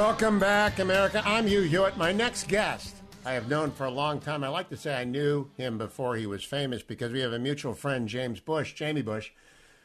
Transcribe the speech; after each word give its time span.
Welcome 0.00 0.38
back, 0.38 0.78
America. 0.78 1.22
I'm 1.26 1.46
Hugh 1.46 1.60
Hewitt. 1.60 1.98
My 1.98 2.10
next 2.10 2.48
guest, 2.48 2.96
I 3.26 3.34
have 3.34 3.50
known 3.50 3.70
for 3.70 3.84
a 3.84 3.90
long 3.90 4.18
time. 4.18 4.42
I 4.42 4.48
like 4.48 4.70
to 4.70 4.76
say 4.78 4.94
I 4.94 5.04
knew 5.04 5.50
him 5.58 5.76
before 5.76 6.16
he 6.16 6.26
was 6.26 6.42
famous 6.42 6.82
because 6.82 7.12
we 7.12 7.20
have 7.20 7.34
a 7.34 7.38
mutual 7.38 7.74
friend, 7.74 8.08
James 8.08 8.40
Bush, 8.40 8.72
Jamie 8.72 9.02
Bush, 9.02 9.30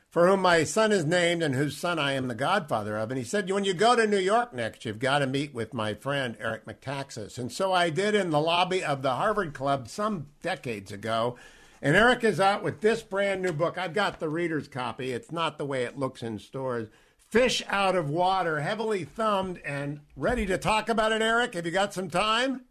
for 0.10 0.30
whom 0.30 0.42
my 0.42 0.64
son 0.64 0.94
is 0.94 1.04
named 1.04 1.44
and 1.44 1.54
whose 1.54 1.76
son 1.76 2.00
I 2.00 2.14
am 2.14 2.30
the 2.30 2.34
godfather 2.34 2.96
of. 2.96 3.12
And 3.12 3.18
he 3.18 3.26
said, 3.26 3.52
when 3.52 3.66
you 3.66 3.74
go 3.74 3.94
to 3.94 4.08
New 4.08 4.18
York 4.18 4.54
next, 4.54 4.86
you've 4.86 5.00
got 5.00 5.20
to 5.20 5.28
meet 5.28 5.54
with 5.54 5.74
my 5.74 5.94
friend, 5.94 6.38
Eric 6.40 6.66
Metaxas. 6.66 7.38
And 7.38 7.52
so 7.52 7.74
I 7.74 7.90
did 7.90 8.16
in 8.16 8.30
the 8.30 8.40
lobby 8.40 8.86
of 8.86 9.02
the 9.02 9.16
Harvard 9.16 9.54
Club 9.54 9.90
some 9.90 10.28
decades 10.42 10.94
ago. 10.94 11.36
And 11.82 11.98
Eric 11.98 12.24
is 12.24 12.40
out 12.40 12.64
with 12.64 12.80
this 12.80 13.04
brand 13.04 13.42
new 13.42 13.52
book. 13.52 13.78
I've 13.78 13.94
got 13.94 14.22
the 14.22 14.30
reader's 14.30 14.70
copy. 14.70 15.12
It's 15.12 15.34
not 15.34 15.58
the 15.58 15.66
way 15.66 15.84
it 15.84 16.00
looks 16.00 16.24
in 16.24 16.40
stores 16.40 16.88
fish 17.36 17.62
out 17.68 17.98
of 17.98 18.10
water, 18.10 18.62
heavily 18.62 19.04
thumbed, 19.04 19.60
and 19.66 20.00
ready 20.16 20.46
to 20.46 20.58
talk 20.58 20.88
about 20.88 21.12
it, 21.12 21.22
Eric? 21.22 21.54
Have 21.54 21.66
you 21.66 21.72
got 21.72 21.94
some 21.94 22.10
time? 22.10 22.62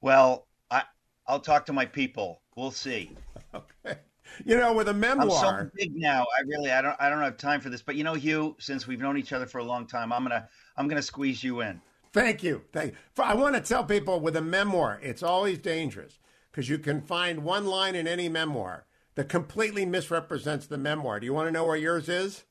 Well, 0.00 0.46
I, 0.70 0.84
I'll 1.28 1.40
talk 1.40 1.66
to 1.66 1.74
my 1.74 1.84
people. 1.84 2.40
We'll 2.56 2.70
see. 2.70 3.10
Okay. 3.54 3.98
You 4.44 4.56
know, 4.58 4.72
with 4.72 4.88
a 4.88 4.92
memoir. 4.92 5.60
I'm 5.60 5.66
so 5.66 5.70
big 5.76 5.94
now. 5.94 6.26
I 6.36 6.40
really, 6.40 6.72
I 6.72 6.82
don't, 6.82 6.96
I 6.98 7.08
don't 7.08 7.20
have 7.20 7.36
time 7.36 7.60
for 7.60 7.68
this. 7.68 7.82
But 7.82 7.94
you 7.94 8.02
know, 8.02 8.14
Hugh, 8.14 8.56
since 8.58 8.84
we've 8.84 8.98
known 8.98 9.16
each 9.16 9.32
other 9.32 9.46
for 9.46 9.58
a 9.58 9.64
long 9.64 9.86
time, 9.86 10.12
I'm 10.12 10.24
gonna, 10.24 10.48
I'm 10.76 10.88
gonna 10.88 11.02
squeeze 11.02 11.44
you 11.44 11.60
in. 11.60 11.80
Thank 12.12 12.42
you. 12.42 12.62
Thank 12.72 12.94
you. 12.94 13.22
I 13.22 13.34
want 13.34 13.54
to 13.54 13.60
tell 13.60 13.84
people 13.84 14.18
with 14.18 14.34
a 14.34 14.40
memoir, 14.40 14.98
it's 15.04 15.22
always 15.22 15.58
dangerous 15.58 16.18
because 16.50 16.68
you 16.68 16.78
can 16.78 17.00
find 17.00 17.44
one 17.44 17.66
line 17.66 17.94
in 17.94 18.08
any 18.08 18.28
memoir 18.28 18.86
that 19.14 19.28
completely 19.28 19.86
misrepresents 19.86 20.66
the 20.66 20.78
memoir. 20.78 21.20
Do 21.20 21.26
you 21.26 21.34
want 21.34 21.46
to 21.46 21.52
know 21.52 21.66
where 21.66 21.76
yours 21.76 22.08
is? 22.08 22.42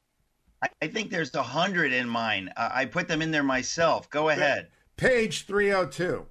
I 0.82 0.88
think 0.88 1.12
there's 1.12 1.34
a 1.36 1.44
hundred 1.44 1.94
in 1.94 2.08
mine. 2.08 2.52
Uh, 2.56 2.70
I 2.72 2.86
put 2.86 3.08
them 3.08 3.22
in 3.22 3.32
there 3.32 3.44
myself. 3.44 4.10
Go 4.10 4.30
ahead. 4.30 4.68
Page 4.98 5.46
302. 5.46 6.26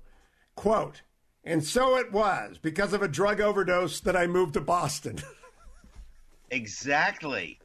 Quote, 0.54 1.02
and 1.44 1.64
so 1.64 1.96
it 1.96 2.12
was 2.12 2.58
because 2.58 2.92
of 2.92 3.02
a 3.02 3.08
drug 3.08 3.40
overdose 3.40 4.00
that 4.00 4.16
I 4.16 4.26
moved 4.26 4.54
to 4.54 4.60
Boston. 4.60 5.18
exactly. 6.50 7.58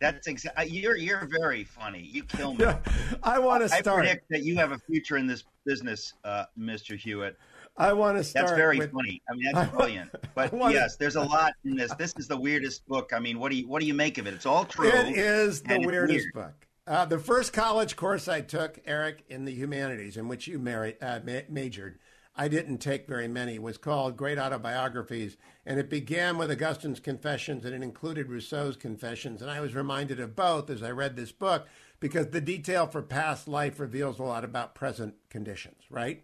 That's 0.00 0.26
exactly. 0.26 0.64
Uh, 0.64 0.66
you're 0.66 0.96
you're 0.96 1.28
very 1.40 1.62
funny. 1.62 2.00
You 2.00 2.24
kill 2.24 2.54
me. 2.54 2.66
I 3.22 3.38
want 3.38 3.62
to 3.62 3.68
start. 3.68 4.00
I 4.00 4.06
predict 4.06 4.28
that 4.30 4.42
you 4.42 4.56
have 4.56 4.72
a 4.72 4.78
future 4.78 5.18
in 5.18 5.26
this 5.26 5.44
business, 5.64 6.14
uh, 6.24 6.44
Mr. 6.58 6.98
Hewitt. 6.98 7.36
I 7.78 7.92
want 7.92 8.16
to 8.16 8.24
start. 8.24 8.46
That's 8.46 8.56
very 8.56 8.78
with, 8.78 8.92
funny. 8.92 9.22
I 9.30 9.34
mean, 9.34 9.52
that's 9.52 9.70
brilliant. 9.76 10.10
But 10.34 10.52
yes, 10.70 10.96
there's 10.96 11.16
a 11.16 11.22
lot 11.22 11.52
in 11.64 11.76
this. 11.76 11.92
This 11.94 12.14
is 12.18 12.28
the 12.28 12.36
weirdest 12.36 12.86
book. 12.86 13.12
I 13.14 13.18
mean, 13.18 13.38
what 13.38 13.50
do 13.50 13.56
you 13.58 13.68
what 13.68 13.80
do 13.80 13.86
you 13.86 13.94
make 13.94 14.18
of 14.18 14.26
it? 14.26 14.34
It's 14.34 14.46
all 14.46 14.64
true. 14.64 14.88
It 14.88 15.16
is 15.16 15.62
the 15.62 15.78
weirdest 15.78 16.26
weird. 16.34 16.34
book. 16.34 16.66
Uh, 16.86 17.04
the 17.04 17.18
first 17.18 17.52
college 17.52 17.96
course 17.96 18.28
I 18.28 18.40
took, 18.40 18.78
Eric, 18.86 19.24
in 19.28 19.44
the 19.44 19.52
humanities, 19.52 20.16
in 20.16 20.28
which 20.28 20.46
you 20.46 20.60
married, 20.60 20.96
uh, 21.02 21.18
ma- 21.24 21.40
majored, 21.48 21.98
I 22.36 22.48
didn't 22.48 22.78
take 22.78 23.08
very 23.08 23.26
many, 23.26 23.58
was 23.58 23.78
called 23.78 24.16
Great 24.16 24.38
Autobiographies. 24.38 25.36
And 25.64 25.80
it 25.80 25.88
began 25.90 26.38
with 26.38 26.50
Augustine's 26.50 27.00
Confessions 27.00 27.64
and 27.64 27.74
it 27.74 27.82
included 27.82 28.28
Rousseau's 28.28 28.76
Confessions. 28.76 29.40
And 29.42 29.50
I 29.50 29.60
was 29.60 29.74
reminded 29.74 30.20
of 30.20 30.36
both 30.36 30.68
as 30.70 30.82
I 30.82 30.90
read 30.90 31.16
this 31.16 31.32
book 31.32 31.66
because 31.98 32.28
the 32.28 32.40
detail 32.40 32.86
for 32.86 33.02
past 33.02 33.48
life 33.48 33.80
reveals 33.80 34.18
a 34.18 34.22
lot 34.22 34.44
about 34.44 34.74
present 34.74 35.14
conditions, 35.30 35.82
right? 35.90 36.22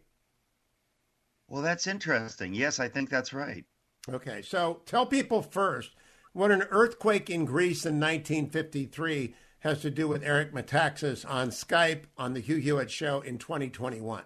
Well, 1.53 1.61
that's 1.61 1.87
interesting. 1.87 2.55
Yes, 2.55 2.81
I 2.81 2.89
think 2.89 3.11
that's 3.11 3.35
right. 3.35 3.67
Okay, 4.09 4.41
so 4.41 4.81
tell 4.87 5.05
people 5.05 5.43
first 5.43 5.91
what 6.33 6.51
an 6.51 6.63
earthquake 6.71 7.29
in 7.29 7.45
Greece 7.45 7.85
in 7.85 8.01
1953 8.01 9.35
has 9.59 9.83
to 9.83 9.91
do 9.91 10.09
with 10.09 10.25
Eric 10.25 10.55
Metaxas 10.55 11.29
on 11.29 11.51
Skype 11.51 12.05
on 12.17 12.33
the 12.33 12.41
Hugh 12.41 12.57
Hewitt 12.57 12.91
Show 12.91 13.21
in 13.21 13.37
2021. 13.37 14.23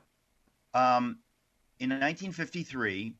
Um, 0.72 1.18
in 1.80 1.90
1953, 1.90 3.16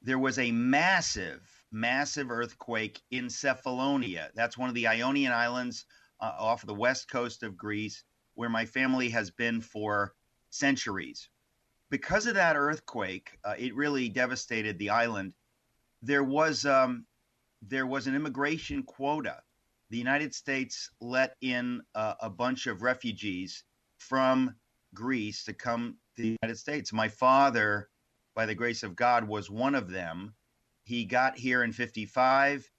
there 0.00 0.20
was 0.20 0.38
a 0.38 0.52
massive, 0.52 1.42
massive 1.72 2.30
earthquake 2.30 3.00
in 3.10 3.24
Cephalonia. 3.24 4.28
That's 4.36 4.56
one 4.56 4.68
of 4.68 4.76
the 4.76 4.86
Ionian 4.86 5.32
Islands 5.32 5.86
uh, 6.20 6.34
off 6.38 6.64
the 6.64 6.72
west 6.72 7.10
coast 7.10 7.42
of 7.42 7.56
Greece, 7.56 8.04
where 8.34 8.48
my 8.48 8.64
family 8.64 9.08
has 9.08 9.32
been 9.32 9.60
for 9.60 10.14
centuries 10.50 11.28
because 11.90 12.26
of 12.26 12.34
that 12.34 12.56
earthquake, 12.56 13.38
uh, 13.44 13.54
it 13.58 13.74
really 13.74 14.08
devastated 14.08 14.78
the 14.78 14.90
island. 14.90 15.34
There 16.02 16.24
was 16.24 16.66
um, 16.66 17.06
there 17.62 17.86
was 17.86 18.06
an 18.06 18.14
immigration 18.14 18.82
quota. 18.82 19.42
The 19.90 19.98
United 19.98 20.34
States 20.34 20.90
let 21.00 21.36
in 21.40 21.82
uh, 21.94 22.14
a 22.20 22.30
bunch 22.30 22.66
of 22.66 22.82
refugees 22.82 23.64
from 23.96 24.54
Greece 24.94 25.44
to 25.44 25.52
come 25.52 25.96
to 26.16 26.22
the 26.22 26.36
United 26.42 26.58
States. 26.58 26.92
My 26.92 27.08
father, 27.08 27.88
by 28.34 28.46
the 28.46 28.54
grace 28.54 28.82
of 28.82 28.94
God, 28.94 29.26
was 29.26 29.50
one 29.50 29.74
of 29.74 29.90
them. 29.90 30.34
He 30.84 31.04
got 31.04 31.38
here 31.38 31.64
in 31.64 31.72
55. 31.72 32.70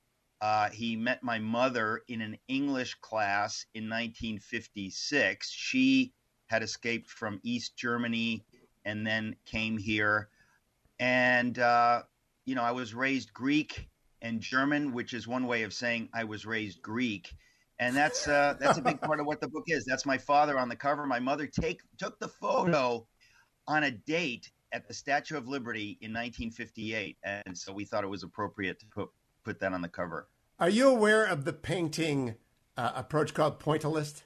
Uh, 0.41 0.69
he 0.69 0.95
met 0.95 1.21
my 1.23 1.39
mother 1.39 2.03
in 2.07 2.21
an 2.21 2.37
English 2.47 2.95
class 3.01 3.65
in 3.73 3.83
1956. 3.85 5.49
She 5.49 6.13
had 6.47 6.63
escaped 6.63 7.09
from 7.09 7.39
East 7.43 7.75
Germany 7.75 8.45
and 8.89 9.05
then 9.05 9.35
came 9.45 9.77
here. 9.77 10.29
And, 10.99 11.57
uh, 11.59 12.01
you 12.45 12.55
know, 12.55 12.63
I 12.63 12.71
was 12.71 12.93
raised 12.93 13.33
Greek 13.33 13.87
and 14.21 14.41
German, 14.41 14.93
which 14.93 15.13
is 15.13 15.27
one 15.27 15.45
way 15.45 15.63
of 15.63 15.73
saying 15.73 16.09
I 16.13 16.23
was 16.23 16.45
raised 16.45 16.81
Greek. 16.81 17.31
And 17.77 17.95
that's 17.95 18.27
uh, 18.27 18.55
that's 18.59 18.77
a 18.77 18.81
big 18.81 18.99
part 19.07 19.19
of 19.19 19.25
what 19.25 19.39
the 19.39 19.47
book 19.47 19.65
is. 19.67 19.85
That's 19.85 20.05
my 20.05 20.17
father 20.17 20.59
on 20.59 20.67
the 20.67 20.75
cover. 20.75 21.05
My 21.05 21.19
mother 21.19 21.47
take 21.47 21.81
took 21.97 22.19
the 22.19 22.27
photo 22.27 23.07
on 23.67 23.83
a 23.83 23.91
date 23.91 24.51
at 24.73 24.87
the 24.87 24.93
Statue 24.93 25.37
of 25.37 25.47
Liberty 25.47 25.97
in 26.01 26.11
1958, 26.11 27.17
and 27.23 27.57
so 27.57 27.71
we 27.71 27.85
thought 27.85 28.03
it 28.03 28.07
was 28.07 28.23
appropriate 28.23 28.79
to 28.79 28.85
put 28.87 29.09
put 29.45 29.61
that 29.61 29.71
on 29.71 29.81
the 29.81 29.87
cover. 29.87 30.27
Are 30.59 30.67
you 30.69 30.89
aware 30.89 31.23
of 31.23 31.45
the 31.45 31.53
painting 31.53 32.35
uh, 32.75 32.91
approach 32.95 33.33
called 33.33 33.61
pointillist? 33.61 34.23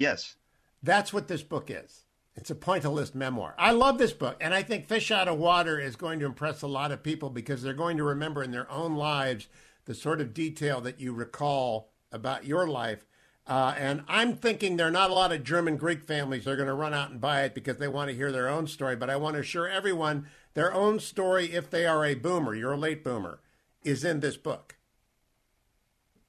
Yes. 0.00 0.34
That's 0.82 1.12
what 1.12 1.28
this 1.28 1.44
book 1.44 1.70
is. 1.70 2.06
It's 2.34 2.50
a 2.50 2.54
pointillist 2.54 3.14
memoir. 3.14 3.54
I 3.58 3.72
love 3.72 3.98
this 3.98 4.12
book, 4.12 4.36
and 4.40 4.54
I 4.54 4.62
think 4.62 4.86
Fish 4.86 5.10
Out 5.10 5.28
of 5.28 5.38
Water 5.38 5.78
is 5.78 5.96
going 5.96 6.18
to 6.20 6.26
impress 6.26 6.62
a 6.62 6.66
lot 6.66 6.90
of 6.90 7.02
people 7.02 7.28
because 7.28 7.62
they're 7.62 7.74
going 7.74 7.98
to 7.98 8.04
remember 8.04 8.42
in 8.42 8.52
their 8.52 8.70
own 8.70 8.96
lives 8.96 9.48
the 9.84 9.94
sort 9.94 10.20
of 10.20 10.32
detail 10.32 10.80
that 10.80 11.00
you 11.00 11.12
recall 11.12 11.90
about 12.10 12.46
your 12.46 12.66
life. 12.66 13.04
Uh, 13.46 13.74
and 13.76 14.04
I'm 14.06 14.34
thinking 14.36 14.76
there 14.76 14.86
are 14.86 14.92
not 14.92 15.10
a 15.10 15.14
lot 15.14 15.32
of 15.32 15.42
German 15.42 15.76
Greek 15.76 16.04
families 16.04 16.44
that 16.44 16.52
are 16.52 16.56
going 16.56 16.68
to 16.68 16.74
run 16.74 16.94
out 16.94 17.10
and 17.10 17.20
buy 17.20 17.42
it 17.42 17.54
because 17.54 17.78
they 17.78 17.88
want 17.88 18.08
to 18.08 18.16
hear 18.16 18.30
their 18.30 18.48
own 18.48 18.66
story. 18.66 18.94
But 18.94 19.10
I 19.10 19.16
want 19.16 19.34
to 19.34 19.40
assure 19.40 19.68
everyone 19.68 20.28
their 20.54 20.72
own 20.72 21.00
story, 21.00 21.52
if 21.52 21.68
they 21.68 21.84
are 21.84 22.04
a 22.04 22.14
boomer, 22.14 22.54
you're 22.54 22.72
a 22.72 22.78
late 22.78 23.02
boomer, 23.02 23.40
is 23.82 24.04
in 24.04 24.20
this 24.20 24.36
book. 24.36 24.76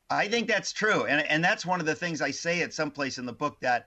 I 0.09 0.27
think 0.27 0.47
that's 0.47 0.73
true. 0.73 1.05
And, 1.05 1.25
and 1.27 1.43
that's 1.43 1.65
one 1.65 1.79
of 1.79 1.85
the 1.85 1.95
things 1.95 2.21
I 2.21 2.31
say 2.31 2.61
at 2.61 2.73
some 2.73 2.91
place 2.91 3.17
in 3.17 3.25
the 3.25 3.33
book 3.33 3.59
that 3.61 3.85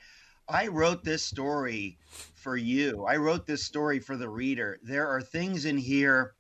I 0.49 0.69
wrote 0.69 1.03
this 1.03 1.25
story 1.25 1.99
for 2.35 2.57
you. 2.57 3.05
I 3.05 3.17
wrote 3.17 3.47
this 3.47 3.65
story 3.65 3.99
for 3.99 4.17
the 4.17 4.29
reader. 4.29 4.79
There 4.83 5.09
are 5.09 5.21
things 5.21 5.65
in 5.65 5.77
here 5.77 6.35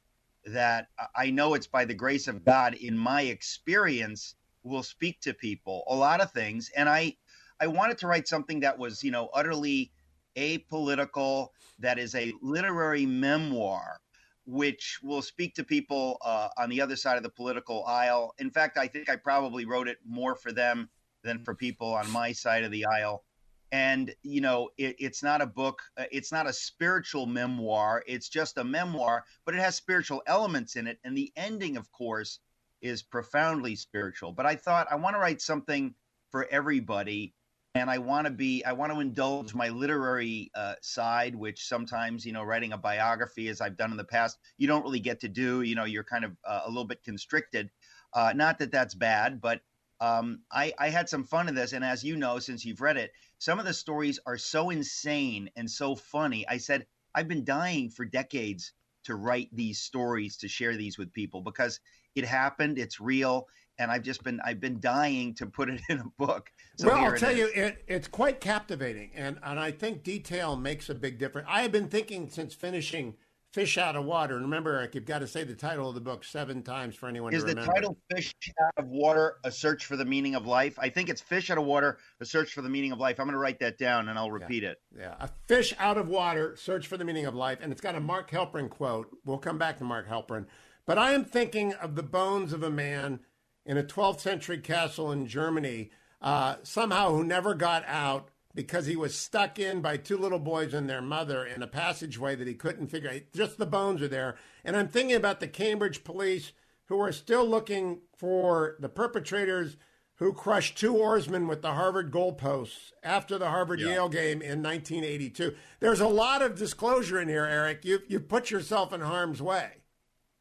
that 0.44 0.88
I 1.16 1.30
know 1.30 1.54
it's 1.54 1.66
by 1.66 1.84
the 1.84 1.94
grace 1.94 2.28
of 2.28 2.44
God 2.44 2.74
in 2.74 2.96
my 2.96 3.22
experience 3.22 4.36
will 4.62 4.84
speak 4.84 5.20
to 5.22 5.34
people 5.34 5.82
a 5.88 5.94
lot 5.94 6.20
of 6.20 6.30
things 6.32 6.70
and 6.76 6.88
I 6.88 7.16
I 7.58 7.66
wanted 7.66 7.98
to 7.98 8.06
write 8.06 8.28
something 8.28 8.60
that 8.60 8.78
was, 8.78 9.02
you 9.02 9.10
know, 9.10 9.28
utterly 9.32 9.90
apolitical 10.36 11.48
that 11.78 11.98
is 11.98 12.14
a 12.14 12.32
literary 12.42 13.06
memoir 13.06 13.98
which 14.44 15.00
will 15.02 15.22
speak 15.22 15.54
to 15.56 15.64
people 15.64 16.18
uh, 16.24 16.48
on 16.58 16.68
the 16.68 16.80
other 16.80 16.94
side 16.94 17.16
of 17.16 17.24
the 17.24 17.30
political 17.30 17.84
aisle. 17.86 18.34
In 18.38 18.50
fact, 18.50 18.78
I 18.78 18.86
think 18.86 19.08
I 19.08 19.16
probably 19.16 19.64
wrote 19.64 19.88
it 19.88 19.98
more 20.06 20.36
for 20.36 20.52
them 20.52 20.90
than 21.24 21.42
for 21.42 21.56
people 21.56 21.92
on 21.92 22.08
my 22.12 22.30
side 22.30 22.62
of 22.62 22.70
the 22.70 22.86
aisle 22.86 23.24
and 23.72 24.14
you 24.22 24.40
know 24.40 24.68
it, 24.78 24.94
it's 24.98 25.22
not 25.22 25.42
a 25.42 25.46
book 25.46 25.82
uh, 25.98 26.04
it's 26.12 26.30
not 26.30 26.46
a 26.46 26.52
spiritual 26.52 27.26
memoir 27.26 28.02
it's 28.06 28.28
just 28.28 28.58
a 28.58 28.64
memoir 28.64 29.24
but 29.44 29.54
it 29.54 29.60
has 29.60 29.74
spiritual 29.74 30.22
elements 30.26 30.76
in 30.76 30.86
it 30.86 30.98
and 31.04 31.16
the 31.16 31.32
ending 31.36 31.76
of 31.76 31.90
course 31.90 32.38
is 32.82 33.02
profoundly 33.02 33.74
spiritual. 33.74 34.32
But 34.32 34.46
i 34.46 34.54
thought 34.54 34.86
i 34.90 34.96
want 34.96 35.16
to 35.16 35.20
write 35.20 35.40
something 35.40 35.94
for 36.30 36.46
everybody 36.50 37.34
and 37.74 37.90
i 37.90 37.98
want 37.98 38.26
to 38.26 38.30
be 38.30 38.64
i 38.64 38.72
want 38.72 38.92
to 38.92 39.00
indulge 39.00 39.54
my 39.54 39.68
literary 39.68 40.50
uh, 40.54 40.74
side 40.80 41.34
which 41.34 41.66
sometimes 41.66 42.24
you 42.24 42.32
know 42.32 42.42
writing 42.42 42.72
a 42.72 42.78
biography 42.78 43.48
as 43.48 43.60
i've 43.60 43.76
done 43.76 43.90
in 43.90 43.96
the 43.96 44.04
past 44.04 44.38
you 44.58 44.66
don't 44.66 44.82
really 44.82 45.00
get 45.00 45.20
to 45.20 45.28
do 45.28 45.62
you 45.62 45.74
know 45.74 45.84
you're 45.84 46.04
kind 46.04 46.24
of 46.24 46.36
uh, 46.44 46.60
a 46.64 46.68
little 46.68 46.84
bit 46.84 47.02
constricted. 47.02 47.70
Uh, 48.12 48.32
not 48.34 48.58
that 48.58 48.70
that's 48.70 48.94
bad 48.94 49.40
but 49.40 49.60
um, 50.00 50.40
I, 50.52 50.72
I 50.78 50.88
had 50.88 51.08
some 51.08 51.24
fun 51.24 51.48
in 51.48 51.54
this 51.54 51.72
and 51.72 51.84
as 51.84 52.04
you 52.04 52.16
know 52.16 52.38
since 52.38 52.64
you've 52.64 52.80
read 52.80 52.96
it 52.96 53.12
some 53.38 53.58
of 53.58 53.66
the 53.66 53.74
stories 53.74 54.18
are 54.26 54.38
so 54.38 54.70
insane 54.70 55.50
and 55.56 55.70
so 55.70 55.94
funny. 55.94 56.46
I 56.48 56.58
said, 56.58 56.86
I've 57.14 57.28
been 57.28 57.44
dying 57.44 57.90
for 57.90 58.04
decades 58.04 58.72
to 59.04 59.14
write 59.14 59.48
these 59.52 59.80
stories, 59.80 60.36
to 60.38 60.48
share 60.48 60.76
these 60.76 60.98
with 60.98 61.12
people 61.12 61.42
because 61.42 61.80
it 62.14 62.24
happened, 62.24 62.78
it's 62.78 63.00
real, 63.00 63.46
and 63.78 63.90
I've 63.90 64.02
just 64.02 64.24
been 64.24 64.40
I've 64.44 64.60
been 64.60 64.80
dying 64.80 65.34
to 65.34 65.46
put 65.46 65.68
it 65.68 65.80
in 65.88 65.98
a 65.98 66.04
book. 66.18 66.50
So 66.78 66.88
well, 66.88 66.96
I'll 66.96 67.16
tell 67.16 67.30
is. 67.30 67.38
you, 67.38 67.46
it, 67.54 67.84
it's 67.86 68.08
quite 68.08 68.40
captivating, 68.40 69.10
and 69.14 69.38
and 69.42 69.60
I 69.60 69.70
think 69.70 70.02
detail 70.02 70.56
makes 70.56 70.88
a 70.88 70.94
big 70.94 71.18
difference. 71.18 71.46
I 71.50 71.62
have 71.62 71.72
been 71.72 71.88
thinking 71.88 72.30
since 72.30 72.54
finishing 72.54 73.14
Fish 73.56 73.78
Out 73.78 73.96
of 73.96 74.04
Water. 74.04 74.34
And 74.34 74.44
remember, 74.44 74.74
Eric, 74.74 74.94
you've 74.94 75.06
got 75.06 75.20
to 75.20 75.26
say 75.26 75.42
the 75.42 75.54
title 75.54 75.88
of 75.88 75.94
the 75.94 76.00
book 76.02 76.24
seven 76.24 76.62
times 76.62 76.94
for 76.94 77.08
anyone 77.08 77.32
Is 77.32 77.42
to 77.42 77.48
remember. 77.48 77.62
Is 77.62 77.66
the 77.66 77.72
title 77.72 77.98
Fish 78.14 78.34
Out 78.62 78.84
of 78.84 78.90
Water, 78.90 79.38
A 79.44 79.50
Search 79.50 79.86
for 79.86 79.96
the 79.96 80.04
Meaning 80.04 80.34
of 80.34 80.46
Life? 80.46 80.78
I 80.78 80.90
think 80.90 81.08
it's 81.08 81.22
Fish 81.22 81.48
Out 81.48 81.56
of 81.56 81.64
Water, 81.64 81.96
A 82.20 82.26
Search 82.26 82.52
for 82.52 82.60
the 82.60 82.68
Meaning 82.68 82.92
of 82.92 82.98
Life. 82.98 83.18
I'm 83.18 83.24
going 83.24 83.32
to 83.32 83.38
write 83.38 83.58
that 83.60 83.78
down 83.78 84.10
and 84.10 84.18
I'll 84.18 84.30
repeat 84.30 84.62
yeah. 84.62 84.68
it. 84.68 84.76
Yeah. 84.94 85.14
A 85.20 85.30
Fish 85.48 85.72
Out 85.78 85.96
of 85.96 86.06
Water, 86.06 86.54
Search 86.54 86.86
for 86.86 86.98
the 86.98 87.04
Meaning 87.06 87.24
of 87.24 87.34
Life. 87.34 87.60
And 87.62 87.72
it's 87.72 87.80
got 87.80 87.94
a 87.94 88.00
Mark 88.00 88.30
Helprin 88.30 88.68
quote. 88.68 89.08
We'll 89.24 89.38
come 89.38 89.56
back 89.56 89.78
to 89.78 89.84
Mark 89.84 90.06
Helprin. 90.06 90.44
But 90.84 90.98
I 90.98 91.12
am 91.12 91.24
thinking 91.24 91.72
of 91.72 91.94
the 91.94 92.02
bones 92.02 92.52
of 92.52 92.62
a 92.62 92.70
man 92.70 93.20
in 93.64 93.78
a 93.78 93.82
12th 93.82 94.20
century 94.20 94.58
castle 94.58 95.10
in 95.10 95.26
Germany, 95.26 95.92
uh, 96.20 96.56
somehow 96.62 97.12
who 97.12 97.24
never 97.24 97.54
got 97.54 97.86
out 97.86 98.28
because 98.56 98.86
he 98.86 98.96
was 98.96 99.14
stuck 99.14 99.58
in 99.58 99.82
by 99.82 99.98
two 99.98 100.16
little 100.16 100.38
boys 100.38 100.74
and 100.74 100.88
their 100.88 101.02
mother 101.02 101.44
in 101.44 101.62
a 101.62 101.66
passageway 101.66 102.34
that 102.34 102.48
he 102.48 102.54
couldn't 102.54 102.88
figure 102.88 103.10
out. 103.10 103.20
Just 103.34 103.58
the 103.58 103.66
bones 103.66 104.00
are 104.02 104.08
there. 104.08 104.36
And 104.64 104.74
I'm 104.74 104.88
thinking 104.88 105.14
about 105.14 105.38
the 105.40 105.46
Cambridge 105.46 106.02
police 106.02 106.52
who 106.86 106.98
are 106.98 107.12
still 107.12 107.46
looking 107.46 108.00
for 108.16 108.76
the 108.80 108.88
perpetrators 108.88 109.76
who 110.16 110.32
crushed 110.32 110.78
two 110.78 110.96
oarsmen 110.96 111.46
with 111.46 111.60
the 111.60 111.74
Harvard 111.74 112.10
goalposts 112.10 112.92
after 113.02 113.36
the 113.36 113.50
Harvard 113.50 113.80
Yale 113.80 114.08
yeah. 114.10 114.20
game 114.20 114.40
in 114.40 114.62
1982. 114.62 115.54
There's 115.80 116.00
a 116.00 116.08
lot 116.08 116.40
of 116.40 116.56
disclosure 116.56 117.20
in 117.20 117.28
here, 117.28 117.44
Eric. 117.44 117.84
You 117.84 118.00
you 118.08 118.18
put 118.20 118.50
yourself 118.50 118.94
in 118.94 119.02
harm's 119.02 119.42
way. 119.42 119.82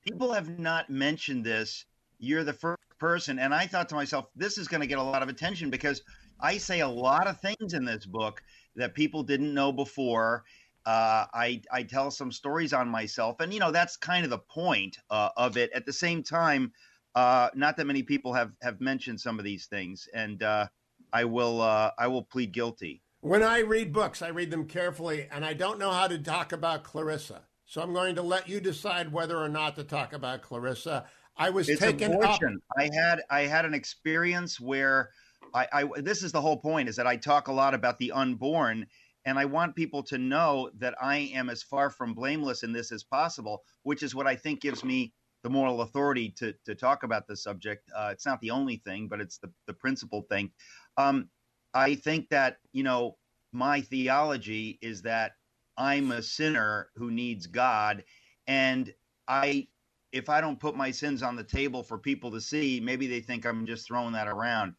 People 0.02 0.32
have 0.32 0.58
not 0.58 0.90
mentioned 0.90 1.44
this. 1.44 1.84
You're 2.18 2.46
the 2.46 2.54
first 2.54 2.95
person, 3.06 3.38
and 3.38 3.54
I 3.54 3.68
thought 3.68 3.88
to 3.90 3.96
myself, 3.96 4.30
this 4.36 4.58
is 4.58 4.68
going 4.68 4.82
to 4.82 4.88
get 4.88 4.98
a 4.98 5.04
lot 5.04 5.22
of 5.22 5.30
attention 5.30 5.70
because 5.70 6.02
I 6.40 6.58
say 6.58 6.80
a 6.80 6.88
lot 6.88 7.28
of 7.28 7.40
things 7.40 7.76
in 7.76 7.86
this 7.86 8.04
book 8.04 8.42
that 8.76 8.96
people 8.96 9.22
didn't 9.22 9.54
know 9.54 9.72
before. 9.72 10.44
Uh, 10.88 11.28
I 11.32 11.62
I 11.72 11.84
tell 11.84 12.10
some 12.10 12.32
stories 12.32 12.74
on 12.74 12.90
myself, 12.90 13.42
and 13.42 13.54
you 13.54 13.60
know 13.60 13.70
that's 13.70 13.96
kind 13.96 14.24
of 14.24 14.32
the 14.32 14.40
point 14.40 14.98
uh, 15.12 15.30
of 15.38 15.56
it. 15.56 15.72
At 15.74 15.86
the 15.86 15.94
same 15.94 16.24
time, 16.24 16.72
uh, 17.14 17.50
not 17.54 17.78
that 17.78 17.86
many 17.86 18.02
people 18.02 18.34
have 18.34 18.54
have 18.64 18.82
mentioned 18.82 19.22
some 19.22 19.38
of 19.38 19.46
these 19.46 19.68
things, 19.68 20.10
and 20.12 20.42
uh, 20.42 20.66
I 21.14 21.26
will 21.26 21.62
uh, 21.62 21.92
I 22.00 22.08
will 22.08 22.24
plead 22.24 22.54
guilty. 22.54 23.04
When 23.22 23.44
I 23.44 23.60
read 23.60 23.94
books, 23.94 24.24
I 24.24 24.30
read 24.30 24.50
them 24.50 24.66
carefully, 24.66 25.28
and 25.32 25.46
I 25.46 25.54
don't 25.54 25.78
know 25.78 25.92
how 25.92 26.08
to 26.08 26.18
talk 26.18 26.54
about 26.54 26.84
Clarissa. 26.84 27.44
So 27.68 27.82
I'm 27.82 27.94
going 27.94 28.16
to 28.16 28.22
let 28.22 28.50
you 28.50 28.60
decide 28.60 29.12
whether 29.12 29.38
or 29.38 29.50
not 29.50 29.76
to 29.76 29.84
talk 29.84 30.14
about 30.14 30.42
Clarissa. 30.42 31.06
I 31.38 31.50
was 31.50 31.70
it's 31.70 31.82
taken 31.82 32.14
abortion. 32.14 32.60
up. 32.72 32.78
I 32.78 32.90
had 32.94 33.22
I 33.30 33.42
had 33.42 33.66
an 33.66 33.74
experience 33.74 34.60
where 34.60 35.10
I, 35.54 35.68
I 35.72 36.02
this 36.02 36.24
is 36.24 36.32
the 36.32 36.42
whole 36.42 36.58
point 36.58 36.90
is 36.90 36.96
that 36.96 37.08
I 37.08 37.18
talk 37.18 37.48
a 37.48 37.54
lot 37.54 37.74
about 37.74 37.98
the 37.98 38.12
unborn 38.12 38.88
and 39.26 39.40
I 39.40 39.46
want 39.46 39.76
people 39.76 40.04
to 40.04 40.18
know 40.18 40.70
that 40.78 40.96
I 41.02 41.32
am 41.34 41.50
as 41.50 41.64
far 41.64 41.90
from 41.90 42.14
blameless 42.14 42.64
in 42.64 42.72
this 42.72 42.92
as 42.92 43.04
possible, 43.04 43.64
which 43.84 44.04
is 44.04 44.14
what 44.14 44.28
I 44.28 44.36
think 44.36 44.62
gives 44.62 44.84
me 44.84 45.14
the 45.44 45.50
moral 45.50 45.82
authority 45.82 46.30
to 46.38 46.54
to 46.66 46.76
talk 46.76 47.04
about 47.04 47.28
the 47.28 47.36
subject. 47.36 47.90
Uh, 47.96 48.10
it's 48.12 48.26
not 48.26 48.40
the 48.42 48.52
only 48.52 48.78
thing, 48.78 49.08
but 49.08 49.20
it's 49.20 49.38
the 49.38 49.52
the 49.68 49.74
principal 49.74 50.22
thing. 50.30 50.52
Um, 50.98 51.30
I 51.74 51.96
think 51.96 52.30
that 52.30 52.58
you 52.72 52.84
know 52.84 53.18
my 53.52 53.82
theology 53.82 54.80
is 54.82 55.02
that 55.04 55.34
I'm 55.78 56.12
a 56.12 56.22
sinner 56.22 56.90
who 56.96 57.12
needs 57.12 57.48
God, 57.48 58.04
and 58.48 58.94
I 59.28 59.68
if 60.16 60.30
I 60.30 60.42
don't 60.42 60.60
put 60.60 60.76
my 60.76 60.92
sins 60.92 61.22
on 61.22 61.36
the 61.36 61.44
table 61.44 61.84
for 61.84 61.98
people 61.98 62.32
to 62.32 62.42
see, 62.42 62.80
maybe 62.80 63.06
they 63.08 63.20
think 63.20 63.46
I'm 63.46 63.66
just 63.66 63.86
throwing 63.88 64.14
that 64.14 64.28
around 64.28 64.74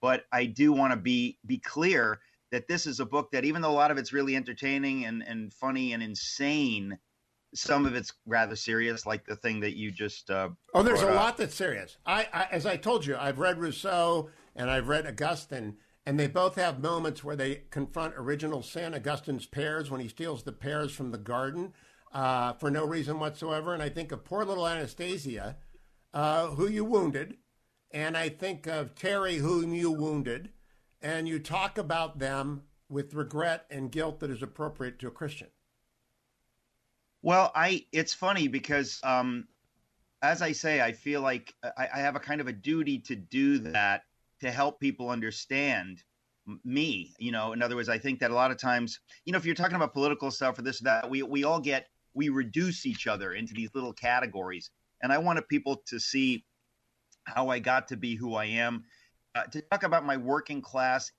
but 0.00 0.24
I 0.32 0.46
do 0.46 0.72
want 0.72 0.92
to 0.92 0.96
be 0.96 1.38
be 1.46 1.58
clear 1.58 2.20
that 2.50 2.66
this 2.68 2.86
is 2.86 3.00
a 3.00 3.06
book 3.06 3.30
that 3.32 3.44
even 3.44 3.62
though 3.62 3.70
a 3.70 3.72
lot 3.72 3.90
of 3.90 3.98
it's 3.98 4.12
really 4.12 4.34
entertaining 4.34 5.04
and, 5.04 5.22
and 5.22 5.52
funny 5.52 5.92
and 5.92 6.02
insane, 6.02 6.98
some 7.54 7.86
of 7.86 7.94
it's 7.94 8.12
rather 8.26 8.56
serious, 8.56 9.06
like 9.06 9.24
the 9.24 9.36
thing 9.36 9.60
that 9.60 9.76
you 9.76 9.92
just. 9.92 10.30
Uh, 10.30 10.48
oh, 10.74 10.82
there's 10.82 11.02
a 11.02 11.08
up. 11.08 11.14
lot 11.14 11.36
that's 11.36 11.54
serious. 11.54 11.98
I, 12.04 12.26
I, 12.32 12.48
as 12.50 12.66
I 12.66 12.76
told 12.76 13.06
you, 13.06 13.16
I've 13.16 13.38
read 13.38 13.58
Rousseau 13.58 14.30
and 14.56 14.68
I've 14.68 14.88
read 14.88 15.06
Augustine, 15.06 15.76
and 16.04 16.18
they 16.18 16.26
both 16.26 16.56
have 16.56 16.82
moments 16.82 17.22
where 17.22 17.36
they 17.36 17.62
confront 17.70 18.14
original 18.16 18.62
sin. 18.62 18.94
Augustine's 18.94 19.46
pears 19.46 19.90
when 19.90 20.00
he 20.00 20.08
steals 20.08 20.42
the 20.42 20.52
pears 20.52 20.90
from 20.90 21.12
the 21.12 21.18
garden 21.18 21.72
uh, 22.12 22.52
for 22.54 22.70
no 22.70 22.84
reason 22.84 23.18
whatsoever, 23.18 23.74
and 23.74 23.82
I 23.82 23.88
think 23.88 24.12
of 24.12 24.24
poor 24.24 24.44
little 24.44 24.66
Anastasia, 24.66 25.56
uh, 26.12 26.48
who 26.48 26.68
you 26.68 26.84
wounded 26.84 27.36
and 27.90 28.16
I 28.16 28.28
think 28.28 28.66
of 28.66 28.94
Terry, 28.94 29.36
whom 29.36 29.74
you 29.74 29.90
wounded, 29.90 30.50
and 31.02 31.28
you 31.28 31.38
talk 31.38 31.78
about 31.78 32.18
them 32.18 32.62
with 32.88 33.14
regret 33.14 33.66
and 33.70 33.90
guilt 33.90 34.20
that 34.20 34.30
is 34.30 34.42
appropriate 34.42 34.98
to 35.00 35.08
a 35.08 35.12
Christian. 35.12 35.48
Well, 37.22 37.52
I 37.54 37.86
it's 37.92 38.14
funny 38.14 38.48
because 38.48 39.00
um, 39.02 39.48
as 40.22 40.40
I 40.40 40.52
say, 40.52 40.80
I 40.80 40.92
feel 40.92 41.20
like 41.20 41.54
I, 41.62 41.88
I, 41.94 41.98
have 42.00 42.16
a 42.16 42.20
kind 42.20 42.40
of 42.40 42.46
a 42.46 42.52
duty 42.52 42.98
to 43.00 43.16
do 43.16 43.58
that 43.58 44.04
to 44.40 44.50
help 44.50 44.80
people 44.80 45.10
understand 45.10 46.02
me. 46.64 47.14
You 47.18 47.32
know, 47.32 47.52
in 47.52 47.62
other 47.62 47.76
words, 47.76 47.90
I 47.90 47.98
think 47.98 48.20
that 48.20 48.30
a 48.30 48.34
lot 48.34 48.50
of 48.50 48.56
times, 48.56 49.00
you 49.24 49.32
know, 49.32 49.38
if 49.38 49.44
you're 49.44 49.54
talking 49.54 49.76
about 49.76 49.92
political 49.92 50.30
stuff 50.30 50.58
or 50.58 50.62
this 50.62 50.80
or 50.80 50.84
that, 50.84 51.10
we 51.10 51.22
we 51.22 51.44
all 51.44 51.60
get 51.60 51.88
we 52.14 52.28
reduce 52.28 52.86
each 52.86 53.06
other 53.06 53.32
into 53.32 53.54
these 53.54 53.70
little 53.74 53.92
categories, 53.92 54.70
and 55.02 55.12
I 55.12 55.18
wanted 55.18 55.48
people 55.48 55.82
to 55.86 55.98
see 55.98 56.44
how 57.24 57.48
I 57.48 57.58
got 57.58 57.88
to 57.88 57.96
be 57.96 58.16
who 58.16 58.34
I 58.34 58.46
am, 58.46 58.84
uh, 59.34 59.44
to 59.44 59.60
talk 59.62 59.82
about 59.82 60.04
my 60.04 60.16
working 60.16 60.62
class 60.62 61.12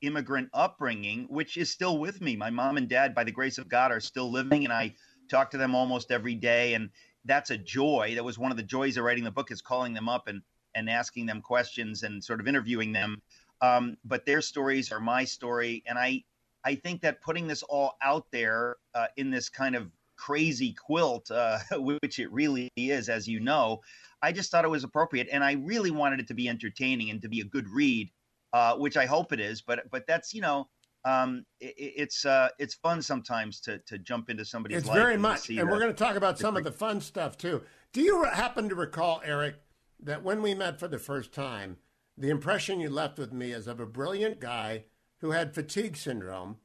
immigrant 0.00 0.48
upbringing, 0.52 1.26
which 1.28 1.56
is 1.56 1.70
still 1.70 1.98
with 1.98 2.20
me. 2.20 2.36
My 2.36 2.50
mom 2.50 2.76
and 2.76 2.88
dad, 2.88 3.14
by 3.14 3.24
the 3.24 3.32
grace 3.32 3.58
of 3.58 3.68
God, 3.68 3.92
are 3.92 4.00
still 4.00 4.30
living, 4.30 4.64
and 4.64 4.72
I 4.72 4.94
talk 5.30 5.50
to 5.50 5.58
them 5.58 5.74
almost 5.74 6.10
every 6.10 6.34
day. 6.34 6.74
And 6.74 6.90
that's 7.24 7.50
a 7.50 7.58
joy. 7.58 8.12
That 8.14 8.24
was 8.24 8.38
one 8.38 8.50
of 8.50 8.56
the 8.56 8.62
joys 8.62 8.96
of 8.96 9.04
writing 9.04 9.24
the 9.24 9.30
book 9.30 9.50
is 9.50 9.62
calling 9.62 9.94
them 9.94 10.08
up 10.08 10.28
and 10.28 10.42
and 10.76 10.90
asking 10.90 11.26
them 11.26 11.40
questions 11.40 12.02
and 12.02 12.22
sort 12.22 12.40
of 12.40 12.48
interviewing 12.48 12.90
them. 12.92 13.22
Um, 13.60 13.96
but 14.04 14.26
their 14.26 14.40
stories 14.40 14.90
are 14.90 15.00
my 15.00 15.24
story, 15.24 15.82
and 15.86 15.98
I 15.98 16.24
I 16.64 16.74
think 16.74 17.02
that 17.02 17.20
putting 17.20 17.46
this 17.46 17.62
all 17.62 17.96
out 18.02 18.26
there 18.30 18.76
uh, 18.94 19.06
in 19.16 19.30
this 19.30 19.48
kind 19.48 19.76
of 19.76 19.90
crazy 20.16 20.72
quilt, 20.72 21.30
uh, 21.30 21.58
which 21.72 22.18
it 22.18 22.30
really 22.32 22.70
is, 22.76 23.08
as 23.08 23.26
you 23.26 23.40
know, 23.40 23.80
I 24.22 24.32
just 24.32 24.50
thought 24.50 24.64
it 24.64 24.70
was 24.70 24.84
appropriate, 24.84 25.28
and 25.30 25.44
I 25.44 25.52
really 25.52 25.90
wanted 25.90 26.20
it 26.20 26.28
to 26.28 26.34
be 26.34 26.48
entertaining 26.48 27.10
and 27.10 27.20
to 27.22 27.28
be 27.28 27.40
a 27.40 27.44
good 27.44 27.68
read, 27.68 28.10
uh, 28.52 28.76
which 28.76 28.96
I 28.96 29.06
hope 29.06 29.32
it 29.32 29.40
is. 29.40 29.62
But 29.62 29.90
but 29.90 30.06
that's 30.06 30.32
you 30.34 30.40
know. 30.40 30.68
Um, 31.06 31.44
it, 31.60 31.74
it's 31.76 32.24
uh, 32.24 32.48
it's 32.58 32.76
fun 32.76 33.02
sometimes 33.02 33.60
to 33.60 33.78
to 33.80 33.98
jump 33.98 34.30
into 34.30 34.44
somebody's 34.44 34.78
it's 34.78 34.86
life. 34.86 34.96
very 34.96 35.18
much, 35.18 35.50
and 35.50 35.68
we're 35.68 35.78
going 35.78 35.92
to 35.92 36.04
talk 36.04 36.16
about 36.16 36.38
some 36.38 36.56
of 36.56 36.64
the 36.64 36.72
fun 36.72 37.02
stuff 37.02 37.36
too. 37.36 37.62
Do 37.92 38.00
you 38.00 38.24
happen 38.24 38.70
to 38.70 38.74
recall, 38.74 39.20
Eric, 39.22 39.56
that 40.02 40.22
when 40.22 40.40
we 40.40 40.54
met 40.54 40.80
for 40.80 40.88
the 40.88 40.98
first 40.98 41.32
time, 41.32 41.76
the 42.16 42.30
impression 42.30 42.80
you 42.80 42.88
left 42.88 43.18
with 43.18 43.32
me 43.32 43.52
is 43.52 43.66
of 43.66 43.80
a 43.80 43.86
brilliant 43.86 44.40
guy 44.40 44.84
who 45.20 45.32
had 45.32 45.54
fatigue 45.54 45.96
syndrome, 45.96 46.56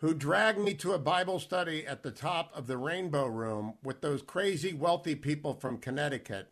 who 0.00 0.14
dragged 0.14 0.58
me 0.58 0.74
to 0.74 0.92
a 0.92 0.98
Bible 0.98 1.38
study 1.38 1.86
at 1.86 2.02
the 2.02 2.10
top 2.10 2.50
of 2.54 2.66
the 2.66 2.76
Rainbow 2.76 3.26
Room 3.26 3.74
with 3.82 4.00
those 4.00 4.22
crazy 4.22 4.72
wealthy 4.72 5.14
people 5.14 5.54
from 5.54 5.78
Connecticut 5.78 6.50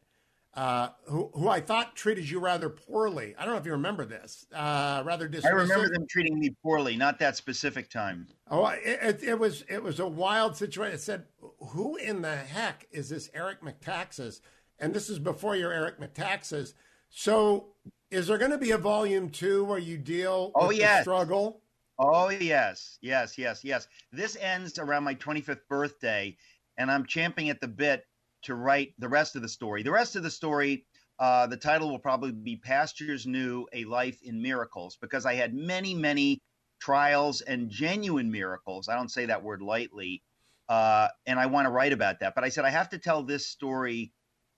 uh, 0.58 0.88
who, 1.04 1.30
who 1.34 1.48
I 1.48 1.60
thought 1.60 1.94
treated 1.94 2.28
you 2.28 2.40
rather 2.40 2.68
poorly. 2.68 3.32
I 3.38 3.44
don't 3.44 3.54
know 3.54 3.60
if 3.60 3.66
you 3.66 3.72
remember 3.72 4.04
this. 4.04 4.44
Uh, 4.52 5.02
rather 5.04 5.28
dismissive. 5.28 5.46
I 5.46 5.50
remember 5.50 5.88
them 5.88 6.04
treating 6.10 6.38
me 6.38 6.50
poorly, 6.64 6.96
not 6.96 7.20
that 7.20 7.36
specific 7.36 7.88
time. 7.88 8.26
Oh, 8.50 8.66
it, 8.66 8.98
it, 9.00 9.22
it 9.22 9.38
was 9.38 9.64
it 9.68 9.80
was 9.82 10.00
a 10.00 10.06
wild 10.08 10.56
situation. 10.56 10.96
It 10.96 11.00
said, 11.00 11.26
"Who 11.60 11.94
in 11.96 12.22
the 12.22 12.34
heck 12.34 12.88
is 12.90 13.08
this 13.08 13.30
Eric 13.34 13.62
Metaxas?" 13.62 14.40
And 14.80 14.92
this 14.92 15.08
is 15.08 15.20
before 15.20 15.54
your 15.54 15.72
Eric 15.72 16.00
Metaxas. 16.00 16.74
So, 17.08 17.68
is 18.10 18.26
there 18.26 18.38
going 18.38 18.50
to 18.50 18.58
be 18.58 18.72
a 18.72 18.78
volume 18.78 19.30
two 19.30 19.64
where 19.64 19.78
you 19.78 19.96
deal 19.96 20.50
oh, 20.56 20.68
with 20.68 20.78
yes. 20.78 20.98
the 20.98 21.02
struggle? 21.02 21.62
Oh 21.98 22.28
yes, 22.28 22.98
yes, 23.02 23.36
yes, 23.38 23.64
yes. 23.64 23.88
This 24.12 24.36
ends 24.36 24.78
around 24.78 25.04
my 25.04 25.14
25th 25.14 25.66
birthday, 25.68 26.36
and 26.76 26.90
I'm 26.90 27.06
champing 27.06 27.48
at 27.50 27.60
the 27.60 27.68
bit 27.68 28.04
to 28.42 28.54
write 28.54 28.94
the 28.98 29.08
rest 29.08 29.34
of 29.34 29.42
the 29.42 29.48
story. 29.48 29.82
The 29.82 29.90
rest 29.90 30.14
of 30.14 30.22
the 30.22 30.30
story, 30.30 30.86
uh, 31.18 31.48
the 31.48 31.56
title 31.56 31.90
will 31.90 31.98
probably 31.98 32.30
be 32.32 32.56
Pastures 32.56 33.26
New 33.26 33.66
A 33.72 33.84
Life 33.84 34.22
in 34.22 34.40
Miracles, 34.40 34.96
because 34.96 35.26
I 35.26 35.34
had 35.34 35.54
many, 35.54 35.94
many 35.94 36.38
trials 36.80 37.40
and 37.40 37.68
genuine 37.68 38.30
miracles. 38.30 38.88
I 38.88 38.94
don't 38.94 39.10
say 39.10 39.26
that 39.26 39.42
word 39.42 39.60
lightly. 39.60 40.22
Uh, 40.68 41.08
and 41.26 41.40
I 41.40 41.46
want 41.46 41.66
to 41.66 41.70
write 41.70 41.92
about 41.94 42.20
that. 42.20 42.34
But 42.34 42.44
I 42.44 42.50
said, 42.50 42.64
I 42.64 42.70
have 42.70 42.90
to 42.90 42.98
tell 42.98 43.22
this 43.24 43.46
story 43.46 44.12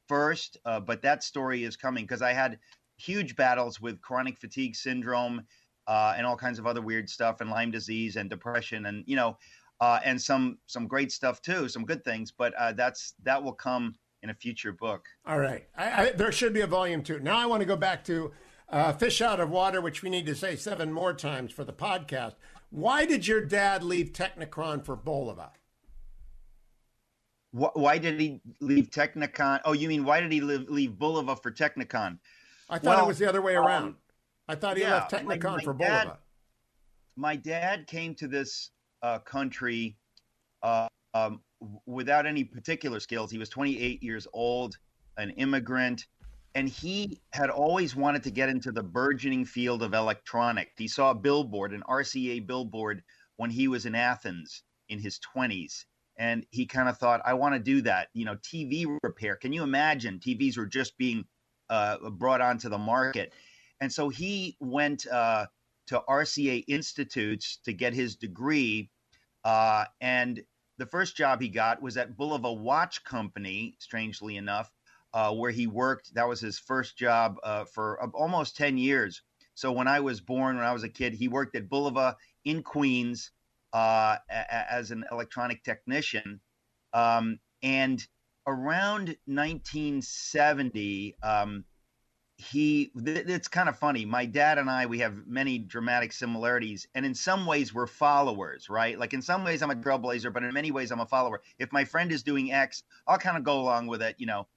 first, 0.08 0.58
uh, 0.64 0.80
but 0.80 1.02
that 1.02 1.22
story 1.22 1.64
is 1.64 1.76
coming 1.76 2.04
because 2.04 2.20
I 2.22 2.32
had 2.32 2.58
huge 2.96 3.36
battles 3.36 3.80
with 3.80 4.00
chronic 4.00 4.38
fatigue 4.38 4.74
syndrome 4.76 5.46
uh, 5.90 6.14
and 6.16 6.24
all 6.24 6.36
kinds 6.36 6.60
of 6.60 6.66
other 6.66 6.80
weird 6.80 7.10
stuff 7.10 7.40
and 7.40 7.50
Lyme 7.50 7.72
disease 7.72 8.14
and 8.14 8.30
depression. 8.30 8.86
And, 8.86 9.02
you 9.06 9.16
know, 9.16 9.36
uh, 9.80 9.98
and 10.04 10.20
some 10.20 10.58
some 10.66 10.86
great 10.86 11.10
stuff 11.10 11.42
too, 11.42 11.68
some 11.68 11.84
good 11.84 12.04
things. 12.04 12.30
But 12.30 12.54
uh, 12.54 12.72
that's 12.72 13.14
that 13.24 13.42
will 13.42 13.52
come 13.52 13.96
in 14.22 14.30
a 14.30 14.34
future 14.34 14.72
book. 14.72 15.06
All 15.26 15.38
right, 15.38 15.66
I, 15.76 15.90
I, 15.90 16.12
there 16.12 16.30
should 16.30 16.52
be 16.52 16.60
a 16.60 16.66
volume 16.66 17.02
two. 17.02 17.18
Now 17.18 17.38
I 17.38 17.46
want 17.46 17.60
to 17.60 17.66
go 17.66 17.76
back 17.76 18.04
to 18.04 18.32
uh, 18.68 18.92
Fish 18.92 19.20
Out 19.20 19.40
of 19.40 19.50
Water, 19.50 19.80
which 19.80 20.02
we 20.02 20.10
need 20.10 20.26
to 20.26 20.34
say 20.34 20.54
seven 20.54 20.92
more 20.92 21.14
times 21.14 21.50
for 21.52 21.64
the 21.64 21.72
podcast. 21.72 22.34
Why 22.70 23.04
did 23.04 23.26
your 23.26 23.44
dad 23.44 23.82
leave 23.82 24.12
Technicon 24.12 24.84
for 24.84 24.96
Bulova? 24.96 25.50
Why 27.52 27.98
did 27.98 28.20
he 28.20 28.40
leave 28.60 28.90
Technicon? 28.90 29.60
Oh, 29.64 29.72
you 29.72 29.88
mean 29.88 30.04
why 30.04 30.20
did 30.20 30.30
he 30.30 30.40
leave, 30.40 30.68
leave 30.68 30.90
Bulova 30.90 31.42
for 31.42 31.50
Technicon? 31.50 32.18
I 32.68 32.78
thought 32.78 32.96
well, 32.96 33.04
it 33.06 33.08
was 33.08 33.18
the 33.18 33.28
other 33.28 33.42
way 33.42 33.54
around. 33.54 33.82
Um, 33.82 33.96
I 34.50 34.56
thought 34.56 34.76
he 34.76 34.82
yeah, 34.82 34.94
left 34.94 35.12
Technicon 35.12 35.44
my, 35.44 35.56
my 35.56 35.62
for 35.62 35.74
dad, 35.74 36.08
Bulova. 36.08 36.16
My 37.16 37.36
dad 37.36 37.86
came 37.86 38.14
to 38.16 38.26
this 38.26 38.70
uh, 39.02 39.20
country 39.20 39.96
uh, 40.62 40.88
um, 41.14 41.40
without 41.86 42.26
any 42.26 42.42
particular 42.42 42.98
skills. 42.98 43.30
He 43.30 43.38
was 43.38 43.48
28 43.48 44.02
years 44.02 44.26
old, 44.32 44.76
an 45.16 45.30
immigrant, 45.30 46.06
and 46.56 46.68
he 46.68 47.20
had 47.32 47.48
always 47.48 47.94
wanted 47.94 48.24
to 48.24 48.30
get 48.30 48.48
into 48.48 48.72
the 48.72 48.82
burgeoning 48.82 49.44
field 49.44 49.84
of 49.84 49.94
electronics. 49.94 50.72
He 50.76 50.88
saw 50.88 51.12
a 51.12 51.14
billboard, 51.14 51.72
an 51.72 51.84
RCA 51.88 52.44
billboard, 52.44 53.04
when 53.36 53.50
he 53.50 53.68
was 53.68 53.86
in 53.86 53.94
Athens 53.94 54.64
in 54.88 54.98
his 54.98 55.20
20s. 55.36 55.84
And 56.18 56.44
he 56.50 56.66
kind 56.66 56.88
of 56.88 56.98
thought, 56.98 57.22
I 57.24 57.34
want 57.34 57.54
to 57.54 57.60
do 57.60 57.82
that. 57.82 58.08
You 58.14 58.24
know, 58.24 58.34
TV 58.36 58.84
repair. 59.02 59.36
Can 59.36 59.52
you 59.52 59.62
imagine? 59.62 60.18
TVs 60.18 60.58
were 60.58 60.66
just 60.66 60.98
being 60.98 61.24
uh, 61.70 62.10
brought 62.10 62.40
onto 62.40 62.68
the 62.68 62.78
market. 62.78 63.32
And 63.80 63.92
so 63.92 64.08
he 64.08 64.56
went 64.60 65.06
uh, 65.06 65.46
to 65.88 66.02
RCA 66.08 66.64
Institutes 66.68 67.58
to 67.64 67.72
get 67.72 67.94
his 67.94 68.16
degree. 68.16 68.90
Uh, 69.44 69.84
and 70.00 70.40
the 70.78 70.86
first 70.86 71.16
job 71.16 71.40
he 71.40 71.48
got 71.48 71.82
was 71.82 71.96
at 71.96 72.16
Bulova 72.16 72.56
Watch 72.56 73.04
Company, 73.04 73.76
strangely 73.78 74.36
enough, 74.36 74.70
uh, 75.12 75.32
where 75.32 75.50
he 75.50 75.66
worked. 75.66 76.14
That 76.14 76.28
was 76.28 76.40
his 76.40 76.58
first 76.58 76.96
job 76.96 77.36
uh, 77.42 77.64
for 77.64 78.00
almost 78.14 78.56
10 78.56 78.78
years. 78.78 79.22
So 79.54 79.72
when 79.72 79.88
I 79.88 80.00
was 80.00 80.20
born, 80.20 80.56
when 80.56 80.64
I 80.64 80.72
was 80.72 80.84
a 80.84 80.88
kid, 80.88 81.12
he 81.12 81.28
worked 81.28 81.56
at 81.56 81.68
Bulova 81.68 82.14
in 82.44 82.62
Queens 82.62 83.30
uh, 83.72 84.16
as 84.30 84.90
an 84.90 85.04
electronic 85.10 85.62
technician. 85.64 86.40
Um, 86.92 87.38
and 87.62 88.06
around 88.46 89.16
1970, 89.26 91.16
um, 91.22 91.64
he 92.40 92.90
it's 92.96 93.48
kind 93.48 93.68
of 93.68 93.78
funny. 93.78 94.06
My 94.06 94.24
dad 94.24 94.58
and 94.58 94.70
i 94.70 94.86
we 94.86 94.98
have 95.00 95.26
many 95.26 95.58
dramatic 95.58 96.12
similarities 96.12 96.88
and 96.94 97.04
in 97.04 97.14
some 97.14 97.44
ways 97.44 97.74
we're 97.74 97.86
followers 97.86 98.70
right? 98.70 98.98
Like 98.98 99.12
in 99.12 99.20
some 99.22 99.44
ways 99.44 99.62
i'm 99.62 99.70
a 99.70 99.74
trailblazer 99.74 100.32
but 100.32 100.42
in 100.42 100.54
many 100.54 100.70
ways 100.70 100.90
i'm 100.90 101.00
a 101.00 101.06
follower. 101.06 101.42
If 101.58 101.72
my 101.72 101.84
friend 101.84 102.10
is 102.10 102.22
doing 102.22 102.52
x 102.52 102.82
i'll 103.06 103.18
kind 103.18 103.36
of 103.36 103.44
go 103.44 103.60
along 103.60 103.88
with 103.88 104.02
it 104.02 104.16
you 104.18 104.26
know? 104.26 104.48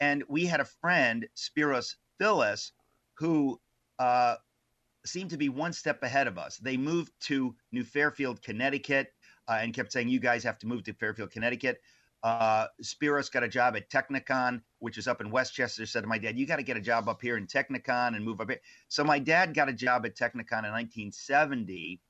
And 0.00 0.24
we 0.28 0.46
had 0.46 0.60
a 0.60 0.64
friend 0.64 1.28
spiros 1.36 1.96
phyllis 2.18 2.72
who 3.14 3.60
uh, 3.98 4.36
seemed 5.04 5.30
to 5.30 5.36
be 5.36 5.48
one 5.48 5.72
step 5.72 6.02
ahead 6.02 6.26
of 6.26 6.38
us. 6.38 6.56
They 6.58 6.76
moved 6.76 7.12
to 7.22 7.54
new 7.72 7.84
fairfield 7.84 8.42
connecticut 8.42 9.12
uh, 9.48 9.58
and 9.60 9.74
kept 9.74 9.92
saying 9.92 10.08
you 10.08 10.20
guys 10.20 10.42
have 10.44 10.58
to 10.58 10.66
move 10.66 10.84
to 10.84 10.94
fairfield 10.94 11.30
connecticut 11.30 11.80
uh, 12.22 12.66
Spiros 12.82 13.30
got 13.30 13.42
a 13.42 13.48
job 13.48 13.76
at 13.76 13.90
Technicon, 13.90 14.62
which 14.78 14.98
is 14.98 15.06
up 15.06 15.20
in 15.20 15.30
Westchester. 15.30 15.86
Said 15.86 16.02
to 16.02 16.06
my 16.06 16.18
dad, 16.18 16.38
"You 16.38 16.46
got 16.46 16.56
to 16.56 16.62
get 16.62 16.76
a 16.76 16.80
job 16.80 17.08
up 17.08 17.22
here 17.22 17.36
in 17.36 17.46
Technicon 17.46 18.16
and 18.16 18.24
move 18.24 18.40
up 18.40 18.50
here." 18.50 18.60
So 18.88 19.04
my 19.04 19.18
dad 19.18 19.54
got 19.54 19.68
a 19.68 19.72
job 19.72 20.06
at 20.06 20.16
Technicon 20.16 20.64
in 20.64 20.72
1970, 20.72 22.00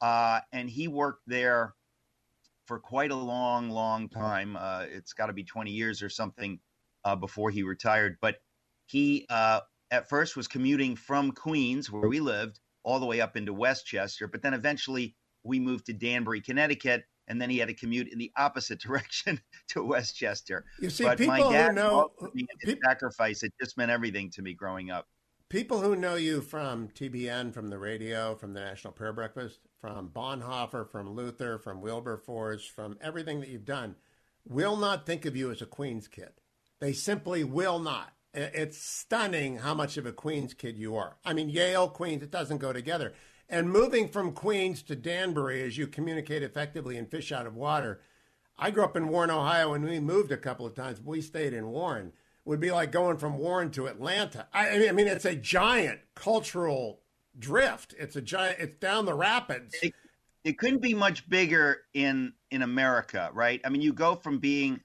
uh, 0.00 0.40
and 0.52 0.70
he 0.70 0.88
worked 0.88 1.22
there 1.26 1.74
for 2.66 2.78
quite 2.78 3.10
a 3.10 3.16
long, 3.16 3.68
long 3.68 4.08
time. 4.08 4.56
Uh, 4.56 4.84
it's 4.88 5.12
got 5.12 5.26
to 5.26 5.32
be 5.32 5.42
20 5.42 5.72
years 5.72 6.02
or 6.02 6.08
something 6.08 6.60
uh, 7.04 7.16
before 7.16 7.50
he 7.50 7.62
retired. 7.62 8.16
But 8.20 8.36
he 8.86 9.26
uh, 9.28 9.60
at 9.90 10.08
first 10.08 10.36
was 10.36 10.46
commuting 10.46 10.96
from 10.96 11.32
Queens, 11.32 11.90
where 11.90 12.08
we 12.08 12.20
lived, 12.20 12.60
all 12.82 13.00
the 13.00 13.06
way 13.06 13.20
up 13.20 13.36
into 13.36 13.52
Westchester. 13.52 14.28
But 14.28 14.42
then 14.42 14.54
eventually 14.54 15.16
we 15.42 15.58
moved 15.58 15.86
to 15.86 15.92
Danbury, 15.92 16.40
Connecticut 16.40 17.04
and 17.30 17.40
then 17.40 17.48
he 17.48 17.58
had 17.58 17.68
to 17.68 17.74
commute 17.74 18.08
in 18.12 18.18
the 18.18 18.32
opposite 18.36 18.80
direction 18.80 19.40
to 19.68 19.82
Westchester. 19.82 20.64
You 20.80 20.90
see, 20.90 21.04
but 21.04 21.16
people 21.16 21.34
my 21.34 21.52
dad 21.52 21.68
who 21.68 21.74
know 21.76 22.10
people, 22.34 22.76
sacrifice 22.84 23.42
it 23.44 23.52
just 23.60 23.78
meant 23.78 23.90
everything 23.90 24.30
to 24.30 24.42
me 24.42 24.52
growing 24.52 24.90
up. 24.90 25.06
People 25.48 25.80
who 25.80 25.96
know 25.96 26.16
you 26.16 26.40
from 26.40 26.88
TBN, 26.88 27.54
from 27.54 27.70
the 27.70 27.78
radio, 27.78 28.34
from 28.34 28.52
the 28.52 28.60
National 28.60 28.92
Prayer 28.92 29.12
Breakfast, 29.12 29.60
from 29.80 30.08
Bonhoeffer, 30.08 30.88
from 30.88 31.10
Luther, 31.10 31.58
from 31.58 31.80
Wilberforce, 31.80 32.66
from 32.66 32.98
everything 33.00 33.40
that 33.40 33.48
you've 33.48 33.64
done, 33.64 33.96
will 34.44 34.76
not 34.76 35.06
think 35.06 35.24
of 35.24 35.36
you 35.36 35.50
as 35.50 35.62
a 35.62 35.66
Queens 35.66 36.06
kid. 36.06 36.30
They 36.80 36.92
simply 36.92 37.42
will 37.42 37.78
not. 37.78 38.12
It's 38.32 38.78
stunning 38.78 39.58
how 39.58 39.74
much 39.74 39.96
of 39.96 40.06
a 40.06 40.12
Queens 40.12 40.54
kid 40.54 40.78
you 40.78 40.94
are. 40.96 41.16
I 41.24 41.32
mean, 41.32 41.48
Yale, 41.48 41.88
Queens, 41.88 42.22
it 42.22 42.30
doesn't 42.30 42.58
go 42.58 42.72
together. 42.72 43.12
And 43.50 43.70
moving 43.70 44.08
from 44.08 44.32
Queens 44.32 44.80
to 44.84 44.94
Danbury 44.94 45.62
as 45.62 45.76
you 45.76 45.88
communicate 45.88 46.42
effectively 46.42 46.96
and 46.96 47.10
fish 47.10 47.32
out 47.32 47.46
of 47.46 47.56
water. 47.56 48.00
I 48.56 48.70
grew 48.70 48.84
up 48.84 48.96
in 48.96 49.08
Warren, 49.08 49.30
Ohio, 49.30 49.74
and 49.74 49.84
we 49.84 49.98
moved 49.98 50.30
a 50.30 50.36
couple 50.36 50.66
of 50.66 50.74
times. 50.74 51.00
But 51.00 51.10
we 51.10 51.20
stayed 51.20 51.52
in 51.52 51.66
Warren. 51.66 52.08
It 52.08 52.48
would 52.48 52.60
be 52.60 52.70
like 52.70 52.92
going 52.92 53.18
from 53.18 53.38
Warren 53.38 53.70
to 53.72 53.86
Atlanta. 53.86 54.46
I, 54.52 54.88
I 54.88 54.92
mean, 54.92 55.08
it's 55.08 55.24
a 55.24 55.34
giant 55.34 56.00
cultural 56.14 57.00
drift. 57.38 57.94
It's 57.98 58.16
a 58.16 58.22
giant. 58.22 58.58
It's 58.60 58.78
down 58.78 59.04
the 59.04 59.14
rapids. 59.14 59.74
It, 59.82 59.94
it 60.44 60.58
couldn't 60.58 60.80
be 60.80 60.94
much 60.94 61.28
bigger 61.28 61.82
in 61.92 62.32
in 62.50 62.62
America, 62.62 63.30
right? 63.34 63.60
I 63.64 63.68
mean, 63.68 63.82
you 63.82 63.92
go 63.92 64.14
from 64.14 64.38
being 64.38 64.80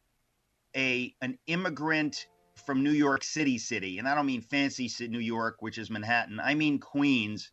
a 0.75 1.13
an 1.21 1.37
immigrant 1.47 2.27
from 2.65 2.83
New 2.83 2.91
York 2.91 3.23
City, 3.23 3.57
city, 3.57 3.99
and 3.99 4.07
I 4.07 4.15
don't 4.15 4.25
mean 4.25 4.41
fancy 4.41 4.89
New 5.07 5.19
York, 5.19 5.57
which 5.59 5.77
is 5.77 5.89
Manhattan. 5.89 6.39
I 6.39 6.55
mean 6.55 6.79
Queens, 6.79 7.51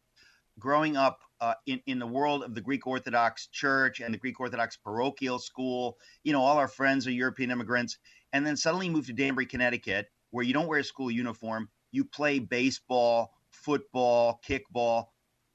growing 0.59 0.97
up 0.97 1.21
uh, 1.41 1.55
in, 1.67 1.81
in 1.87 1.99
the 1.99 2.07
world 2.07 2.45
of 2.45 2.55
the 2.55 2.61
Greek 2.61 2.87
Orthodox 2.87 3.49
Church 3.49 4.01
and 4.01 4.13
the 4.13 4.19
Greek 4.19 4.39
Orthodox 4.39 4.77
parochial 4.77 5.39
school, 5.39 5.99
you 6.25 6.33
know, 6.33 6.43
all 6.43 6.59
our 6.59 6.69
friends 6.69 7.07
are 7.07 7.11
European 7.13 7.51
immigrants, 7.51 7.99
and 8.33 8.47
then 8.47 8.57
suddenly 8.57 8.89
move 8.89 9.07
to 9.07 9.13
Danbury, 9.13 9.47
Connecticut, 9.47 10.09
where 10.31 10.45
you 10.45 10.53
don't 10.53 10.69
wear 10.69 10.81
a 10.81 10.85
school 10.85 11.11
uniform, 11.11 11.69
you 11.91 12.05
play 12.05 12.39
baseball, 12.39 13.33
football, 13.51 14.41
kickball, 14.47 15.07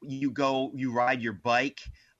you 0.01 0.31
go, 0.31 0.71
you 0.75 0.91
ride 0.91 1.21
your 1.21 1.33
bike, 1.33 1.79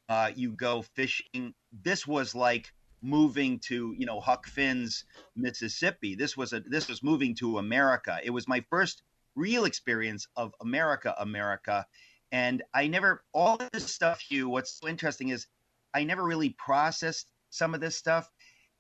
uh, 0.10 0.32
you 0.36 0.52
go 0.52 0.82
fishing. 0.82 1.54
This 1.84 2.08
was 2.08 2.34
like 2.34 2.74
moving 3.02 3.60
to 3.60 3.94
you 3.98 4.06
know 4.06 4.20
Huck 4.20 4.48
Finn's 4.48 5.06
Mississippi. 5.36 6.16
This 6.16 6.36
was 6.36 6.54
a 6.54 6.62
this 6.62 6.88
was 6.88 7.04
moving 7.04 7.36
to 7.36 7.58
America. 7.58 8.20
It 8.24 8.32
was 8.32 8.48
my 8.48 8.64
first 8.70 9.04
real 9.36 9.66
experience 9.66 10.28
of 10.36 10.54
America, 10.62 11.14
America, 11.20 11.86
and 12.32 12.64
I 12.74 12.88
never, 12.88 13.24
all 13.34 13.60
this 13.72 13.92
stuff, 13.92 14.30
you, 14.30 14.50
what's 14.50 14.80
so 14.80 14.88
interesting 14.88 15.30
is 15.30 15.48
I 15.94 16.04
never 16.04 16.24
really 16.24 16.50
processed 16.50 17.32
some 17.50 17.74
of 17.74 17.82
this 17.82 17.96
stuff. 17.96 18.30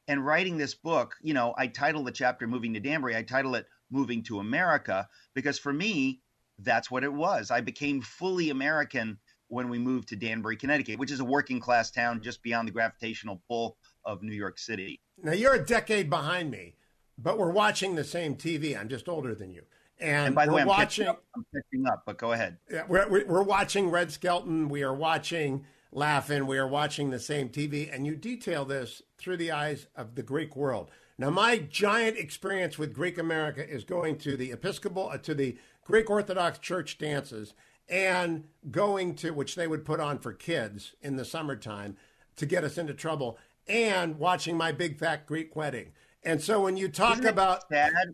And 0.09 0.25
writing 0.25 0.57
this 0.57 0.73
book, 0.73 1.15
you 1.21 1.33
know, 1.33 1.53
I 1.57 1.67
titled 1.67 2.07
the 2.07 2.11
chapter 2.11 2.47
Moving 2.47 2.73
to 2.73 2.79
Danbury, 2.79 3.15
I 3.15 3.23
titled 3.23 3.55
it 3.55 3.65
Moving 3.91 4.23
to 4.23 4.39
America, 4.39 5.07
because 5.33 5.59
for 5.59 5.73
me, 5.73 6.21
that's 6.59 6.89
what 6.89 7.03
it 7.03 7.11
was. 7.11 7.51
I 7.51 7.61
became 7.61 8.01
fully 8.01 8.49
American 8.49 9.19
when 9.49 9.69
we 9.69 9.79
moved 9.79 10.09
to 10.09 10.15
Danbury, 10.15 10.55
Connecticut, 10.55 10.99
which 10.99 11.11
is 11.11 11.19
a 11.19 11.25
working 11.25 11.59
class 11.59 11.91
town 11.91 12.21
just 12.21 12.41
beyond 12.41 12.67
the 12.67 12.71
gravitational 12.71 13.41
pull 13.47 13.77
of 14.05 14.23
New 14.23 14.35
York 14.35 14.59
City. 14.59 14.99
Now, 15.21 15.33
you're 15.33 15.55
a 15.55 15.65
decade 15.65 16.09
behind 16.09 16.51
me, 16.51 16.75
but 17.17 17.37
we're 17.37 17.51
watching 17.51 17.95
the 17.95 18.03
same 18.03 18.35
TV. 18.35 18.79
I'm 18.79 18.89
just 18.89 19.07
older 19.07 19.35
than 19.35 19.51
you. 19.51 19.63
And, 19.99 20.27
and 20.27 20.35
by 20.35 20.45
the 20.45 20.53
way, 20.53 20.61
I'm 20.61 20.67
watching. 20.67 21.07
Up, 21.07 21.23
I'm 21.35 21.45
picking 21.53 21.87
up, 21.87 22.03
but 22.05 22.17
go 22.17 22.31
ahead. 22.31 22.57
Yeah, 22.71 22.83
we're, 22.87 23.25
we're 23.25 23.43
watching 23.43 23.89
Red 23.89 24.11
Skelton. 24.11 24.69
We 24.69 24.83
are 24.83 24.93
watching 24.93 25.65
Laugh-In. 25.91 26.45
We 26.45 26.57
are 26.57 26.67
watching 26.67 27.09
the 27.09 27.19
same 27.19 27.49
TV, 27.49 27.93
and 27.93 28.05
you 28.05 28.15
detail 28.15 28.65
this 28.65 29.01
through 29.17 29.37
the 29.37 29.51
eyes 29.51 29.87
of 29.95 30.15
the 30.15 30.23
Greek 30.23 30.55
world. 30.55 30.91
Now, 31.17 31.31
my 31.31 31.57
giant 31.57 32.17
experience 32.17 32.77
with 32.77 32.93
Greek 32.93 33.17
America 33.17 33.67
is 33.67 33.83
going 33.83 34.17
to 34.19 34.37
the 34.37 34.51
Episcopal, 34.51 35.09
uh, 35.09 35.17
to 35.19 35.33
the 35.33 35.57
Greek 35.83 36.09
Orthodox 36.09 36.59
Church 36.59 36.99
dances, 36.99 37.55
and 37.89 38.43
going 38.69 39.15
to 39.15 39.31
which 39.31 39.55
they 39.55 39.65
would 39.65 39.85
put 39.85 39.99
on 39.99 40.19
for 40.19 40.33
kids 40.33 40.93
in 41.01 41.15
the 41.15 41.25
summertime 41.25 41.97
to 42.35 42.45
get 42.45 42.63
us 42.63 42.77
into 42.77 42.93
trouble, 42.93 43.39
and 43.67 44.19
watching 44.19 44.55
my 44.55 44.71
big 44.71 44.99
fat 44.99 45.25
Greek 45.25 45.55
wedding. 45.55 45.93
And 46.21 46.39
so, 46.39 46.61
when 46.61 46.77
you 46.77 46.87
talk 46.87 47.13
Isn't 47.13 47.25
about 47.25 47.67
sad 47.69 48.13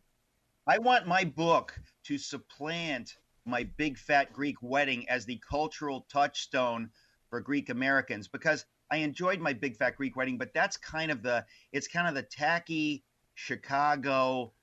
I 0.65 0.77
want 0.77 1.05
my 1.05 1.25
book 1.25 1.77
to 2.05 2.17
supplant 2.17 3.17
my 3.43 3.65
big 3.75 3.97
fat 3.97 4.31
Greek 4.31 4.55
wedding 4.61 5.09
as 5.09 5.25
the 5.25 5.41
cultural 5.49 6.07
touchstone 6.09 6.89
for 7.29 7.41
Greek 7.41 7.69
Americans 7.69 8.29
because 8.29 8.65
I 8.89 8.97
enjoyed 8.97 9.41
my 9.41 9.51
big 9.51 9.75
fat 9.75 9.97
Greek 9.97 10.15
wedding, 10.15 10.37
but 10.37 10.53
that's 10.53 10.77
kind 10.77 11.11
of 11.11 11.21
the 11.21 11.45
it's 11.73 11.89
kind 11.89 12.07
of 12.07 12.15
the 12.15 12.23
tacky 12.23 13.03
Chicago 13.33 14.53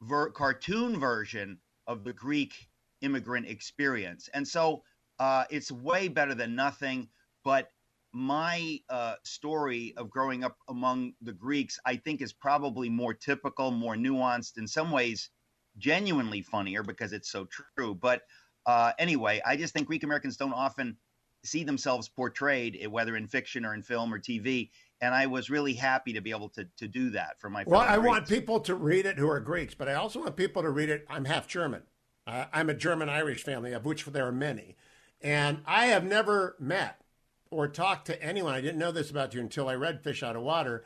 ver- 0.00 0.30
cartoon 0.30 0.98
version 0.98 1.58
of 1.86 2.02
the 2.02 2.14
Greek 2.14 2.70
immigrant 3.02 3.46
experience, 3.46 4.28
and 4.32 4.48
so 4.48 4.82
uh, 5.18 5.44
it's 5.50 5.70
way 5.70 6.08
better 6.08 6.34
than 6.34 6.54
nothing. 6.54 7.10
But 7.44 7.68
my 8.14 8.78
uh, 8.88 9.16
story 9.22 9.92
of 9.98 10.08
growing 10.08 10.44
up 10.44 10.56
among 10.68 11.12
the 11.20 11.32
Greeks, 11.34 11.78
I 11.84 11.96
think, 11.96 12.22
is 12.22 12.32
probably 12.32 12.88
more 12.88 13.12
typical, 13.12 13.70
more 13.70 13.96
nuanced, 13.96 14.56
in 14.56 14.66
some 14.66 14.90
ways, 14.90 15.28
genuinely 15.78 16.42
funnier 16.42 16.82
because 16.82 17.12
it's 17.12 17.30
so 17.30 17.46
true. 17.76 17.94
But 17.94 18.22
uh, 18.66 18.92
anyway, 18.98 19.40
I 19.44 19.56
just 19.56 19.74
think 19.74 19.86
Greek 19.86 20.02
Americans 20.02 20.36
don't 20.36 20.52
often 20.52 20.96
see 21.44 21.64
themselves 21.64 22.08
portrayed, 22.08 22.78
eh, 22.80 22.86
whether 22.86 23.16
in 23.16 23.26
fiction 23.26 23.64
or 23.64 23.74
in 23.74 23.82
film 23.82 24.12
or 24.12 24.18
TV. 24.18 24.70
And 25.00 25.14
I 25.14 25.26
was 25.26 25.50
really 25.50 25.74
happy 25.74 26.12
to 26.12 26.20
be 26.20 26.30
able 26.30 26.48
to, 26.50 26.66
to 26.76 26.86
do 26.86 27.10
that 27.10 27.40
for 27.40 27.50
my. 27.50 27.64
Well, 27.66 27.80
I 27.80 27.96
Greeks. 27.96 28.08
want 28.08 28.28
people 28.28 28.60
to 28.60 28.74
read 28.74 29.04
it 29.06 29.18
who 29.18 29.28
are 29.28 29.40
Greeks, 29.40 29.74
but 29.74 29.88
I 29.88 29.94
also 29.94 30.20
want 30.20 30.36
people 30.36 30.62
to 30.62 30.70
read 30.70 30.90
it. 30.90 31.04
I'm 31.10 31.24
half 31.24 31.48
German. 31.48 31.82
Uh, 32.24 32.44
I'm 32.52 32.70
a 32.70 32.74
German 32.74 33.08
Irish 33.08 33.42
family, 33.42 33.72
of 33.72 33.84
which 33.84 34.04
there 34.04 34.26
are 34.26 34.32
many. 34.32 34.76
And 35.20 35.62
I 35.66 35.86
have 35.86 36.04
never 36.04 36.56
met 36.60 37.00
or 37.50 37.66
talked 37.66 38.06
to 38.06 38.22
anyone. 38.22 38.54
I 38.54 38.60
didn't 38.60 38.78
know 38.78 38.92
this 38.92 39.10
about 39.10 39.34
you 39.34 39.40
until 39.40 39.68
I 39.68 39.74
read 39.74 40.02
Fish 40.02 40.22
Out 40.22 40.36
of 40.36 40.42
Water. 40.42 40.84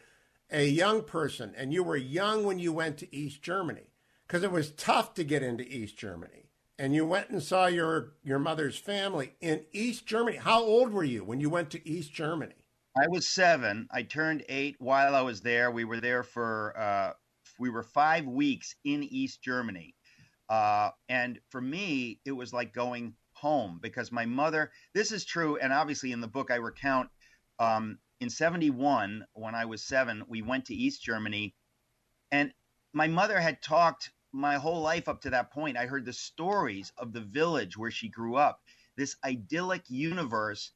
A 0.51 0.67
young 0.67 1.03
person, 1.03 1.53
and 1.57 1.73
you 1.73 1.83
were 1.83 1.97
young 1.97 2.45
when 2.45 2.59
you 2.59 2.73
went 2.73 2.99
to 2.99 3.15
East 3.15 3.43
Germany 3.43 3.91
because 4.27 4.43
it 4.43 4.53
was 4.53 4.73
tough 4.73 5.15
to 5.15 5.25
get 5.25 5.43
into 5.43 5.65
East 5.65 5.97
Germany 5.97 6.47
and 6.79 6.95
you 6.95 7.07
went 7.07 7.31
and 7.31 7.43
saw 7.43 7.67
your 7.67 8.13
your 8.23 8.39
mother's 8.39 8.77
family 8.77 9.33
in 9.41 9.65
East 9.73 10.07
Germany. 10.07 10.37
How 10.37 10.63
old 10.63 10.93
were 10.93 11.05
you 11.05 11.25
when 11.25 11.41
you 11.41 11.49
went 11.49 11.71
to 11.71 11.89
East 11.89 12.13
Germany? 12.13 12.55
I 12.97 13.09
was 13.09 13.35
seven. 13.35 13.89
I 13.91 14.03
turned 14.03 14.45
eight 14.49 14.77
while 14.79 15.15
I 15.15 15.23
was 15.23 15.41
there. 15.43 15.71
We 15.71 15.85
were 15.85 16.01
there 16.01 16.23
for 16.23 16.75
uh, 16.79 17.13
we 17.59 17.71
were 17.71 17.83
five 17.83 18.27
weeks 18.27 18.75
in 18.85 19.03
East 19.03 19.43
Germany, 19.43 19.95
uh, 20.49 20.91
and 21.09 21.39
for 21.51 21.61
me, 21.61 22.21
it 22.25 22.33
was 22.33 22.53
like 22.53 22.75
going 22.75 23.15
home 23.33 23.79
because 23.83 24.13
my 24.13 24.27
mother. 24.27 24.71
This 24.95 25.13
is 25.13 25.25
true, 25.25 25.57
and 25.57 25.73
obviously 25.73 26.13
in 26.13 26.21
the 26.21 26.29
book 26.29 26.51
I 26.51 26.57
recount. 26.57 27.09
Um, 27.59 27.99
in 28.21 28.31
'71, 28.31 29.25
when 29.35 29.55
I 29.55 29.67
was 29.67 29.87
seven, 29.87 30.25
we 30.29 30.43
went 30.43 30.67
to 30.67 30.75
East 30.75 31.03
Germany, 31.03 31.55
and 32.31 32.53
my 32.93 33.09
mother 33.09 33.39
had 33.39 33.63
talked 33.63 34.11
my 34.37 34.57
whole 34.57 34.83
life 34.83 35.09
up 35.09 35.23
to 35.23 35.31
that 35.31 35.51
point, 35.51 35.77
I 35.77 35.87
heard 35.87 36.05
the 36.05 36.13
stories 36.13 36.93
of 36.99 37.13
the 37.13 37.23
village 37.23 37.77
where 37.77 37.91
she 37.91 38.09
grew 38.09 38.37
up, 38.37 38.61
this 38.97 39.17
idyllic 39.25 39.85
universe. 39.89 40.73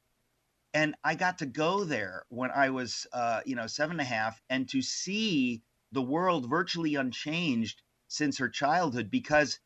And 0.73 0.95
I 1.03 1.15
got 1.15 1.39
to 1.39 1.45
go 1.45 1.83
there 1.83 2.25
when 2.29 2.49
I 2.51 2.69
was, 2.69 3.05
uh, 3.13 3.41
you 3.45 3.55
know, 3.55 3.67
seven 3.67 3.93
and 3.93 4.01
a 4.01 4.05
half, 4.05 4.41
and 4.49 4.67
to 4.69 4.81
see 4.81 5.63
the 5.91 6.01
world 6.01 6.49
virtually 6.49 6.95
unchanged 6.95 7.81
since 8.07 8.37
her 8.37 8.49
childhood 8.49 9.11
because 9.11 9.59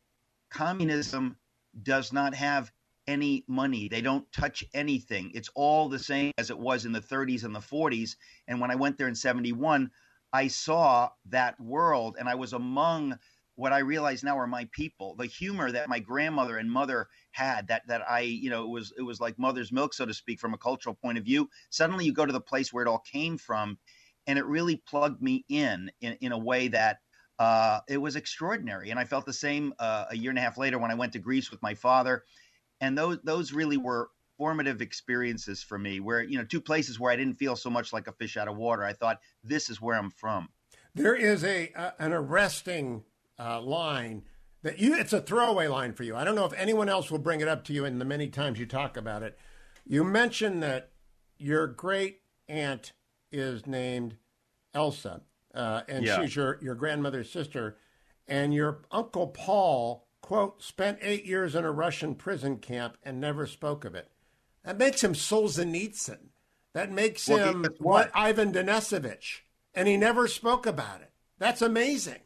communism 0.50 1.36
does 1.82 2.12
not 2.12 2.34
have 2.34 2.72
any 3.06 3.44
money. 3.46 3.88
They 3.88 4.00
don't 4.00 4.30
touch 4.32 4.64
anything. 4.74 5.30
It's 5.34 5.50
all 5.54 5.88
the 5.88 5.98
same 5.98 6.32
as 6.38 6.50
it 6.50 6.58
was 6.58 6.84
in 6.84 6.92
the 6.92 7.00
30s 7.00 7.44
and 7.44 7.54
the 7.54 7.60
40s. 7.60 8.16
And 8.48 8.60
when 8.60 8.70
I 8.70 8.74
went 8.74 8.98
there 8.98 9.08
in 9.08 9.14
71, 9.14 9.90
I 10.32 10.48
saw 10.48 11.10
that 11.26 11.60
world 11.60 12.16
and 12.18 12.28
I 12.28 12.34
was 12.34 12.52
among 12.52 13.18
what 13.56 13.72
I 13.72 13.78
realize 13.78 14.22
now 14.22 14.38
are 14.38 14.46
my 14.46 14.68
people. 14.70 15.16
The 15.16 15.26
humor 15.26 15.72
that 15.72 15.88
my 15.88 15.98
grandmother 15.98 16.58
and 16.58 16.70
mother 16.70 17.08
had, 17.32 17.68
that 17.68 17.82
that 17.88 18.02
I, 18.08 18.20
you 18.20 18.50
know, 18.50 18.64
it 18.64 18.68
was 18.68 18.92
it 18.96 19.02
was 19.02 19.18
like 19.18 19.38
mother's 19.38 19.72
milk, 19.72 19.94
so 19.94 20.06
to 20.06 20.14
speak, 20.14 20.38
from 20.38 20.54
a 20.54 20.58
cultural 20.58 20.94
point 20.94 21.18
of 21.18 21.24
view. 21.24 21.48
Suddenly, 21.70 22.04
you 22.04 22.12
go 22.12 22.26
to 22.26 22.32
the 22.32 22.40
place 22.40 22.72
where 22.72 22.84
it 22.84 22.88
all 22.88 23.02
came 23.10 23.38
from, 23.38 23.78
and 24.26 24.38
it 24.38 24.46
really 24.46 24.76
plugged 24.76 25.22
me 25.22 25.44
in 25.48 25.90
in, 26.00 26.18
in 26.20 26.32
a 26.32 26.38
way 26.38 26.68
that 26.68 26.98
uh, 27.38 27.80
it 27.88 27.96
was 27.96 28.14
extraordinary. 28.14 28.90
And 28.90 29.00
I 29.00 29.04
felt 29.04 29.24
the 29.24 29.32
same 29.32 29.72
uh, 29.78 30.04
a 30.10 30.16
year 30.16 30.30
and 30.30 30.38
a 30.38 30.42
half 30.42 30.58
later 30.58 30.78
when 30.78 30.90
I 30.90 30.94
went 30.94 31.14
to 31.14 31.18
Greece 31.18 31.50
with 31.50 31.62
my 31.62 31.74
father, 31.74 32.24
and 32.80 32.96
those 32.96 33.18
those 33.24 33.52
really 33.52 33.78
were 33.78 34.10
formative 34.36 34.82
experiences 34.82 35.62
for 35.62 35.78
me. 35.78 35.98
Where 35.98 36.22
you 36.22 36.36
know, 36.36 36.44
two 36.44 36.60
places 36.60 37.00
where 37.00 37.10
I 37.10 37.16
didn't 37.16 37.38
feel 37.38 37.56
so 37.56 37.70
much 37.70 37.94
like 37.94 38.06
a 38.06 38.12
fish 38.12 38.36
out 38.36 38.48
of 38.48 38.56
water. 38.58 38.84
I 38.84 38.92
thought 38.92 39.20
this 39.42 39.70
is 39.70 39.80
where 39.80 39.96
I'm 39.96 40.10
from. 40.10 40.50
There 40.94 41.14
is 41.14 41.44
a, 41.44 41.72
an 41.98 42.12
arresting 42.12 43.04
uh, 43.38 43.60
line 43.60 44.22
that 44.62 44.80
you 44.80 44.94
it's 44.98 45.12
a 45.12 45.20
throwaway 45.20 45.68
line 45.68 45.92
for 45.92 46.02
you. 46.02 46.16
I 46.16 46.24
don't 46.24 46.34
know 46.34 46.44
if 46.44 46.52
anyone 46.54 46.88
else 46.88 47.10
will 47.10 47.18
bring 47.18 47.40
it 47.40 47.48
up 47.48 47.64
to 47.64 47.72
you 47.72 47.84
in 47.84 47.98
the 47.98 48.04
many 48.04 48.28
times 48.28 48.58
you 48.58 48.66
talk 48.66 48.96
about 48.96 49.22
it. 49.22 49.38
You 49.86 50.02
mentioned 50.02 50.62
that 50.62 50.90
your 51.38 51.68
great 51.68 52.22
aunt 52.48 52.92
is 53.30 53.66
named 53.66 54.16
Elsa, 54.74 55.22
uh, 55.54 55.82
and 55.88 56.04
yeah. 56.04 56.20
she's 56.20 56.34
your, 56.34 56.58
your 56.60 56.74
grandmother's 56.74 57.30
sister, 57.30 57.76
and 58.26 58.52
your 58.52 58.82
uncle 58.90 59.28
Paul 59.28 60.08
quote 60.20 60.60
spent 60.62 60.98
eight 61.00 61.24
years 61.24 61.54
in 61.54 61.64
a 61.64 61.70
Russian 61.70 62.16
prison 62.16 62.56
camp 62.56 62.96
and 63.04 63.20
never 63.20 63.46
spoke 63.46 63.84
of 63.84 63.94
it. 63.94 64.10
That 64.64 64.78
makes 64.78 65.04
him 65.04 65.14
Solzhenitsyn. 65.14 66.30
That 66.74 66.90
makes 66.90 67.28
well, 67.28 67.50
him 67.50 67.62
what? 67.62 67.80
what 67.80 68.10
Ivan 68.12 68.52
Denisovich, 68.52 69.42
and 69.72 69.86
he 69.86 69.96
never 69.96 70.26
spoke 70.26 70.66
about 70.66 71.02
it. 71.02 71.12
That's 71.38 71.62
amazing. 71.62 72.20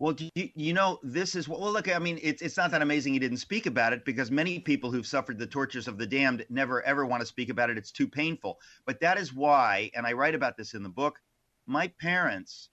Well, 0.00 0.16
you, 0.34 0.48
you 0.54 0.72
know, 0.72 0.98
this 1.02 1.34
is 1.34 1.46
well. 1.46 1.60
Look, 1.70 1.94
I 1.94 1.98
mean, 1.98 2.18
it's 2.22 2.40
it's 2.40 2.56
not 2.56 2.70
that 2.70 2.80
amazing 2.80 3.12
he 3.12 3.18
didn't 3.18 3.36
speak 3.36 3.66
about 3.66 3.92
it 3.92 4.06
because 4.06 4.30
many 4.30 4.58
people 4.58 4.90
who've 4.90 5.06
suffered 5.06 5.38
the 5.38 5.46
tortures 5.46 5.86
of 5.86 5.98
the 5.98 6.06
damned 6.06 6.46
never 6.48 6.82
ever 6.84 7.04
want 7.04 7.20
to 7.20 7.26
speak 7.26 7.50
about 7.50 7.68
it. 7.68 7.76
It's 7.76 7.92
too 7.92 8.08
painful. 8.08 8.58
But 8.86 8.98
that 9.00 9.18
is 9.18 9.34
why, 9.34 9.90
and 9.94 10.06
I 10.06 10.14
write 10.14 10.34
about 10.34 10.56
this 10.56 10.72
in 10.72 10.82
the 10.82 10.88
book. 10.88 11.20
My 11.66 11.88
parents 12.00 12.70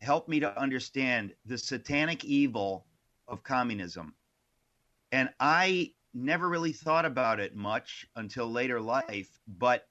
helped 0.00 0.28
me 0.28 0.40
to 0.40 0.60
understand 0.60 1.32
the 1.46 1.56
satanic 1.56 2.24
evil 2.24 2.86
of 3.28 3.44
communism, 3.44 4.16
and 5.12 5.30
I 5.38 5.92
never 6.12 6.48
really 6.48 6.72
thought 6.72 7.04
about 7.04 7.38
it 7.38 7.54
much 7.54 8.04
until 8.16 8.50
later 8.50 8.80
life. 8.80 9.30
But 9.46 9.86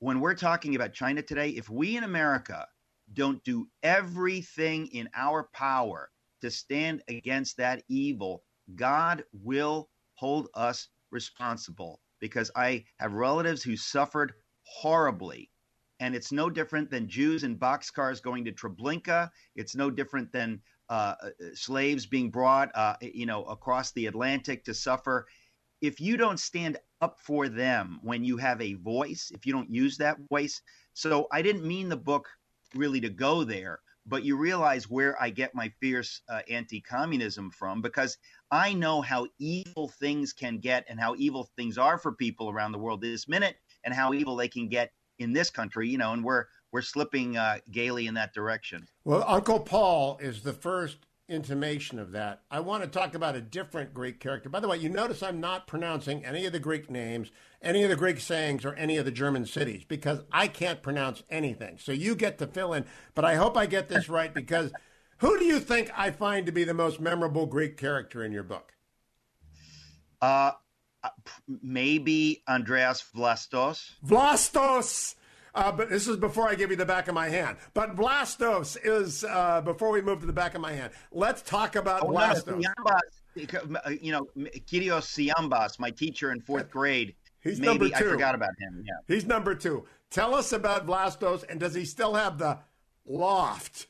when 0.00 0.20
we're 0.20 0.34
talking 0.34 0.76
about 0.76 0.92
China 0.92 1.22
today, 1.22 1.48
if 1.48 1.70
we 1.70 1.96
in 1.96 2.04
America 2.04 2.66
don't 3.12 3.42
do 3.44 3.68
everything 3.82 4.86
in 4.88 5.08
our 5.14 5.48
power 5.52 6.10
to 6.42 6.50
stand 6.50 7.02
against 7.08 7.56
that 7.56 7.82
evil, 7.88 8.42
God 8.74 9.24
will 9.32 9.88
hold 10.14 10.48
us 10.54 10.88
responsible 11.10 12.00
because 12.20 12.50
I 12.54 12.84
have 12.98 13.12
relatives 13.12 13.62
who 13.62 13.76
suffered 13.76 14.32
horribly. 14.62 15.50
And 15.98 16.14
it's 16.14 16.32
no 16.32 16.48
different 16.48 16.90
than 16.90 17.08
Jews 17.08 17.44
in 17.44 17.58
boxcars 17.58 18.22
going 18.22 18.44
to 18.44 18.52
Treblinka. 18.52 19.30
It's 19.54 19.76
no 19.76 19.90
different 19.90 20.32
than 20.32 20.60
uh, 20.88 21.14
uh, 21.22 21.30
slaves 21.54 22.06
being 22.06 22.30
brought, 22.30 22.70
uh, 22.74 22.96
you 23.00 23.26
know, 23.26 23.44
across 23.44 23.92
the 23.92 24.06
Atlantic 24.06 24.64
to 24.64 24.74
suffer. 24.74 25.26
If 25.80 26.00
you 26.00 26.16
don't 26.16 26.40
stand 26.40 26.78
up 27.00 27.18
for 27.20 27.48
them 27.48 28.00
when 28.02 28.24
you 28.24 28.36
have 28.38 28.60
a 28.60 28.74
voice, 28.74 29.30
if 29.34 29.46
you 29.46 29.52
don't 29.52 29.72
use 29.72 29.98
that 29.98 30.18
voice, 30.30 30.60
so 30.94 31.26
I 31.32 31.42
didn't 31.42 31.66
mean 31.66 31.88
the 31.88 31.96
book 31.96 32.28
really 32.74 33.00
to 33.00 33.10
go 33.10 33.44
there. 33.44 33.80
But 34.06 34.24
you 34.24 34.36
realize 34.36 34.88
where 34.88 35.20
I 35.20 35.30
get 35.30 35.54
my 35.54 35.68
fierce 35.80 36.22
uh, 36.28 36.40
anti 36.48 36.80
communism 36.80 37.50
from 37.50 37.82
because 37.82 38.16
I 38.50 38.72
know 38.72 39.02
how 39.02 39.26
evil 39.38 39.88
things 39.88 40.32
can 40.32 40.58
get 40.58 40.86
and 40.88 40.98
how 40.98 41.14
evil 41.16 41.50
things 41.56 41.78
are 41.78 41.98
for 41.98 42.12
people 42.12 42.50
around 42.50 42.72
the 42.72 42.78
world 42.78 43.02
this 43.02 43.28
minute 43.28 43.56
and 43.84 43.94
how 43.94 44.12
evil 44.12 44.36
they 44.36 44.48
can 44.48 44.68
get 44.68 44.92
in 45.18 45.32
this 45.32 45.50
country, 45.50 45.88
you 45.88 45.98
know, 45.98 46.12
and 46.12 46.24
we're 46.24 46.46
we're 46.72 46.82
slipping 46.82 47.36
uh, 47.36 47.58
gaily 47.70 48.06
in 48.06 48.14
that 48.14 48.32
direction. 48.32 48.86
Well, 49.04 49.24
Uncle 49.26 49.60
Paul 49.60 50.18
is 50.20 50.42
the 50.42 50.52
first 50.52 50.98
intimation 51.30 51.98
of 51.98 52.12
that. 52.12 52.42
I 52.50 52.60
want 52.60 52.82
to 52.82 52.88
talk 52.88 53.14
about 53.14 53.36
a 53.36 53.40
different 53.40 53.94
Greek 53.94 54.20
character. 54.20 54.48
By 54.48 54.60
the 54.60 54.68
way, 54.68 54.76
you 54.76 54.88
notice 54.88 55.22
I'm 55.22 55.40
not 55.40 55.66
pronouncing 55.66 56.24
any 56.24 56.44
of 56.44 56.52
the 56.52 56.58
Greek 56.58 56.90
names, 56.90 57.30
any 57.62 57.84
of 57.84 57.90
the 57.90 57.96
Greek 57.96 58.20
sayings, 58.20 58.64
or 58.64 58.74
any 58.74 58.96
of 58.96 59.04
the 59.04 59.10
German 59.10 59.46
cities 59.46 59.84
because 59.86 60.20
I 60.32 60.48
can't 60.48 60.82
pronounce 60.82 61.22
anything. 61.30 61.78
So 61.78 61.92
you 61.92 62.14
get 62.14 62.38
to 62.38 62.46
fill 62.46 62.74
in. 62.74 62.84
But 63.14 63.24
I 63.24 63.36
hope 63.36 63.56
I 63.56 63.66
get 63.66 63.88
this 63.88 64.08
right 64.08 64.34
because 64.34 64.72
who 65.18 65.38
do 65.38 65.44
you 65.44 65.60
think 65.60 65.90
I 65.96 66.10
find 66.10 66.46
to 66.46 66.52
be 66.52 66.64
the 66.64 66.74
most 66.74 67.00
memorable 67.00 67.46
Greek 67.46 67.76
character 67.76 68.24
in 68.24 68.32
your 68.32 68.42
book? 68.42 68.74
Uh, 70.20 70.52
maybe 71.62 72.42
Andreas 72.48 73.04
Vlastos. 73.14 73.92
Vlastos! 74.04 75.14
Uh, 75.54 75.72
but 75.72 75.90
this 75.90 76.06
is 76.06 76.16
before 76.16 76.48
I 76.48 76.54
give 76.54 76.70
you 76.70 76.76
the 76.76 76.86
back 76.86 77.08
of 77.08 77.14
my 77.14 77.28
hand. 77.28 77.56
But 77.74 77.96
Vlastos 77.96 78.76
is 78.82 79.24
uh, 79.24 79.60
before 79.62 79.90
we 79.90 80.00
move 80.00 80.20
to 80.20 80.26
the 80.26 80.32
back 80.32 80.54
of 80.54 80.60
my 80.60 80.72
hand. 80.72 80.92
Let's 81.12 81.42
talk 81.42 81.76
about 81.76 82.02
oh, 82.02 82.08
Vlastos. 82.08 82.64
Uh, 83.36 83.90
you 84.00 84.12
know, 84.12 84.26
Kyrios 84.36 85.06
Siambas, 85.06 85.78
my 85.78 85.90
teacher 85.90 86.32
in 86.32 86.40
fourth 86.40 86.70
grade. 86.70 87.14
He's 87.42 87.58
Maybe 87.58 87.70
number 87.70 87.88
two. 87.88 87.94
I 87.94 88.10
forgot 88.10 88.34
about 88.34 88.50
him. 88.58 88.84
Yeah, 88.86 88.94
he's 89.06 89.26
number 89.26 89.54
two. 89.54 89.86
Tell 90.10 90.34
us 90.34 90.52
about 90.52 90.86
Vlastos, 90.86 91.44
and 91.48 91.60
does 91.60 91.74
he 91.74 91.84
still 91.84 92.14
have 92.14 92.38
the 92.38 92.58
loft? 93.06 93.88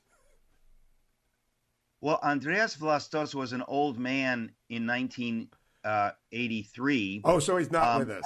Well, 2.00 2.18
Andreas 2.22 2.76
Vlastos 2.76 3.34
was 3.34 3.52
an 3.52 3.62
old 3.66 3.98
man 3.98 4.52
in 4.68 4.86
1983. 4.86 7.22
Uh, 7.24 7.28
oh, 7.28 7.38
so 7.38 7.58
he's 7.58 7.70
not 7.70 7.88
um, 7.88 8.00
with 8.00 8.10
us. 8.10 8.22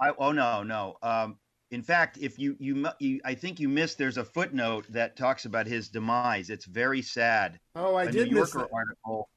I, 0.00 0.08
I, 0.08 0.12
oh 0.18 0.32
no, 0.32 0.62
no. 0.62 0.96
Um, 1.02 1.38
in 1.70 1.82
fact, 1.82 2.18
if 2.18 2.38
you, 2.38 2.56
you, 2.58 2.88
you, 2.98 3.20
I 3.24 3.34
think 3.34 3.60
you 3.60 3.68
missed. 3.68 3.98
There's 3.98 4.16
a 4.16 4.24
footnote 4.24 4.86
that 4.90 5.16
talks 5.16 5.44
about 5.44 5.66
his 5.66 5.88
demise. 5.88 6.48
It's 6.50 6.64
very 6.64 7.02
sad. 7.02 7.60
Oh, 7.74 7.94
I 7.94 8.04
a 8.04 8.12
did 8.12 8.30
New 8.30 8.36
Yorker 8.36 8.66
article 8.72 9.28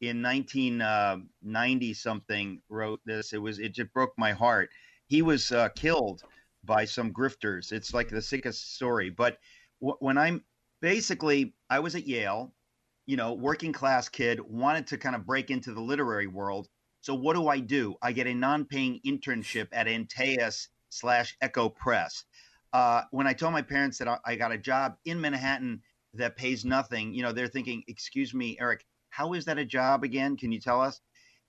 in 0.00 0.22
1990 0.22 1.90
uh, 1.90 1.94
something 1.94 2.62
wrote 2.68 3.00
this. 3.04 3.32
It 3.32 3.38
was 3.38 3.58
it 3.58 3.74
just 3.74 3.92
broke 3.92 4.12
my 4.16 4.32
heart. 4.32 4.70
He 5.08 5.22
was 5.22 5.52
uh, 5.52 5.68
killed 5.70 6.22
by 6.64 6.86
some 6.86 7.12
grifters. 7.12 7.72
It's 7.72 7.92
like 7.92 8.08
the 8.08 8.22
sickest 8.22 8.74
story. 8.74 9.10
But 9.10 9.38
w- 9.80 9.98
when 10.00 10.16
I'm 10.16 10.42
basically, 10.80 11.54
I 11.68 11.80
was 11.80 11.94
at 11.94 12.06
Yale, 12.06 12.54
you 13.06 13.16
know, 13.16 13.34
working 13.34 13.72
class 13.72 14.08
kid, 14.08 14.40
wanted 14.40 14.86
to 14.88 14.98
kind 14.98 15.14
of 15.14 15.26
break 15.26 15.50
into 15.50 15.74
the 15.74 15.82
literary 15.82 16.26
world. 16.26 16.68
So 17.02 17.14
what 17.14 17.34
do 17.34 17.48
I 17.48 17.60
do? 17.60 17.96
I 18.00 18.12
get 18.12 18.26
a 18.26 18.34
non-paying 18.34 19.00
internship 19.06 19.68
at 19.72 19.86
Antaeus 19.86 20.68
slash 20.94 21.36
Echo 21.40 21.68
Press. 21.68 22.24
Uh, 22.72 23.02
when 23.10 23.26
I 23.26 23.32
told 23.32 23.52
my 23.52 23.62
parents 23.62 23.98
that 23.98 24.20
I 24.24 24.36
got 24.36 24.52
a 24.52 24.58
job 24.58 24.96
in 25.04 25.20
Manhattan 25.20 25.82
that 26.14 26.36
pays 26.36 26.64
nothing, 26.64 27.14
you 27.14 27.22
know, 27.22 27.32
they're 27.32 27.48
thinking, 27.48 27.84
"Excuse 27.86 28.34
me, 28.34 28.56
Eric, 28.60 28.84
how 29.10 29.32
is 29.34 29.44
that 29.44 29.58
a 29.58 29.64
job 29.64 30.02
again? 30.04 30.36
Can 30.36 30.52
you 30.52 30.60
tell 30.60 30.80
us?" 30.80 31.00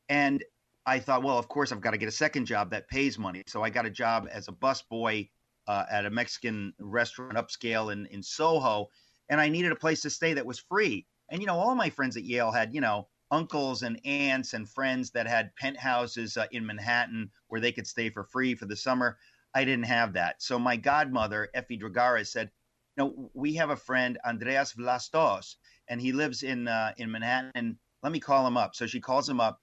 And 0.10 0.44
I 0.86 1.00
thought, 1.00 1.24
well, 1.24 1.40
of 1.40 1.48
course, 1.48 1.72
I've 1.72 1.82
got 1.82 1.92
to 1.92 1.98
get 1.98 2.10
a 2.10 2.12
second 2.12 2.46
job 2.46 2.70
that 2.70 2.88
pays 2.88 3.18
money. 3.18 3.44
So 3.48 3.64
I 3.64 3.70
got 3.70 3.88
a 3.88 3.90
job 3.90 4.28
as 4.32 4.48
a 4.48 4.52
busboy 4.52 5.30
uh, 5.68 5.86
at 5.90 6.06
a 6.06 6.12
Mexican 6.12 6.74
restaurant 6.80 7.34
upscale 7.34 7.92
in, 7.92 8.06
in 8.08 8.22
Soho. 8.22 8.90
And 9.30 9.42
I 9.42 9.50
needed 9.50 9.72
a 9.72 9.76
place 9.76 10.02
to 10.02 10.12
stay 10.12 10.34
that 10.34 10.46
was 10.46 10.60
free. 10.60 11.08
And, 11.30 11.42
you 11.42 11.48
know, 11.48 11.56
all 11.56 11.74
my 11.74 11.90
friends 11.90 12.18
at 12.18 12.24
Yale 12.24 12.52
had, 12.52 12.74
you 12.74 12.82
know, 12.82 13.08
uncles 13.32 13.82
and 13.82 14.00
aunts 14.06 14.54
and 14.54 14.70
friends 14.70 15.10
that 15.12 15.26
had 15.26 15.56
penthouses 15.56 16.38
uh, 16.38 16.46
in 16.52 16.64
Manhattan 16.64 17.32
where 17.48 17.60
they 17.60 17.72
could 17.72 17.88
stay 17.88 18.12
for 18.12 18.24
free 18.24 18.54
for 18.54 18.68
the 18.68 18.76
summer. 18.76 19.18
I 19.56 19.66
didn't 19.66 19.86
have 19.86 20.14
that. 20.14 20.44
So 20.44 20.60
my 20.60 20.78
godmother, 20.78 21.50
Effie 21.56 21.80
Dragares, 21.80 22.28
said, 22.28 22.52
"No, 22.98 23.32
we 23.34 23.56
have 23.56 23.72
a 23.72 23.78
friend, 23.78 24.20
Andreas 24.26 24.74
Vlastos, 24.76 25.56
and 25.90 26.02
he 26.02 26.12
lives 26.14 26.44
in 26.44 26.68
uh, 26.68 26.94
in 26.98 27.12
Manhattan. 27.12 27.52
And 27.56 27.78
let 28.04 28.12
me 28.14 28.20
call 28.22 28.48
him 28.48 28.58
up." 28.58 28.76
So 28.76 28.88
she 28.88 29.02
calls 29.02 29.30
him 29.30 29.42
up 29.42 29.62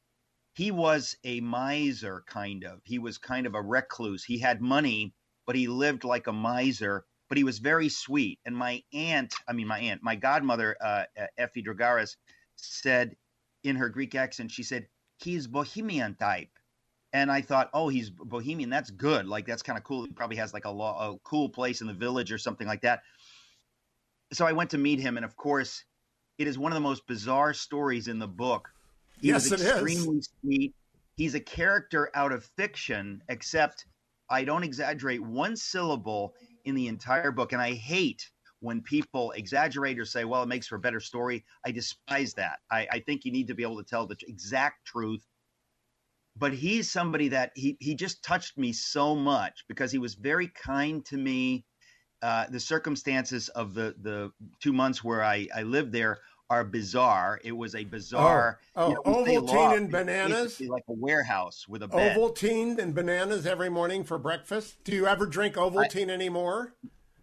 he 0.54 0.70
was 0.70 1.16
a 1.24 1.40
miser 1.40 2.24
kind 2.26 2.64
of 2.64 2.80
he 2.84 2.98
was 2.98 3.18
kind 3.18 3.46
of 3.46 3.54
a 3.54 3.62
recluse 3.62 4.24
he 4.24 4.38
had 4.38 4.60
money 4.60 5.14
but 5.46 5.56
he 5.56 5.66
lived 5.68 6.04
like 6.04 6.26
a 6.26 6.32
miser 6.32 7.04
but 7.28 7.38
he 7.38 7.44
was 7.44 7.58
very 7.58 7.88
sweet 7.88 8.38
and 8.44 8.56
my 8.56 8.82
aunt 8.92 9.34
i 9.48 9.52
mean 9.52 9.66
my 9.66 9.78
aunt 9.80 10.02
my 10.02 10.16
godmother 10.16 10.76
uh, 10.82 11.04
effie 11.38 11.62
dragares 11.62 12.16
said 12.56 13.16
in 13.64 13.76
her 13.76 13.88
greek 13.88 14.14
accent 14.14 14.50
she 14.50 14.62
said 14.62 14.86
he's 15.18 15.46
bohemian 15.46 16.14
type 16.16 16.50
and 17.12 17.30
i 17.30 17.40
thought 17.40 17.70
oh 17.74 17.88
he's 17.88 18.10
bohemian 18.10 18.70
that's 18.70 18.90
good 18.90 19.26
like 19.26 19.46
that's 19.46 19.62
kind 19.62 19.78
of 19.78 19.84
cool 19.84 20.04
he 20.04 20.12
probably 20.12 20.36
has 20.36 20.52
like 20.54 20.64
a, 20.64 20.70
a 20.70 21.16
cool 21.24 21.48
place 21.48 21.80
in 21.80 21.86
the 21.86 21.92
village 21.92 22.32
or 22.32 22.38
something 22.38 22.66
like 22.66 22.80
that 22.80 23.02
so 24.32 24.46
i 24.46 24.52
went 24.52 24.70
to 24.70 24.78
meet 24.78 24.98
him 24.98 25.16
and 25.16 25.24
of 25.24 25.36
course 25.36 25.84
it 26.38 26.46
is 26.46 26.58
one 26.58 26.72
of 26.72 26.74
the 26.74 26.80
most 26.80 27.06
bizarre 27.06 27.52
stories 27.54 28.08
in 28.08 28.18
the 28.18 28.28
book 28.28 28.70
he 29.22 29.28
yes, 29.28 29.48
was 29.48 29.62
extremely 29.62 30.20
sweet. 30.40 30.74
He's 31.16 31.34
a 31.34 31.40
character 31.40 32.10
out 32.14 32.32
of 32.32 32.44
fiction, 32.44 33.22
except 33.28 33.86
I 34.28 34.44
don't 34.44 34.64
exaggerate 34.64 35.22
one 35.22 35.56
syllable 35.56 36.34
in 36.64 36.74
the 36.74 36.88
entire 36.88 37.30
book. 37.30 37.52
And 37.52 37.62
I 37.62 37.72
hate 37.74 38.28
when 38.58 38.80
people 38.80 39.30
exaggerate 39.32 39.98
or 39.98 40.04
say, 40.04 40.24
well, 40.24 40.42
it 40.42 40.48
makes 40.48 40.66
for 40.66 40.76
a 40.76 40.80
better 40.80 40.98
story. 40.98 41.44
I 41.64 41.70
despise 41.70 42.34
that. 42.34 42.58
I, 42.70 42.88
I 42.90 42.98
think 43.00 43.24
you 43.24 43.30
need 43.30 43.46
to 43.46 43.54
be 43.54 43.62
able 43.62 43.76
to 43.76 43.84
tell 43.84 44.06
the 44.06 44.16
exact 44.26 44.84
truth. 44.86 45.24
But 46.36 46.54
he's 46.54 46.90
somebody 46.90 47.28
that 47.28 47.52
he, 47.54 47.76
he 47.80 47.94
just 47.94 48.22
touched 48.22 48.56
me 48.56 48.72
so 48.72 49.14
much 49.14 49.64
because 49.68 49.92
he 49.92 49.98
was 49.98 50.14
very 50.14 50.48
kind 50.48 51.04
to 51.06 51.16
me. 51.16 51.64
Uh, 52.22 52.46
the 52.48 52.60
circumstances 52.60 53.48
of 53.50 53.74
the, 53.74 53.96
the 54.00 54.32
two 54.60 54.72
months 54.72 55.02
where 55.02 55.24
I, 55.24 55.48
I 55.54 55.62
lived 55.62 55.92
there 55.92 56.18
are 56.52 56.64
bizarre. 56.64 57.40
It 57.42 57.52
was 57.52 57.74
a 57.74 57.84
bizarre. 57.84 58.60
Oh, 58.76 58.96
oh 59.06 59.24
you 59.26 59.40
know, 59.40 59.42
Ovaltine 59.42 59.76
and 59.76 59.90
bananas. 59.90 60.60
Like 60.60 60.84
a 60.88 60.92
warehouse 60.92 61.66
with 61.66 61.82
a 61.82 61.88
bed. 61.88 62.16
Ovaltine 62.16 62.78
and 62.78 62.94
bananas 62.94 63.46
every 63.46 63.70
morning 63.70 64.04
for 64.04 64.18
breakfast. 64.18 64.76
Do 64.84 64.92
you 64.92 65.06
ever 65.06 65.26
drink 65.26 65.54
Ovaltine 65.54 66.10
I, 66.10 66.12
anymore? 66.12 66.74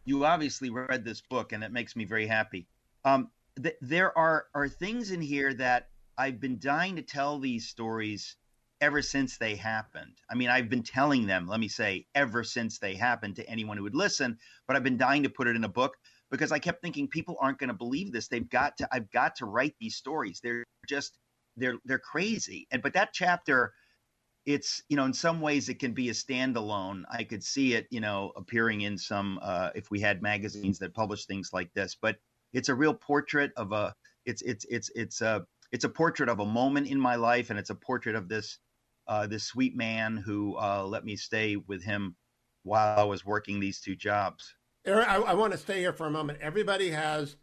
You 0.03 0.25
obviously 0.25 0.71
read 0.71 1.05
this 1.05 1.21
book, 1.21 1.53
and 1.53 1.63
it 1.63 1.71
makes 1.71 1.95
me 1.95 2.05
very 2.05 2.25
happy. 2.25 2.67
Um, 3.05 3.29
th- 3.61 3.77
there 3.81 4.17
are 4.17 4.47
are 4.55 4.67
things 4.67 5.11
in 5.11 5.21
here 5.21 5.53
that 5.53 5.89
I've 6.17 6.39
been 6.39 6.57
dying 6.59 6.95
to 6.95 7.03
tell 7.03 7.39
these 7.39 7.67
stories 7.67 8.35
ever 8.81 9.01
since 9.01 9.37
they 9.37 9.55
happened. 9.55 10.15
I 10.29 10.35
mean, 10.35 10.49
I've 10.49 10.69
been 10.69 10.83
telling 10.83 11.27
them, 11.27 11.47
let 11.47 11.59
me 11.59 11.67
say, 11.67 12.05
ever 12.15 12.43
since 12.43 12.79
they 12.79 12.95
happened 12.95 13.35
to 13.35 13.49
anyone 13.49 13.77
who 13.77 13.83
would 13.83 13.95
listen, 13.95 14.37
but 14.67 14.75
I've 14.75 14.83
been 14.83 14.97
dying 14.97 15.23
to 15.23 15.29
put 15.29 15.47
it 15.47 15.55
in 15.55 15.63
a 15.63 15.69
book 15.69 15.97
because 16.31 16.51
I 16.51 16.59
kept 16.59 16.81
thinking 16.81 17.07
people 17.07 17.37
aren't 17.41 17.57
going 17.57 17.69
to 17.69 17.73
believe 17.73 18.11
this. 18.11 18.27
They've 18.27 18.49
got 18.49 18.77
to. 18.77 18.87
I've 18.91 19.11
got 19.11 19.35
to 19.37 19.45
write 19.45 19.75
these 19.79 19.95
stories. 19.95 20.39
They're 20.41 20.63
just 20.87 21.17
they're 21.57 21.75
they're 21.85 21.99
crazy. 21.99 22.67
And 22.71 22.81
but 22.81 22.93
that 22.93 23.13
chapter, 23.13 23.73
it's 24.45 24.81
you 24.89 24.95
know 24.95 25.05
in 25.05 25.13
some 25.13 25.41
ways 25.41 25.69
it 25.69 25.79
can 25.79 25.93
be 25.93 26.09
a 26.09 26.13
standalone. 26.13 27.03
I 27.11 27.23
could 27.23 27.43
see 27.43 27.73
it 27.73 27.87
you 27.89 27.99
know 27.99 28.31
appearing 28.35 28.81
in 28.81 28.97
some 28.97 29.39
uh, 29.41 29.71
if 29.75 29.91
we 29.91 29.99
had 29.99 30.21
magazines 30.21 30.79
that 30.79 30.93
publish 30.93 31.25
things 31.25 31.49
like 31.51 31.73
this. 31.73 31.97
But 31.99 32.17
it's 32.53 32.69
a 32.69 32.75
real 32.75 32.93
portrait 32.93 33.51
of 33.57 33.71
a. 33.71 33.93
It's 34.25 34.41
it's 34.43 34.65
it's 34.65 34.89
it's 34.95 35.21
a 35.21 35.45
it's 35.71 35.83
a 35.83 35.89
portrait 35.89 36.29
of 36.29 36.39
a 36.39 36.45
moment 36.45 36.87
in 36.87 36.99
my 36.99 37.15
life, 37.15 37.49
and 37.49 37.59
it's 37.59 37.69
a 37.69 37.75
portrait 37.75 38.15
of 38.15 38.29
this 38.29 38.57
uh, 39.09 39.25
this 39.25 39.43
sweet 39.43 39.75
man 39.75 40.15
who 40.15 40.55
uh, 40.57 40.85
let 40.85 41.03
me 41.03 41.15
stay 41.15 41.55
with 41.55 41.83
him 41.83 42.15
while 42.63 42.99
I 42.99 43.03
was 43.03 43.25
working 43.25 43.59
these 43.59 43.81
two 43.81 43.95
jobs. 43.95 44.55
I, 44.85 45.17
I 45.17 45.33
want 45.33 45.51
to 45.51 45.57
stay 45.57 45.79
here 45.79 45.93
for 45.93 46.05
a 46.05 46.11
moment. 46.11 46.39
Everybody 46.41 46.91
has 46.91 47.35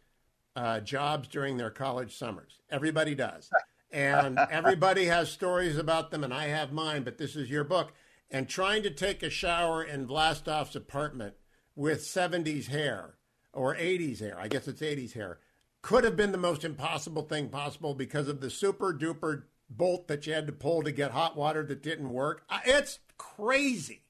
uh, 0.55 0.79
jobs 0.79 1.27
during 1.27 1.57
their 1.57 1.69
college 1.69 2.15
summers. 2.15 2.61
Everybody 2.69 3.15
does. 3.15 3.49
And 3.91 4.39
everybody 4.51 5.05
has 5.05 5.29
stories 5.29 5.77
about 5.77 6.09
them, 6.09 6.23
and 6.23 6.33
I 6.33 6.47
have 6.47 6.71
mine, 6.71 7.03
but 7.03 7.17
this 7.17 7.35
is 7.35 7.49
your 7.49 7.65
book. 7.65 7.91
And 8.31 8.47
trying 8.47 8.83
to 8.83 8.89
take 8.89 9.21
a 9.21 9.29
shower 9.29 9.83
in 9.83 10.07
Vlastos's 10.07 10.75
apartment 10.75 11.35
with 11.75 11.99
70s 11.99 12.67
hair 12.67 13.15
or 13.53 13.75
80s 13.75 14.19
hair, 14.19 14.37
I 14.39 14.47
guess 14.47 14.67
it's 14.67 14.81
80s 14.81 15.13
hair, 15.13 15.39
could 15.81 16.05
have 16.05 16.15
been 16.15 16.31
the 16.31 16.37
most 16.37 16.63
impossible 16.63 17.23
thing 17.23 17.49
possible 17.49 17.93
because 17.93 18.27
of 18.27 18.41
the 18.41 18.49
super 18.49 18.93
duper 18.93 19.43
bolt 19.69 20.07
that 20.07 20.25
you 20.25 20.33
had 20.33 20.47
to 20.47 20.53
pull 20.53 20.83
to 20.83 20.91
get 20.91 21.11
hot 21.11 21.35
water 21.35 21.63
that 21.63 21.83
didn't 21.83 22.09
work. 22.09 22.43
It's 22.65 22.99
crazy. 23.17 24.03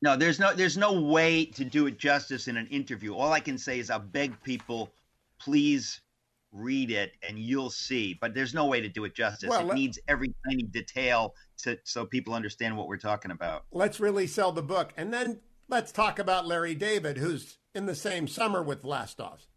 No, 0.00 0.16
there's 0.16 0.40
no 0.40 0.54
there's 0.54 0.78
no 0.78 1.00
way 1.00 1.44
to 1.44 1.64
do 1.64 1.86
it 1.86 1.98
justice 1.98 2.48
in 2.48 2.56
an 2.56 2.66
interview. 2.68 3.14
All 3.14 3.32
I 3.32 3.40
can 3.40 3.58
say 3.58 3.78
is 3.78 3.90
I'll 3.90 3.98
beg 3.98 4.40
people, 4.42 4.94
please 5.38 6.00
read 6.52 6.90
it 6.90 7.12
and 7.26 7.38
you'll 7.38 7.70
see. 7.70 8.16
But 8.18 8.32
there's 8.34 8.54
no 8.54 8.66
way 8.66 8.80
to 8.80 8.88
do 8.88 9.04
it 9.04 9.14
justice. 9.14 9.50
Well, 9.50 9.60
it 9.60 9.66
let, 9.66 9.74
needs 9.74 9.98
every 10.08 10.32
tiny 10.48 10.62
detail 10.62 11.34
to 11.58 11.78
so 11.84 12.06
people 12.06 12.32
understand 12.32 12.76
what 12.76 12.88
we're 12.88 12.96
talking 12.96 13.30
about. 13.30 13.64
Let's 13.72 14.00
really 14.00 14.26
sell 14.26 14.52
the 14.52 14.62
book. 14.62 14.92
And 14.96 15.12
then 15.12 15.40
let's 15.68 15.92
talk 15.92 16.18
about 16.18 16.46
Larry 16.46 16.74
David, 16.74 17.18
who's 17.18 17.58
in 17.74 17.86
the 17.86 17.94
same 17.94 18.26
summer 18.26 18.62
with 18.62 18.82
Vlastos. 18.82 19.48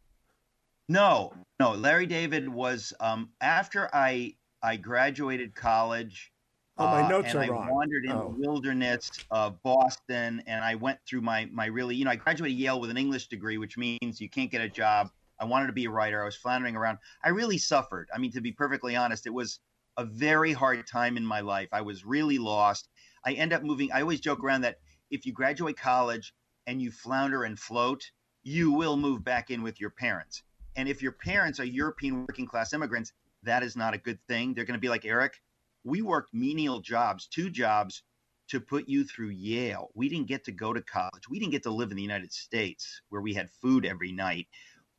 No, 0.90 1.34
no. 1.60 1.74
Larry 1.74 2.06
David 2.06 2.50
was 2.50 2.94
um, 3.00 3.30
after 3.42 3.90
I 3.94 4.36
I 4.62 4.76
graduated 4.76 5.56
college 5.56 6.32
Oh, 6.80 6.86
my 6.86 7.04
uh, 7.04 7.08
notes 7.10 7.34
uh, 7.34 7.40
are 7.40 7.44
I 7.44 7.48
wrong. 7.48 7.70
Wandered 7.70 8.06
in 8.06 8.12
oh. 8.12 8.36
the 8.38 8.48
wilderness 8.48 9.10
of 9.32 9.62
Boston, 9.64 10.44
and 10.46 10.64
I 10.64 10.76
went 10.76 11.00
through 11.08 11.22
my 11.22 11.46
my 11.52 11.66
really, 11.66 11.96
you 11.96 12.06
know, 12.06 12.12
I 12.12 12.16
graduated 12.16 12.58
Yale 12.58 12.80
with 12.80 12.92
an 12.92 12.98
English 12.98 13.28
degree, 13.28 13.58
which 13.58 13.78
means 13.78 14.22
you 14.22 14.30
can't 14.30 14.52
get 14.52 14.62
a 14.62 14.70
job. 14.70 15.10
I 15.40 15.46
wanted 15.46 15.68
to 15.68 15.74
be 15.74 15.86
a 15.86 15.90
writer. 15.90 16.22
I 16.22 16.26
was 16.26 16.36
floundering 16.36 16.76
around. 16.76 17.00
I 17.24 17.30
really 17.30 17.58
suffered. 17.58 18.10
I 18.14 18.20
mean, 18.20 18.32
to 18.32 18.42
be 18.42 18.52
perfectly 18.52 18.96
honest, 18.96 19.26
it 19.26 19.34
was 19.34 19.60
a 19.98 20.06
very 20.06 20.54
hard 20.54 20.86
time 20.86 21.18
in 21.18 21.26
my 21.26 21.40
life. 21.40 21.70
I 21.72 21.82
was 21.82 22.06
really 22.06 22.38
lost. 22.38 22.90
I 23.26 23.34
end 23.34 23.54
up 23.54 23.64
moving. 23.64 23.92
I 23.92 24.02
always 24.02 24.20
joke 24.20 24.44
around 24.44 24.62
that 24.62 24.78
if 25.10 25.26
you 25.26 25.34
graduate 25.34 25.78
college 25.78 26.34
and 26.68 26.82
you 26.82 26.92
flounder 26.92 27.44
and 27.44 27.58
float, 27.58 28.04
you 28.44 28.72
will 28.72 28.98
move 28.98 29.24
back 29.24 29.50
in 29.50 29.64
with 29.64 29.80
your 29.80 29.90
parents. 29.90 30.44
And 30.76 30.88
if 30.88 31.02
your 31.02 31.12
parents 31.12 31.60
are 31.60 31.66
European 31.66 32.22
working 32.22 32.46
class 32.46 32.74
immigrants, 32.74 33.14
that 33.44 33.64
is 33.64 33.76
not 33.76 33.94
a 33.94 33.98
good 33.98 34.20
thing. 34.28 34.54
They're 34.54 34.66
going 34.66 34.78
to 34.78 34.82
be 34.82 34.90
like 34.90 35.06
Eric 35.06 35.40
we 35.88 36.02
worked 36.02 36.34
menial 36.34 36.82
jobs, 36.82 37.28
two 37.28 37.50
jobs 37.50 38.04
to 38.50 38.60
put 38.60 38.88
you 38.88 39.04
through 39.04 39.30
Yale. 39.30 39.90
We 39.96 40.10
didn't 40.10 40.28
get 40.28 40.44
to 40.46 40.52
go 40.52 40.74
to 40.74 40.82
college. 40.82 41.30
We 41.30 41.40
didn't 41.40 41.54
get 41.54 41.64
to 41.64 41.72
live 41.72 41.92
in 41.92 41.98
the 41.98 42.04
United 42.04 42.32
States 42.32 43.02
where 43.10 43.22
we 43.22 43.34
had 43.34 43.50
food 43.62 43.86
every 43.86 44.12
night. 44.12 44.48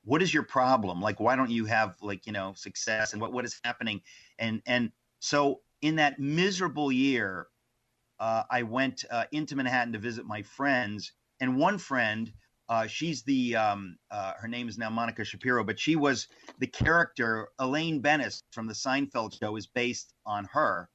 What 0.05 0.23
is 0.23 0.33
your 0.33 0.43
problem? 0.43 1.01
Like, 1.01 1.21
why 1.21 1.37
don't 1.37 1.51
you 1.51 1.67
have 1.67 1.97
like, 2.01 2.27
you 2.27 2.33
know, 2.33 2.55
success 2.57 3.13
and 3.13 3.21
what, 3.21 3.33
what 3.33 3.45
is 3.45 3.61
happening? 3.65 4.01
And, 4.39 4.63
and 4.67 4.91
so 5.21 5.61
in 5.83 5.97
that 5.97 6.19
miserable 6.19 6.91
year, 6.91 7.49
uh, 8.19 8.45
I 8.51 8.63
went 8.63 9.05
uh, 9.11 9.25
into 9.33 9.57
Manhattan 9.57 9.93
to 9.93 9.99
visit 9.99 10.27
my 10.27 10.43
friends 10.43 11.13
and 11.41 11.57
one 11.57 11.79
friend 11.79 12.33
uh, 12.69 12.87
she's 12.87 13.23
the 13.23 13.57
um, 13.57 13.97
uh, 14.11 14.33
her 14.39 14.49
name 14.49 14.69
is 14.69 14.77
now 14.77 14.91
Monica 14.91 15.25
Shapiro, 15.25 15.65
but 15.65 15.79
she 15.79 15.97
was 15.97 16.29
the 16.59 16.67
character 16.67 17.49
Elaine 17.59 18.01
Benes 18.01 18.43
from 18.51 18.67
the 18.67 18.75
Seinfeld 18.75 19.39
show 19.39 19.57
is 19.57 19.67
based 19.67 20.13
on 20.27 20.45
her, 20.53 20.91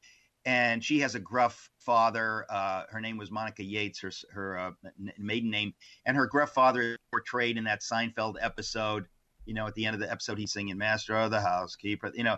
and 0.46 0.84
she 0.84 1.00
has 1.00 1.16
a 1.16 1.20
gruff 1.20 1.72
father. 1.80 2.46
Uh, 2.50 2.84
her 2.90 3.02
name 3.02 3.18
was 3.18 3.32
Monica 3.32 3.64
Yates, 3.64 4.00
her 4.02 4.12
her 4.32 4.60
uh, 4.60 4.72
maiden 5.18 5.50
name, 5.50 5.74
and 6.06 6.16
her 6.16 6.28
gruff 6.28 6.54
father 6.54 6.98
portrayed 7.12 7.58
in 7.58 7.64
that 7.64 7.82
Seinfeld 7.82 8.36
episode. 8.40 9.06
You 9.46 9.56
know, 9.56 9.66
at 9.66 9.74
the 9.74 9.86
end 9.86 9.96
of 9.96 10.00
the 10.00 10.12
episode, 10.12 10.38
he's 10.38 10.54
singing 10.54 10.78
"Master 10.78 11.16
of 11.16 11.32
the 11.32 11.42
Housekeeper." 11.42 12.12
You 12.14 12.24
know, 12.24 12.38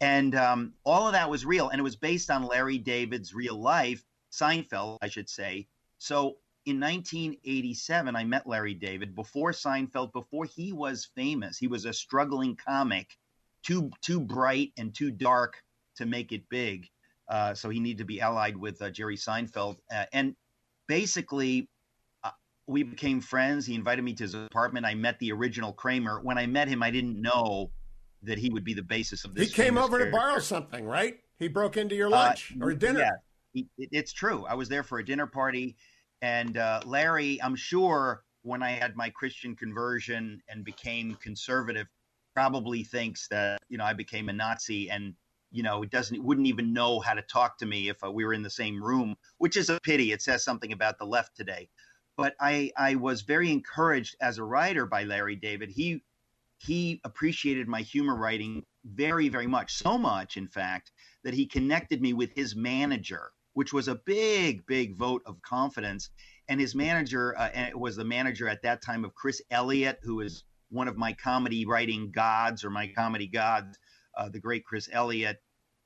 and 0.00 0.34
um, 0.34 0.72
all 0.84 1.06
of 1.06 1.12
that 1.12 1.28
was 1.28 1.44
real, 1.44 1.68
and 1.68 1.78
it 1.78 1.82
was 1.82 1.96
based 1.96 2.30
on 2.30 2.46
Larry 2.46 2.78
David's 2.78 3.34
real 3.34 3.60
life, 3.60 4.02
Seinfeld, 4.32 4.96
I 5.02 5.08
should 5.08 5.28
say. 5.28 5.68
So 5.98 6.38
in 6.66 6.78
1987, 6.78 8.14
I 8.14 8.24
met 8.24 8.46
Larry 8.46 8.74
David 8.74 9.14
before 9.14 9.52
Seinfeld, 9.52 10.12
before 10.12 10.44
he 10.44 10.72
was 10.72 11.08
famous. 11.14 11.56
He 11.56 11.66
was 11.66 11.86
a 11.86 11.92
struggling 11.92 12.56
comic, 12.56 13.16
too 13.62 13.90
too 14.02 14.20
bright 14.20 14.72
and 14.76 14.94
too 14.94 15.10
dark 15.10 15.62
to 15.96 16.06
make 16.06 16.32
it 16.32 16.48
big. 16.50 16.86
Uh, 17.28 17.54
so 17.54 17.70
he 17.70 17.80
needed 17.80 17.98
to 17.98 18.04
be 18.04 18.20
allied 18.20 18.56
with 18.56 18.80
uh, 18.82 18.90
Jerry 18.90 19.16
Seinfeld. 19.16 19.76
Uh, 19.94 20.04
and 20.12 20.34
basically, 20.86 21.70
uh, 22.24 22.30
we 22.66 22.82
became 22.82 23.20
friends. 23.20 23.64
He 23.64 23.74
invited 23.74 24.02
me 24.02 24.12
to 24.14 24.24
his 24.24 24.34
apartment. 24.34 24.84
I 24.84 24.94
met 24.94 25.18
the 25.18 25.32
original 25.32 25.72
Kramer. 25.72 26.20
When 26.20 26.36
I 26.36 26.46
met 26.46 26.68
him, 26.68 26.82
I 26.82 26.90
didn't 26.90 27.20
know 27.20 27.70
that 28.22 28.36
he 28.36 28.50
would 28.50 28.64
be 28.64 28.74
the 28.74 28.82
basis 28.82 29.24
of 29.24 29.34
this. 29.34 29.48
He 29.48 29.54
came 29.54 29.78
over 29.78 29.96
character. 29.96 30.10
to 30.10 30.16
borrow 30.16 30.38
something, 30.40 30.84
right? 30.84 31.20
He 31.38 31.48
broke 31.48 31.78
into 31.78 31.94
your 31.94 32.10
lunch 32.10 32.52
or 32.60 32.74
dinner. 32.74 33.00
Yeah, 33.00 33.10
he, 33.54 33.66
it's 33.78 34.12
true. 34.12 34.44
I 34.46 34.54
was 34.54 34.68
there 34.68 34.82
for 34.82 34.98
a 34.98 35.04
dinner 35.04 35.26
party 35.26 35.76
and 36.22 36.56
uh, 36.56 36.80
Larry, 36.84 37.40
I'm 37.42 37.56
sure 37.56 38.24
when 38.42 38.62
I 38.62 38.70
had 38.70 38.96
my 38.96 39.10
Christian 39.10 39.54
conversion 39.56 40.42
and 40.48 40.64
became 40.64 41.16
conservative, 41.16 41.86
probably 42.34 42.84
thinks 42.84 43.28
that 43.28 43.60
you 43.68 43.78
know 43.78 43.84
I 43.84 43.92
became 43.92 44.28
a 44.28 44.32
Nazi 44.32 44.90
and 44.90 45.14
you 45.50 45.62
know 45.62 45.82
it 45.82 45.90
doesn't 45.90 46.22
wouldn't 46.22 46.46
even 46.46 46.72
know 46.72 47.00
how 47.00 47.14
to 47.14 47.22
talk 47.22 47.58
to 47.58 47.66
me 47.66 47.88
if 47.88 48.02
uh, 48.04 48.10
we 48.10 48.24
were 48.24 48.34
in 48.34 48.42
the 48.42 48.50
same 48.50 48.82
room, 48.82 49.16
which 49.38 49.56
is 49.56 49.70
a 49.70 49.80
pity. 49.80 50.12
It 50.12 50.22
says 50.22 50.44
something 50.44 50.72
about 50.72 50.98
the 50.98 51.06
left 51.06 51.36
today. 51.36 51.68
But 52.16 52.34
I 52.40 52.70
I 52.76 52.96
was 52.96 53.22
very 53.22 53.50
encouraged 53.50 54.16
as 54.20 54.38
a 54.38 54.44
writer 54.44 54.86
by 54.86 55.04
Larry 55.04 55.36
David. 55.36 55.70
He 55.70 56.02
he 56.58 57.00
appreciated 57.04 57.66
my 57.68 57.80
humor 57.80 58.16
writing 58.16 58.64
very 58.84 59.28
very 59.28 59.46
much, 59.46 59.74
so 59.74 59.98
much 59.98 60.36
in 60.36 60.48
fact 60.48 60.92
that 61.24 61.34
he 61.34 61.46
connected 61.46 62.02
me 62.02 62.12
with 62.12 62.32
his 62.34 62.54
manager 62.54 63.32
which 63.54 63.72
was 63.72 63.88
a 63.88 64.00
big, 64.06 64.66
big 64.66 64.96
vote 64.96 65.22
of 65.26 65.40
confidence. 65.42 66.10
And 66.48 66.60
his 66.60 66.74
manager 66.74 67.36
uh, 67.38 67.70
was 67.74 67.96
the 67.96 68.04
manager 68.04 68.48
at 68.48 68.62
that 68.62 68.82
time 68.82 69.04
of 69.04 69.14
Chris 69.14 69.40
Elliott, 69.50 69.98
who 70.02 70.20
is 70.20 70.44
one 70.70 70.88
of 70.88 70.96
my 70.96 71.12
comedy 71.12 71.66
writing 71.66 72.10
gods 72.10 72.64
or 72.64 72.70
my 72.70 72.88
comedy 72.88 73.26
gods, 73.26 73.78
uh, 74.16 74.28
the 74.28 74.40
great 74.40 74.64
Chris 74.64 74.88
Elliott. 74.92 75.38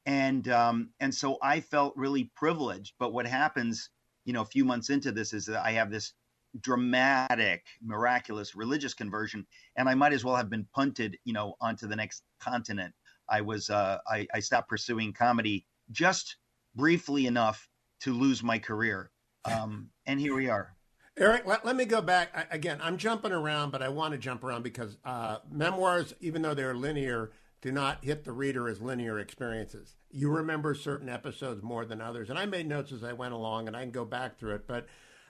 And 0.07 0.47
um, 0.49 0.91
and 1.01 1.15
so 1.15 1.39
I 1.43 1.61
felt 1.61 1.97
really 1.97 2.31
privileged. 2.37 2.95
But 2.99 3.13
what 3.13 3.27
happens, 3.27 3.89
you 4.25 4.35
know, 4.35 4.43
a 4.43 4.47
few 4.47 4.65
months 4.65 4.91
into 4.91 5.13
this 5.13 5.33
is 5.33 5.47
that 5.47 5.65
I 5.65 5.73
have 5.73 5.91
this 5.91 6.13
dramatic, 6.61 7.65
miraculous 7.83 8.55
religious 8.55 8.95
conversion, 8.95 9.47
and 9.77 9.89
I 9.89 9.95
might 9.95 10.13
as 10.13 10.25
well 10.25 10.37
have 10.37 10.51
been 10.51 10.69
punted, 10.75 11.17
you 11.25 11.33
know, 11.33 11.55
onto 11.61 11.87
the 11.87 11.97
next 11.97 12.23
continent. 12.39 12.95
I 13.29 13.41
was 13.41 13.71
uh, 13.71 13.99
I, 14.07 14.27
I 14.35 14.41
stopped 14.41 14.69
pursuing 14.69 15.15
comedy 15.15 15.67
just 15.91 16.37
briefly 16.75 17.27
enough 17.27 17.69
to 18.01 18.13
lose 18.13 18.43
my 18.43 18.59
career. 18.59 19.11
Um, 19.45 19.91
and 20.07 20.21
here 20.21 20.35
we 20.35 20.49
are. 20.49 20.75
Eric, 21.17 21.47
let, 21.47 21.65
let 21.65 21.77
me 21.77 21.85
go 21.85 22.03
back. 22.03 22.31
I, 22.35 22.55
again, 22.55 22.81
I'm 22.83 22.97
jumping 22.97 23.33
around, 23.33 23.71
but 23.71 23.83
I 23.83 23.89
want 23.89 24.13
to 24.13 24.19
jump 24.19 24.43
around 24.43 24.63
because 24.63 24.97
uh, 25.05 25.39
memoirs, 25.51 26.13
even 26.21 26.43
though 26.43 26.55
they're 26.55 26.75
linear, 26.75 27.31
do 27.63 27.71
not 27.71 28.05
hit 28.05 28.25
the 28.25 28.33
reader 28.33 28.69
as 28.69 28.83
linear 28.83 29.19
experiences. 29.19 29.95
You 30.11 30.31
remember 30.31 30.75
certain 30.75 31.09
episodes 31.09 31.63
more 31.63 31.85
than 31.85 32.01
others. 32.01 32.31
And 32.31 32.39
I 32.39 32.47
made 32.47 32.69
notes 32.69 32.93
as 32.93 33.05
I 33.05 33.13
went 33.13 33.33
along, 33.33 33.69
and 33.69 33.77
I 33.77 33.83
can 33.83 33.91
go 33.91 34.05
back 34.05 34.39
through 34.39 34.57
it. 34.57 34.67
But 34.67 34.87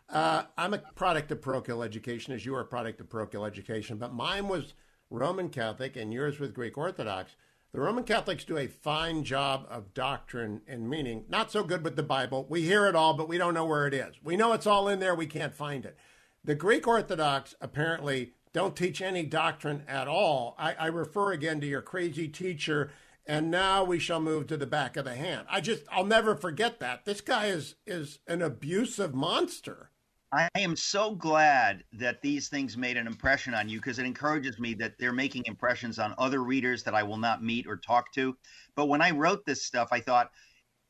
uh, 0.09 0.45
I'm 0.57 0.75
a 0.75 0.79
product 0.79 1.31
of 1.31 1.43
parochial 1.43 1.83
education, 1.83 2.33
as 2.33 2.45
you 2.45 2.55
are 2.55 2.61
a 2.61 2.67
product 2.67 3.01
of 3.01 3.11
parochial 3.11 3.45
education. 3.45 3.99
But 3.99 4.15
mine 4.15 4.49
was 4.49 4.75
Roman 5.11 5.49
Catholic, 5.49 5.97
and 5.97 6.13
yours 6.13 6.41
was 6.41 6.51
Greek 6.51 6.79
Orthodox. 6.79 7.37
The 7.75 7.81
Roman 7.81 8.05
Catholics 8.05 8.45
do 8.45 8.57
a 8.57 8.69
fine 8.69 9.25
job 9.25 9.67
of 9.69 9.95
doctrine 9.95 10.61
and 10.69 10.89
meaning. 10.89 11.25
Not 11.29 11.51
so 11.51 11.65
good 11.65 11.83
with 11.83 11.97
the 11.97 12.05
Bible. 12.05 12.47
We 12.49 12.63
hear 12.63 12.87
it 12.87 12.95
all, 12.95 13.15
but 13.15 13.29
we 13.29 13.37
don't 13.37 13.53
know 13.53 13.65
where 13.65 13.89
it 13.89 13.95
is. 13.95 14.15
We 14.23 14.37
know 14.37 14.53
it's 14.53 14.69
all 14.69 14.87
in 14.87 15.01
there, 15.01 15.13
we 15.13 15.27
can't 15.27 15.53
find 15.53 15.85
it. 15.85 15.97
The 16.45 16.55
Greek 16.55 16.87
Orthodox 16.87 17.57
apparently 17.61 18.35
don't 18.53 18.77
teach 18.77 19.03
any 19.03 19.25
doctrine 19.25 19.83
at 19.89 20.07
all. 20.07 20.55
I, 20.57 20.75
I 20.75 20.87
refer 20.87 21.33
again 21.33 21.61
to 21.63 21.67
your 21.67 21.83
crazy 21.83 22.29
teacher, 22.29 22.93
and 23.27 23.51
now 23.51 23.83
we 23.83 23.99
shall 23.99 24.21
move 24.21 24.47
to 24.47 24.57
the 24.57 24.67
back 24.67 24.97
of 24.97 25.05
the 25.05 25.17
hand. 25.17 25.49
I 25.51 25.61
just, 25.61 25.83
I'll 25.91 26.07
never 26.07 26.37
forget 26.37 26.79
that. 26.79 27.05
This 27.05 27.21
guy 27.21 27.47
is 27.47 27.75
is 27.89 28.21
an 28.29 28.41
abusive 28.41 29.17
monster. 29.17 29.91
I 30.35 30.49
am 30.57 30.75
so 30.75 31.15
glad 31.15 31.85
that 31.93 32.21
these 32.21 32.49
things 32.49 32.77
made 32.77 32.97
an 32.97 33.07
impression 33.07 33.55
on 33.55 33.69
you 33.69 33.79
because 33.79 34.01
it 34.01 34.07
encourages 34.07 34.59
me 34.59 34.75
that 34.75 34.99
they're 34.99 35.13
making 35.13 35.45
impressions 35.47 36.01
on 36.01 36.13
other 36.19 36.43
readers 36.43 36.83
that 36.83 36.95
I 36.95 37.05
will 37.05 37.19
not 37.19 37.45
meet 37.45 37.69
or 37.69 37.77
talk 37.77 38.13
to. 38.15 38.37
But 38.75 38.87
when 38.87 39.01
I 39.01 39.13
wrote 39.13 39.47
this 39.47 39.63
stuff, 39.65 39.89
I 39.93 40.01
thought, 40.01 40.33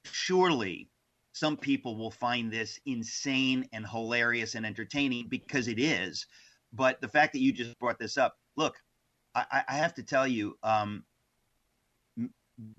surely 0.04 0.88
some 1.32 1.58
people 1.58 1.98
will 1.98 2.10
find 2.10 2.50
this 2.50 2.80
insane 2.86 3.68
and 3.74 3.86
hilarious 3.86 4.54
and 4.54 4.64
entertaining 4.64 5.28
because 5.28 5.68
it 5.68 5.78
is. 5.78 6.26
But 6.72 7.02
the 7.02 7.08
fact 7.08 7.34
that 7.34 7.40
you 7.40 7.52
just 7.52 7.78
brought 7.78 7.98
this 7.98 8.16
up, 8.16 8.38
look, 8.56 8.76
I, 9.34 9.62
I 9.68 9.74
have 9.74 9.94
to 9.94 10.02
tell 10.02 10.26
you, 10.26 10.56
um, 10.62 11.04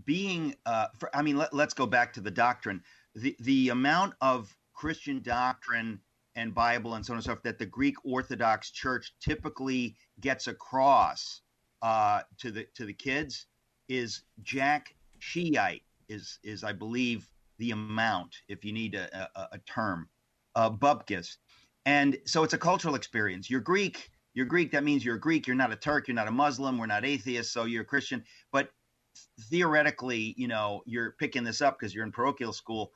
being, 0.04 0.56
uh, 0.65 0.88
for, 0.97 1.15
I 1.15 1.21
mean, 1.21 1.38
let, 1.38 1.54
let's 1.54 1.75
go 1.75 1.86
back 1.86 2.13
to 2.13 2.21
the 2.21 2.32
doctrine. 2.32 2.82
The, 3.13 3.36
the 3.41 3.69
amount 3.69 4.15
of 4.21 4.56
Christian 4.73 5.21
doctrine 5.21 5.99
and 6.36 6.54
Bible 6.54 6.95
and 6.95 7.06
so 7.06 7.13
on 7.13 7.17
and 7.17 7.24
so 7.24 7.32
forth 7.32 7.43
that 7.43 7.60
the 7.60 7.65
Greek 7.65 7.95
Orthodox 8.04 8.71
Church 8.71 9.13
typically 9.19 9.95
gets 10.19 10.48
across 10.48 11.41
uh, 11.82 12.21
to 12.39 12.52
the 12.52 12.67
to 12.76 12.86
the 12.86 12.93
kids 12.93 13.48
is 13.88 14.24
Jack 14.43 14.95
Shiite 15.19 15.84
is 16.10 16.39
is 16.43 16.63
I 16.63 16.74
believe 16.74 17.30
the 17.58 17.71
amount 17.71 18.36
if 18.48 18.65
you 18.65 18.74
need 18.74 18.95
a, 18.95 19.30
a, 19.36 19.50
a 19.54 19.60
term 19.60 20.10
uh, 20.56 20.69
bupkis, 20.69 21.38
and 21.86 22.17
so 22.26 22.43
it's 22.43 22.54
a 22.54 22.58
cultural 22.58 22.95
experience. 22.95 23.50
You're 23.50 23.62
Greek. 23.62 24.10
You're 24.34 24.45
Greek. 24.45 24.71
That 24.71 24.84
means 24.84 25.06
you're 25.06 25.17
Greek. 25.17 25.48
You're 25.48 25.56
not 25.56 25.71
a 25.71 25.78
Turk. 25.78 26.08
You're 26.08 26.15
not 26.15 26.28
a 26.28 26.32
Muslim. 26.32 26.78
We're 26.78 26.88
not 26.88 27.06
atheists. 27.06 27.54
So 27.54 27.63
you're 27.63 27.84
a 27.84 27.86
Christian. 27.86 28.24
But 28.52 28.69
theoretically, 29.50 30.34
you 30.38 30.50
know, 30.50 30.82
you're 30.86 31.12
picking 31.19 31.43
this 31.43 31.62
up 31.62 31.80
because 31.80 31.95
you're 31.95 32.04
in 32.04 32.12
parochial 32.12 32.52
school. 32.52 32.91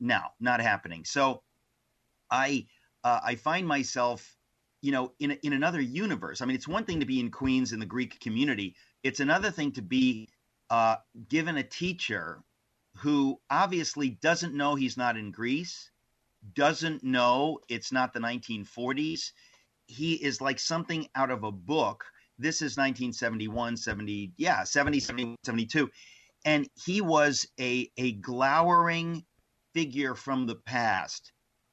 Now, 0.00 0.32
not 0.40 0.60
happening. 0.60 1.04
So 1.04 1.42
I 2.30 2.66
uh, 3.04 3.20
I 3.22 3.34
find 3.34 3.66
myself, 3.66 4.36
you 4.80 4.92
know, 4.92 5.12
in 5.18 5.32
in 5.42 5.52
another 5.52 5.80
universe. 5.80 6.40
I 6.40 6.46
mean, 6.46 6.56
it's 6.56 6.68
one 6.68 6.84
thing 6.84 7.00
to 7.00 7.06
be 7.06 7.20
in 7.20 7.30
Queens 7.30 7.72
in 7.72 7.80
the 7.80 7.86
Greek 7.86 8.20
community. 8.20 8.74
It's 9.02 9.20
another 9.20 9.50
thing 9.50 9.72
to 9.72 9.82
be 9.82 10.28
uh, 10.70 10.96
given 11.28 11.56
a 11.56 11.62
teacher 11.62 12.42
who 12.98 13.40
obviously 13.50 14.10
doesn't 14.10 14.54
know 14.54 14.74
he's 14.74 14.96
not 14.96 15.16
in 15.16 15.30
Greece, 15.30 15.90
doesn't 16.54 17.02
know 17.02 17.58
it's 17.68 17.92
not 17.92 18.12
the 18.12 18.20
1940s. 18.20 19.32
He 19.86 20.14
is 20.14 20.40
like 20.40 20.58
something 20.58 21.08
out 21.14 21.30
of 21.30 21.44
a 21.44 21.52
book. 21.52 22.04
This 22.38 22.56
is 22.56 22.76
1971, 22.76 23.76
70, 23.76 24.32
yeah, 24.36 24.64
70, 24.64 25.00
70, 25.00 25.36
72. 25.44 25.90
And 26.44 26.68
he 26.84 27.00
was 27.00 27.46
a, 27.58 27.90
a 27.96 28.12
glowering 28.12 29.24
figure 29.74 30.14
from 30.14 30.46
the 30.46 30.56
past 30.56 31.32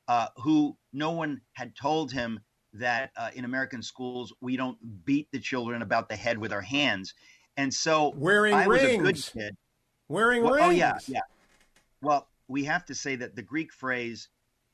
uh, 0.09 0.27
who 0.37 0.75
no 0.91 1.11
one 1.11 1.39
had 1.53 1.75
told 1.75 2.11
him 2.11 2.39
that 2.73 3.11
uh, 3.15 3.29
in 3.35 3.45
American 3.45 3.83
schools 3.83 4.33
we 4.41 4.57
don't 4.57 4.77
beat 5.05 5.27
the 5.31 5.39
children 5.39 5.83
about 5.83 6.09
the 6.09 6.15
head 6.15 6.39
with 6.39 6.51
our 6.51 6.61
hands. 6.61 7.13
And 7.57 7.71
so 7.71 8.13
wearing 8.17 8.55
I 8.55 8.65
rings. 8.65 8.83
was 8.83 8.91
a 8.91 8.97
good 8.97 9.41
kid. 9.41 9.57
Wearing 10.07 10.43
well, 10.43 10.53
rings. 10.53 10.65
Oh 10.65 10.71
yeah, 10.71 10.97
yeah. 11.07 11.21
Well, 12.01 12.27
we 12.47 12.63
have 12.63 12.85
to 12.85 12.95
say 12.95 13.15
that 13.17 13.35
the 13.35 13.43
Greek 13.43 13.71
phrase 13.71 14.29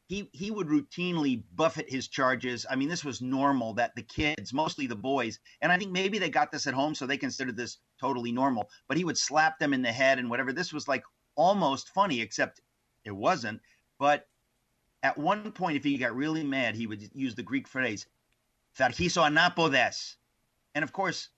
he 0.07 0.29
he 0.31 0.51
would 0.51 0.67
routinely 0.67 1.43
buffet 1.53 1.89
his 1.89 2.07
charges. 2.07 2.65
I 2.69 2.77
mean, 2.77 2.87
this 2.87 3.03
was 3.03 3.21
normal 3.21 3.73
that 3.73 3.93
the 3.95 4.03
kids, 4.03 4.53
mostly 4.53 4.87
the 4.87 4.95
boys, 4.95 5.39
and 5.61 5.69
I 5.69 5.77
think 5.77 5.91
maybe 5.91 6.17
they 6.17 6.29
got 6.29 6.49
this 6.49 6.65
at 6.65 6.73
home, 6.73 6.95
so 6.95 7.05
they 7.05 7.17
considered 7.17 7.57
this 7.57 7.79
totally 7.99 8.31
normal. 8.31 8.69
But 8.87 8.95
he 8.95 9.03
would 9.03 9.17
slap 9.17 9.59
them 9.59 9.73
in 9.73 9.81
the 9.81 9.91
head 9.91 10.17
and 10.17 10.29
whatever. 10.29 10.53
This 10.53 10.71
was 10.71 10.87
like 10.87 11.03
almost 11.35 11.89
funny, 11.89 12.21
except 12.21 12.61
it 13.03 13.11
wasn't. 13.11 13.59
But 13.99 14.27
at 15.05 15.17
one 15.17 15.51
point, 15.51 15.77
if 15.77 15.83
he 15.83 15.97
got 15.97 16.15
really 16.15 16.43
mad, 16.43 16.75
he 16.75 16.87
would 16.87 17.09
use 17.13 17.35
the 17.35 17.43
Greek 17.43 17.67
phrase, 17.67 18.07
"Tharchiso 18.77 19.21
anapodes," 19.23 20.15
and 20.73 20.83
of 20.83 20.91
course, 20.91 21.29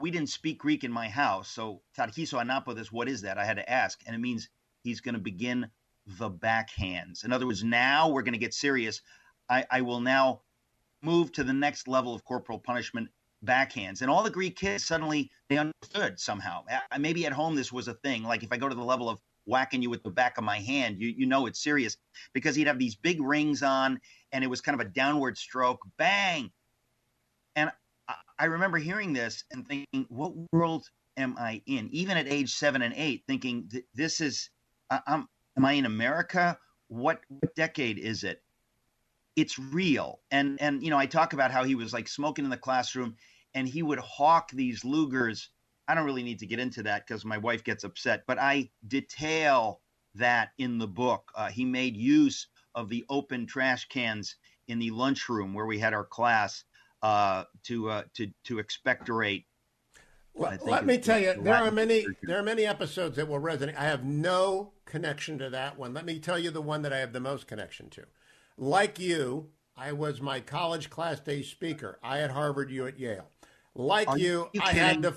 we 0.00 0.10
didn't 0.12 0.28
speak 0.28 0.58
Greek 0.58 0.84
in 0.84 0.92
my 0.92 1.08
house, 1.08 1.48
so 1.48 1.82
"Tharchiso 1.96 2.38
anapodes," 2.40 2.92
what 2.92 3.08
is 3.08 3.22
that? 3.22 3.36
I 3.36 3.44
had 3.44 3.56
to 3.56 3.68
ask, 3.68 4.00
and 4.06 4.14
it 4.14 4.20
means 4.20 4.48
he's 4.84 5.00
going 5.00 5.16
to 5.16 5.20
begin 5.20 5.68
the 6.06 6.30
backhands. 6.30 7.24
In 7.24 7.32
other 7.32 7.46
words, 7.46 7.64
now 7.64 8.08
we're 8.08 8.22
going 8.22 8.34
to 8.34 8.38
get 8.38 8.54
serious. 8.54 9.02
I, 9.48 9.66
I 9.68 9.80
will 9.80 10.00
now 10.00 10.42
move 11.02 11.32
to 11.32 11.44
the 11.44 11.52
next 11.52 11.88
level 11.88 12.14
of 12.14 12.24
corporal 12.24 12.60
punishment 12.60 13.08
backhands. 13.44 14.00
And 14.00 14.10
all 14.10 14.22
the 14.22 14.30
Greek 14.30 14.56
kids 14.56 14.84
suddenly 14.84 15.30
they 15.48 15.58
understood 15.58 16.18
somehow. 16.18 16.64
Maybe 16.98 17.26
at 17.26 17.32
home 17.32 17.56
this 17.56 17.72
was 17.72 17.88
a 17.88 17.94
thing. 17.94 18.22
Like 18.22 18.42
if 18.42 18.52
I 18.52 18.56
go 18.56 18.68
to 18.68 18.74
the 18.74 18.82
level 18.82 19.08
of 19.08 19.20
whacking 19.48 19.82
you 19.82 19.90
with 19.90 20.02
the 20.02 20.10
back 20.10 20.38
of 20.38 20.44
my 20.44 20.58
hand, 20.58 21.00
you 21.00 21.08
you 21.08 21.26
know 21.26 21.46
it's 21.46 21.62
serious 21.62 21.96
because 22.32 22.54
he'd 22.54 22.66
have 22.66 22.78
these 22.78 22.94
big 22.94 23.20
rings 23.20 23.62
on, 23.62 24.00
and 24.32 24.44
it 24.44 24.48
was 24.48 24.60
kind 24.60 24.80
of 24.80 24.86
a 24.86 24.90
downward 24.90 25.36
stroke, 25.36 25.80
bang. 25.96 26.50
And 27.56 27.72
I, 28.08 28.14
I 28.38 28.44
remember 28.44 28.78
hearing 28.78 29.12
this 29.12 29.44
and 29.50 29.66
thinking, 29.66 30.06
what 30.08 30.32
world 30.52 30.88
am 31.16 31.36
I 31.38 31.62
in? 31.66 31.88
Even 31.92 32.16
at 32.16 32.28
age 32.28 32.54
seven 32.54 32.82
and 32.82 32.94
eight, 32.96 33.24
thinking 33.26 33.70
this 33.94 34.20
is, 34.20 34.50
I, 34.90 35.00
I'm, 35.06 35.28
am 35.56 35.64
I 35.64 35.72
in 35.72 35.86
America? 35.86 36.58
What, 36.88 37.20
what 37.28 37.54
decade 37.54 37.98
is 37.98 38.24
it? 38.24 38.42
it's 39.38 39.58
real. 39.58 40.20
And 40.32 40.60
and 40.60 40.82
you 40.82 40.90
know, 40.90 40.98
I 40.98 41.06
talk 41.06 41.32
about 41.32 41.52
how 41.52 41.62
he 41.62 41.76
was 41.76 41.92
like 41.92 42.08
smoking 42.08 42.44
in 42.44 42.50
the 42.50 42.56
classroom 42.56 43.14
and 43.54 43.68
he 43.68 43.82
would 43.82 44.00
hawk 44.00 44.50
these 44.50 44.82
Lugers. 44.82 45.48
I 45.88 45.94
don't 45.94 46.04
really 46.04 46.22
need 46.22 46.38
to 46.40 46.46
get 46.46 46.60
into 46.60 46.82
that 46.84 47.06
because 47.06 47.24
my 47.24 47.38
wife 47.38 47.64
gets 47.64 47.82
upset, 47.82 48.24
but 48.26 48.38
I 48.38 48.70
detail 48.86 49.80
that 50.14 50.50
in 50.58 50.78
the 50.78 50.86
book. 50.86 51.32
Uh, 51.34 51.48
he 51.48 51.64
made 51.64 51.96
use 51.96 52.46
of 52.74 52.90
the 52.90 53.04
open 53.08 53.46
trash 53.46 53.88
cans 53.88 54.36
in 54.68 54.78
the 54.78 54.90
lunchroom 54.90 55.54
where 55.54 55.66
we 55.66 55.78
had 55.78 55.94
our 55.94 56.04
class 56.04 56.64
uh, 57.02 57.44
to 57.64 57.88
uh, 57.90 58.02
to 58.14 58.30
to 58.44 58.58
expectorate. 58.58 59.46
Well, 60.34 60.56
let 60.66 60.86
me 60.86 60.98
tell 60.98 61.18
you, 61.18 61.34
there 61.42 61.56
are 61.56 61.70
many 61.70 62.06
there 62.22 62.38
are 62.38 62.42
many 62.42 62.66
episodes 62.66 63.16
that 63.16 63.26
will 63.26 63.40
resonate. 63.40 63.76
I 63.76 63.84
have 63.84 64.04
no 64.04 64.72
connection 64.84 65.38
to 65.38 65.50
that 65.50 65.78
one. 65.78 65.94
Let 65.94 66.04
me 66.04 66.20
tell 66.20 66.38
you 66.38 66.50
the 66.50 66.62
one 66.62 66.82
that 66.82 66.92
I 66.92 66.98
have 66.98 67.12
the 67.12 67.20
most 67.20 67.46
connection 67.46 67.88
to. 67.90 68.04
Like 68.56 68.98
you, 68.98 69.48
I 69.76 69.92
was 69.92 70.20
my 70.20 70.40
college 70.40 70.90
class 70.90 71.18
day 71.20 71.42
speaker. 71.42 71.98
I 72.02 72.20
at 72.20 72.30
Harvard, 72.30 72.70
you 72.70 72.86
at 72.86 72.98
Yale. 72.98 73.28
Like 73.74 74.08
you, 74.16 74.48
you 74.52 74.60
I 74.62 74.72
had 74.72 75.02
to. 75.02 75.14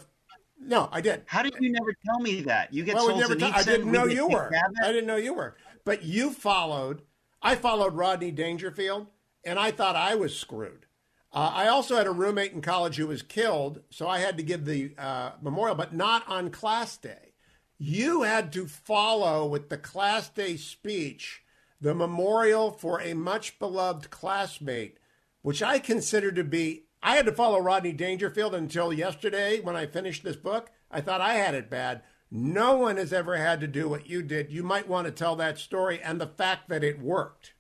No, 0.63 0.87
I 0.91 1.01
did. 1.01 1.23
How 1.25 1.41
did 1.41 1.55
you 1.59 1.71
never 1.71 1.93
tell 2.05 2.19
me 2.19 2.41
that? 2.41 2.73
You 2.73 2.83
get 2.83 2.95
well, 2.95 3.17
never 3.17 3.35
t- 3.35 3.43
I 3.43 3.63
didn't 3.63 3.91
know 3.91 4.05
you 4.05 4.27
were. 4.27 4.51
I 4.83 4.91
didn't 4.91 5.07
know 5.07 5.15
you 5.15 5.33
were. 5.33 5.55
But 5.83 6.03
you 6.03 6.31
followed. 6.31 7.01
I 7.41 7.55
followed 7.55 7.95
Rodney 7.95 8.31
Dangerfield, 8.31 9.07
and 9.43 9.57
I 9.57 9.71
thought 9.71 9.95
I 9.95 10.15
was 10.15 10.37
screwed. 10.37 10.85
Uh, 11.33 11.51
I 11.53 11.67
also 11.67 11.95
had 11.95 12.07
a 12.07 12.11
roommate 12.11 12.51
in 12.51 12.61
college 12.61 12.97
who 12.97 13.07
was 13.07 13.21
killed, 13.21 13.81
so 13.89 14.07
I 14.07 14.19
had 14.19 14.37
to 14.37 14.43
give 14.43 14.65
the 14.65 14.93
uh, 14.97 15.31
memorial, 15.41 15.75
but 15.75 15.93
not 15.93 16.27
on 16.27 16.51
class 16.51 16.97
day. 16.97 17.33
You 17.77 18.23
had 18.23 18.53
to 18.53 18.67
follow 18.67 19.47
with 19.47 19.69
the 19.69 19.77
class 19.77 20.29
day 20.29 20.57
speech 20.57 21.41
the 21.79 21.95
memorial 21.95 22.69
for 22.69 23.01
a 23.01 23.15
much 23.15 23.57
beloved 23.57 24.11
classmate, 24.11 24.99
which 25.41 25.63
I 25.63 25.79
consider 25.79 26.31
to 26.31 26.43
be. 26.43 26.83
I 27.03 27.15
had 27.15 27.25
to 27.25 27.31
follow 27.31 27.59
Rodney 27.59 27.93
Dangerfield 27.93 28.53
until 28.53 28.93
yesterday 28.93 29.59
when 29.59 29.75
I 29.75 29.85
finished 29.85 30.23
this 30.23 30.35
book. 30.35 30.71
I 30.89 31.01
thought 31.01 31.21
I 31.21 31.33
had 31.33 31.55
it 31.55 31.69
bad. 31.69 32.03
No 32.29 32.77
one 32.77 32.97
has 32.97 33.11
ever 33.11 33.37
had 33.37 33.59
to 33.61 33.67
do 33.67 33.89
what 33.89 34.07
you 34.07 34.21
did. 34.21 34.51
You 34.51 34.63
might 34.63 34.87
want 34.87 35.05
to 35.05 35.11
tell 35.11 35.35
that 35.37 35.57
story 35.57 36.01
and 36.01 36.21
the 36.21 36.27
fact 36.27 36.69
that 36.69 36.83
it 36.83 37.01
worked. 37.01 37.53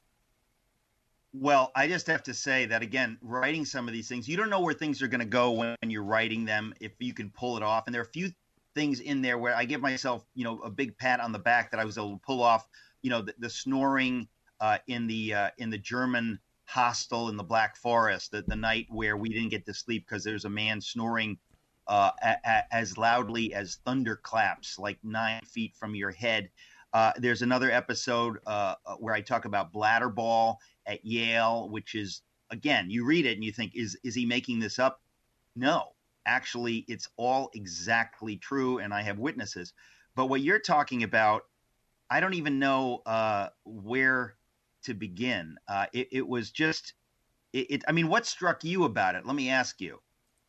Well, 1.33 1.71
I 1.75 1.87
just 1.87 2.07
have 2.07 2.23
to 2.23 2.33
say 2.33 2.65
that 2.65 2.81
again, 2.81 3.17
writing 3.21 3.65
some 3.65 3.87
of 3.87 3.93
these 3.93 4.07
things, 4.07 4.27
you 4.27 4.37
don't 4.37 4.49
know 4.49 4.59
where 4.59 4.73
things 4.73 5.01
are 5.01 5.07
going 5.07 5.19
to 5.19 5.25
go 5.25 5.51
when 5.51 5.77
you're 5.83 6.03
writing 6.03 6.45
them, 6.45 6.73
if 6.79 6.91
you 6.99 7.13
can 7.13 7.29
pull 7.29 7.57
it 7.57 7.63
off. 7.63 7.85
And 7.85 7.93
there 7.93 8.01
are 8.01 8.05
a 8.05 8.11
few 8.11 8.31
things 8.75 8.99
in 8.99 9.21
there 9.21 9.37
where 9.37 9.55
I 9.55 9.65
give 9.65 9.81
myself, 9.81 10.25
you 10.35 10.43
know, 10.43 10.59
a 10.59 10.69
big 10.69 10.97
pat 10.97 11.19
on 11.19 11.31
the 11.31 11.39
back 11.39 11.71
that 11.71 11.79
I 11.79 11.85
was 11.85 11.97
able 11.97 12.17
to 12.17 12.21
pull 12.25 12.43
off 12.43 12.67
you 13.01 13.09
know 13.09 13.21
the, 13.21 13.33
the 13.39 13.49
snoring 13.49 14.27
uh, 14.59 14.77
in 14.87 15.07
the 15.07 15.33
uh, 15.33 15.49
in 15.57 15.69
the 15.69 15.77
German 15.77 16.39
hostel 16.71 17.27
in 17.27 17.35
the 17.35 17.43
Black 17.43 17.75
Forest, 17.75 18.31
the, 18.31 18.43
the 18.47 18.55
night 18.55 18.87
where 18.89 19.17
we 19.17 19.27
didn't 19.27 19.49
get 19.49 19.65
to 19.65 19.73
sleep 19.73 20.05
because 20.07 20.23
there's 20.23 20.45
a 20.45 20.49
man 20.49 20.79
snoring 20.79 21.37
uh, 21.87 22.11
a, 22.23 22.35
a, 22.45 22.73
as 22.73 22.97
loudly 22.97 23.53
as 23.53 23.79
thunderclaps, 23.85 24.79
like 24.79 24.97
nine 25.03 25.41
feet 25.43 25.75
from 25.75 25.95
your 25.95 26.11
head. 26.11 26.49
Uh, 26.93 27.11
there's 27.17 27.41
another 27.41 27.69
episode 27.69 28.37
uh, 28.47 28.75
uh, 28.85 28.95
where 28.95 29.13
I 29.13 29.19
talk 29.19 29.43
about 29.43 29.73
bladder 29.73 30.09
ball 30.09 30.59
at 30.85 31.03
Yale, 31.03 31.69
which 31.69 31.93
is 31.93 32.21
again, 32.51 32.89
you 32.89 33.05
read 33.05 33.25
it 33.25 33.33
and 33.33 33.43
you 33.43 33.51
think, 33.51 33.73
is 33.75 33.97
is 34.03 34.15
he 34.15 34.25
making 34.25 34.59
this 34.59 34.79
up? 34.79 35.01
No, 35.57 35.89
actually, 36.25 36.85
it's 36.87 37.09
all 37.17 37.49
exactly 37.53 38.37
true, 38.37 38.77
and 38.77 38.93
I 38.93 39.01
have 39.01 39.19
witnesses. 39.19 39.73
But 40.15 40.27
what 40.27 40.41
you're 40.41 40.59
talking 40.59 41.03
about 41.03 41.43
I 42.09 42.19
don't 42.19 42.33
even 42.33 42.59
know 42.59 43.01
uh, 43.05 43.47
where 43.63 44.35
to 44.83 44.93
begin. 44.93 45.57
Uh, 45.67 45.85
it, 45.93 46.07
it, 46.11 46.27
was 46.27 46.51
just, 46.51 46.93
it, 47.53 47.71
it, 47.71 47.83
I 47.87 47.91
mean, 47.91 48.07
what 48.07 48.25
struck 48.25 48.63
you 48.63 48.83
about 48.83 49.15
it? 49.15 49.25
Let 49.25 49.35
me 49.35 49.49
ask 49.49 49.81
you. 49.81 49.99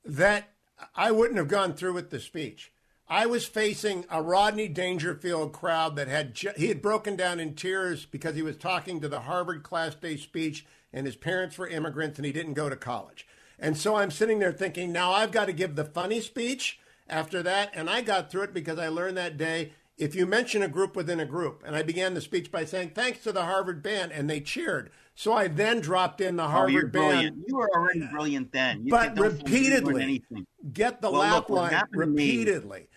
That 0.04 0.50
I 0.94 1.10
wouldn't 1.10 1.38
have 1.38 1.48
gone 1.48 1.74
through 1.74 1.94
with 1.94 2.10
the 2.10 2.20
speech. 2.20 2.72
I 3.08 3.26
was 3.26 3.44
facing 3.44 4.06
a 4.10 4.22
Rodney 4.22 4.68
Dangerfield 4.68 5.52
crowd 5.52 5.96
that 5.96 6.08
had 6.08 6.38
he 6.56 6.68
had 6.68 6.80
broken 6.80 7.14
down 7.14 7.40
in 7.40 7.54
tears 7.54 8.06
because 8.06 8.34
he 8.34 8.42
was 8.42 8.56
talking 8.56 9.00
to 9.00 9.08
the 9.08 9.20
Harvard 9.20 9.62
class 9.62 9.94
day 9.94 10.16
speech 10.16 10.64
and 10.92 11.04
his 11.04 11.16
parents 11.16 11.58
were 11.58 11.68
immigrants 11.68 12.18
and 12.18 12.24
he 12.24 12.32
didn't 12.32 12.54
go 12.54 12.68
to 12.68 12.76
college. 12.76 13.26
And 13.58 13.76
so 13.76 13.96
I'm 13.96 14.10
sitting 14.10 14.38
there 14.38 14.52
thinking, 14.52 14.92
now 14.92 15.12
I've 15.12 15.30
got 15.30 15.44
to 15.46 15.52
give 15.52 15.76
the 15.76 15.84
funny 15.84 16.20
speech 16.20 16.80
after 17.08 17.42
that 17.42 17.70
and 17.74 17.90
I 17.90 18.00
got 18.00 18.30
through 18.30 18.44
it 18.44 18.54
because 18.54 18.78
I 18.78 18.88
learned 18.88 19.18
that 19.18 19.36
day 19.36 19.72
if 19.98 20.14
you 20.14 20.26
mention 20.26 20.62
a 20.62 20.68
group 20.68 20.96
within 20.96 21.20
a 21.20 21.26
group, 21.26 21.62
and 21.66 21.76
I 21.76 21.82
began 21.82 22.14
the 22.14 22.20
speech 22.20 22.50
by 22.50 22.64
saying, 22.64 22.90
thanks 22.90 23.22
to 23.24 23.32
the 23.32 23.44
Harvard 23.44 23.82
band, 23.82 24.12
and 24.12 24.28
they 24.28 24.40
cheered. 24.40 24.90
So 25.14 25.34
I 25.34 25.48
then 25.48 25.80
dropped 25.80 26.20
in 26.20 26.36
the 26.36 26.44
oh, 26.44 26.48
Harvard 26.48 26.96
oh, 26.96 26.98
band. 26.98 27.44
You 27.46 27.56
were 27.56 27.68
already 27.74 28.06
brilliant 28.10 28.52
then. 28.52 28.86
You 28.86 28.90
but 28.90 29.18
repeatedly, 29.18 30.24
get 30.72 31.02
the 31.02 31.10
well, 31.10 31.20
laugh 31.20 31.50
look, 31.50 31.72
line 31.72 31.82
repeatedly. 31.92 32.88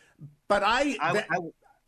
But 0.48 0.64
I, 0.64 0.96
I, 1.02 1.26
I, 1.30 1.38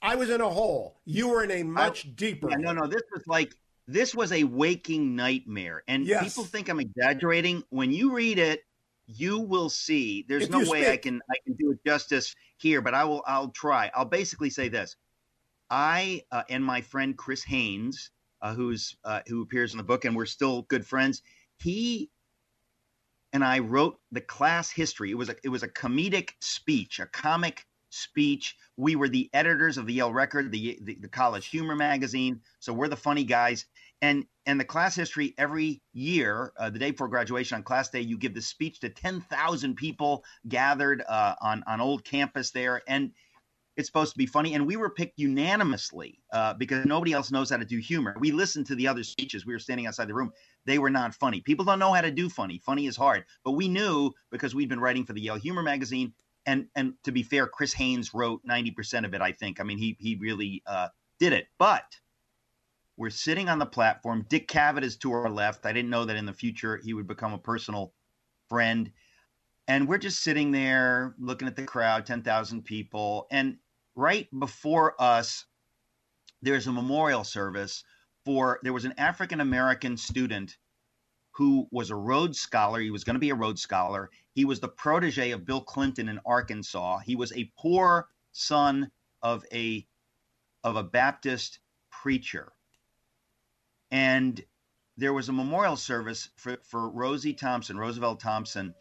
I, 0.01 0.15
was 0.15 0.29
in 0.29 0.41
a 0.41 0.49
hole. 0.49 0.99
You 1.05 1.29
were 1.29 1.43
in 1.43 1.51
a 1.51 1.63
much 1.63 2.15
deeper. 2.15 2.49
Yeah, 2.49 2.57
no, 2.57 2.73
no. 2.73 2.87
This 2.87 3.03
was 3.13 3.25
like 3.27 3.55
this 3.87 4.13
was 4.13 4.31
a 4.31 4.43
waking 4.43 5.15
nightmare, 5.15 5.83
and 5.87 6.05
yes. 6.05 6.23
people 6.23 6.43
think 6.43 6.67
I'm 6.67 6.79
exaggerating. 6.79 7.63
When 7.69 7.91
you 7.91 8.13
read 8.13 8.39
it, 8.39 8.63
you 9.05 9.39
will 9.39 9.69
see. 9.69 10.25
There's 10.27 10.43
if 10.43 10.49
no 10.49 10.59
way 10.59 10.81
speak. 10.81 10.87
I 10.87 10.97
can 10.97 11.21
I 11.31 11.35
can 11.45 11.53
do 11.53 11.71
it 11.71 11.79
justice 11.85 12.35
here, 12.57 12.81
but 12.81 12.93
I 12.93 13.05
will. 13.05 13.23
I'll 13.25 13.49
try. 13.49 13.91
I'll 13.95 14.05
basically 14.05 14.49
say 14.49 14.69
this: 14.69 14.95
I 15.69 16.23
uh, 16.31 16.43
and 16.49 16.63
my 16.63 16.81
friend 16.81 17.17
Chris 17.17 17.43
Haynes, 17.43 18.11
uh, 18.41 18.53
who's 18.53 18.95
uh, 19.03 19.21
who 19.27 19.41
appears 19.41 19.73
in 19.73 19.77
the 19.77 19.83
book, 19.83 20.05
and 20.05 20.15
we're 20.15 20.25
still 20.25 20.63
good 20.63 20.85
friends. 20.85 21.21
He 21.57 22.09
and 23.33 23.43
I 23.43 23.59
wrote 23.59 23.99
the 24.11 24.21
class 24.21 24.71
history. 24.71 25.11
It 25.11 25.17
was 25.17 25.29
a 25.29 25.35
it 25.43 25.49
was 25.49 25.63
a 25.63 25.67
comedic 25.67 26.31
speech, 26.41 26.99
a 26.99 27.07
comic 27.07 27.65
speech. 27.89 28.55
We 28.77 28.95
were 28.95 29.09
the 29.09 29.29
editors 29.33 29.77
of 29.77 29.85
the 29.85 29.93
Yale 29.93 30.13
Record, 30.13 30.51
the, 30.51 30.77
the, 30.81 30.97
the 31.01 31.07
college 31.07 31.47
humor 31.47 31.75
magazine. 31.75 32.41
So 32.59 32.73
we're 32.73 32.89
the 32.89 32.95
funny 32.95 33.23
guys 33.23 33.65
and 34.01 34.25
and 34.45 34.59
the 34.59 34.65
class 34.65 34.95
history 34.95 35.33
every 35.37 35.81
year, 35.93 36.53
uh, 36.57 36.69
the 36.69 36.79
day 36.79 36.91
before 36.91 37.07
graduation 37.07 37.55
on 37.57 37.63
class 37.63 37.89
day, 37.89 38.01
you 38.01 38.17
give 38.17 38.33
the 38.33 38.41
speech 38.41 38.79
to 38.81 38.89
ten 38.89 39.21
thousand 39.21 39.75
people 39.75 40.23
gathered 40.47 41.03
uh, 41.07 41.35
on 41.41 41.63
on 41.67 41.81
old 41.81 42.03
campus 42.03 42.51
there, 42.51 42.81
and 42.87 43.11
it's 43.75 43.87
supposed 43.87 44.13
to 44.13 44.17
be 44.17 44.25
funny. 44.25 44.55
And 44.55 44.65
we 44.65 44.75
were 44.75 44.89
picked 44.89 45.19
unanimously 45.19 46.19
uh, 46.33 46.53
because 46.55 46.85
nobody 46.85 47.13
else 47.13 47.31
knows 47.31 47.49
how 47.49 47.57
to 47.57 47.65
do 47.65 47.77
humor. 47.77 48.15
We 48.19 48.31
listened 48.31 48.65
to 48.67 48.75
the 48.75 48.87
other 48.87 49.03
speeches. 49.03 49.45
We 49.45 49.53
were 49.53 49.59
standing 49.59 49.85
outside 49.85 50.07
the 50.07 50.15
room. 50.15 50.31
They 50.65 50.79
were 50.79 50.89
not 50.89 51.13
funny. 51.13 51.41
People 51.41 51.65
don't 51.65 51.79
know 51.79 51.93
how 51.93 52.01
to 52.01 52.11
do 52.11 52.29
funny. 52.29 52.59
Funny 52.59 52.87
is 52.87 52.97
hard, 52.97 53.25
but 53.43 53.51
we 53.51 53.67
knew 53.67 54.11
because 54.31 54.55
we'd 54.55 54.69
been 54.69 54.79
writing 54.79 55.05
for 55.05 55.13
the 55.13 55.21
Yale 55.21 55.35
Humor 55.35 55.63
magazine. 55.63 56.13
And 56.45 56.67
and 56.75 56.93
to 57.03 57.11
be 57.11 57.23
fair, 57.23 57.47
Chris 57.47 57.73
Haynes 57.73 58.13
wrote 58.13 58.41
ninety 58.45 58.71
percent 58.71 59.05
of 59.05 59.13
it. 59.13 59.21
I 59.21 59.31
think. 59.31 59.59
I 59.59 59.63
mean, 59.63 59.77
he 59.77 59.97
he 59.99 60.15
really 60.15 60.63
uh, 60.65 60.87
did 61.19 61.33
it, 61.33 61.47
but 61.59 61.83
we're 62.97 63.11
sitting 63.11 63.47
on 63.47 63.59
the 63.59 63.65
platform. 63.65 64.25
Dick 64.27 64.47
Cavett 64.47 64.83
is 64.83 64.97
to 64.97 65.11
our 65.11 65.29
left. 65.29 65.67
I 65.67 65.71
didn't 65.71 65.91
know 65.91 66.05
that 66.05 66.17
in 66.17 66.25
the 66.25 66.33
future 66.33 66.81
he 66.83 66.93
would 66.93 67.07
become 67.07 67.31
a 67.31 67.37
personal 67.37 67.93
friend. 68.49 68.91
And 69.67 69.87
we're 69.87 69.99
just 69.99 70.23
sitting 70.23 70.51
there 70.51 71.15
looking 71.19 71.47
at 71.47 71.55
the 71.55 71.63
crowd, 71.63 72.05
10,000 72.05 72.63
people. 72.63 73.27
And 73.29 73.57
right 73.95 74.27
before 74.39 74.99
us, 74.99 75.45
there's 76.41 76.65
a 76.65 76.71
memorial 76.71 77.23
service 77.23 77.83
for, 78.25 78.59
there 78.63 78.73
was 78.73 78.85
an 78.85 78.95
African 78.97 79.41
American 79.41 79.95
student 79.95 80.57
who 81.31 81.67
was 81.71 81.91
a 81.91 81.95
Rhodes 81.95 82.39
Scholar. 82.39 82.79
He 82.79 82.89
was 82.89 83.03
going 83.03 83.13
to 83.13 83.19
be 83.19 83.29
a 83.29 83.35
Rhodes 83.35 83.61
Scholar. 83.61 84.09
He 84.33 84.43
was 84.43 84.59
the 84.59 84.69
protege 84.69 85.31
of 85.31 85.45
Bill 85.45 85.61
Clinton 85.61 86.09
in 86.09 86.19
Arkansas. 86.25 86.99
He 86.99 87.15
was 87.15 87.31
a 87.33 87.51
poor 87.59 88.07
son 88.31 88.89
of 89.21 89.45
a 89.53 89.85
of 90.63 90.75
a 90.75 90.83
Baptist 90.83 91.59
preacher 91.91 92.53
and 93.91 94.43
there 94.97 95.13
was 95.13 95.29
a 95.29 95.33
memorial 95.33 95.75
service 95.75 96.29
for, 96.35 96.57
for 96.63 96.89
Rosie 96.89 97.33
Thompson, 97.33 97.77
Roosevelt 97.77 98.19
Thompson, 98.19 98.73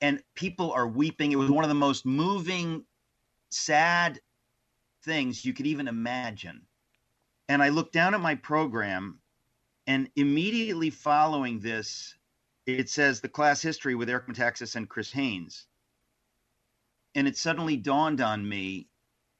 and 0.00 0.22
people 0.34 0.72
are 0.72 0.88
weeping. 0.88 1.32
It 1.32 1.36
was 1.36 1.50
one 1.50 1.64
of 1.64 1.68
the 1.68 1.74
most 1.74 2.06
moving, 2.06 2.84
sad 3.50 4.20
things 5.04 5.44
you 5.44 5.52
could 5.52 5.66
even 5.66 5.88
imagine. 5.88 6.62
And 7.48 7.62
I 7.62 7.68
looked 7.68 7.92
down 7.92 8.14
at 8.14 8.20
my 8.20 8.36
program, 8.36 9.20
and 9.86 10.08
immediately 10.16 10.88
following 10.90 11.60
this, 11.60 12.14
it 12.66 12.88
says 12.88 13.20
the 13.20 13.28
class 13.28 13.60
history 13.60 13.94
with 13.94 14.08
Eric 14.08 14.28
Metaxas 14.28 14.76
and 14.76 14.88
Chris 14.88 15.10
Haynes. 15.12 15.66
And 17.14 17.26
it 17.26 17.36
suddenly 17.36 17.76
dawned 17.76 18.20
on 18.20 18.48
me 18.48 18.88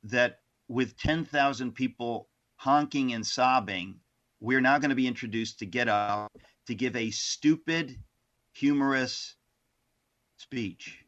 that 0.02 0.40
with 0.68 0.98
10,000 0.98 1.72
people 1.72 2.28
honking 2.56 3.12
and 3.12 3.26
sobbing, 3.26 4.00
we're 4.40 4.60
now 4.62 4.78
going 4.78 4.90
to 4.90 4.96
be 4.96 5.08
introduced 5.08 5.60
to 5.60 5.66
Get 5.66 5.88
Up 5.88 6.32
to 6.68 6.74
give 6.76 6.96
a 6.96 7.10
stupid, 7.10 7.96
humorous 8.54 9.36
speech. 10.38 10.98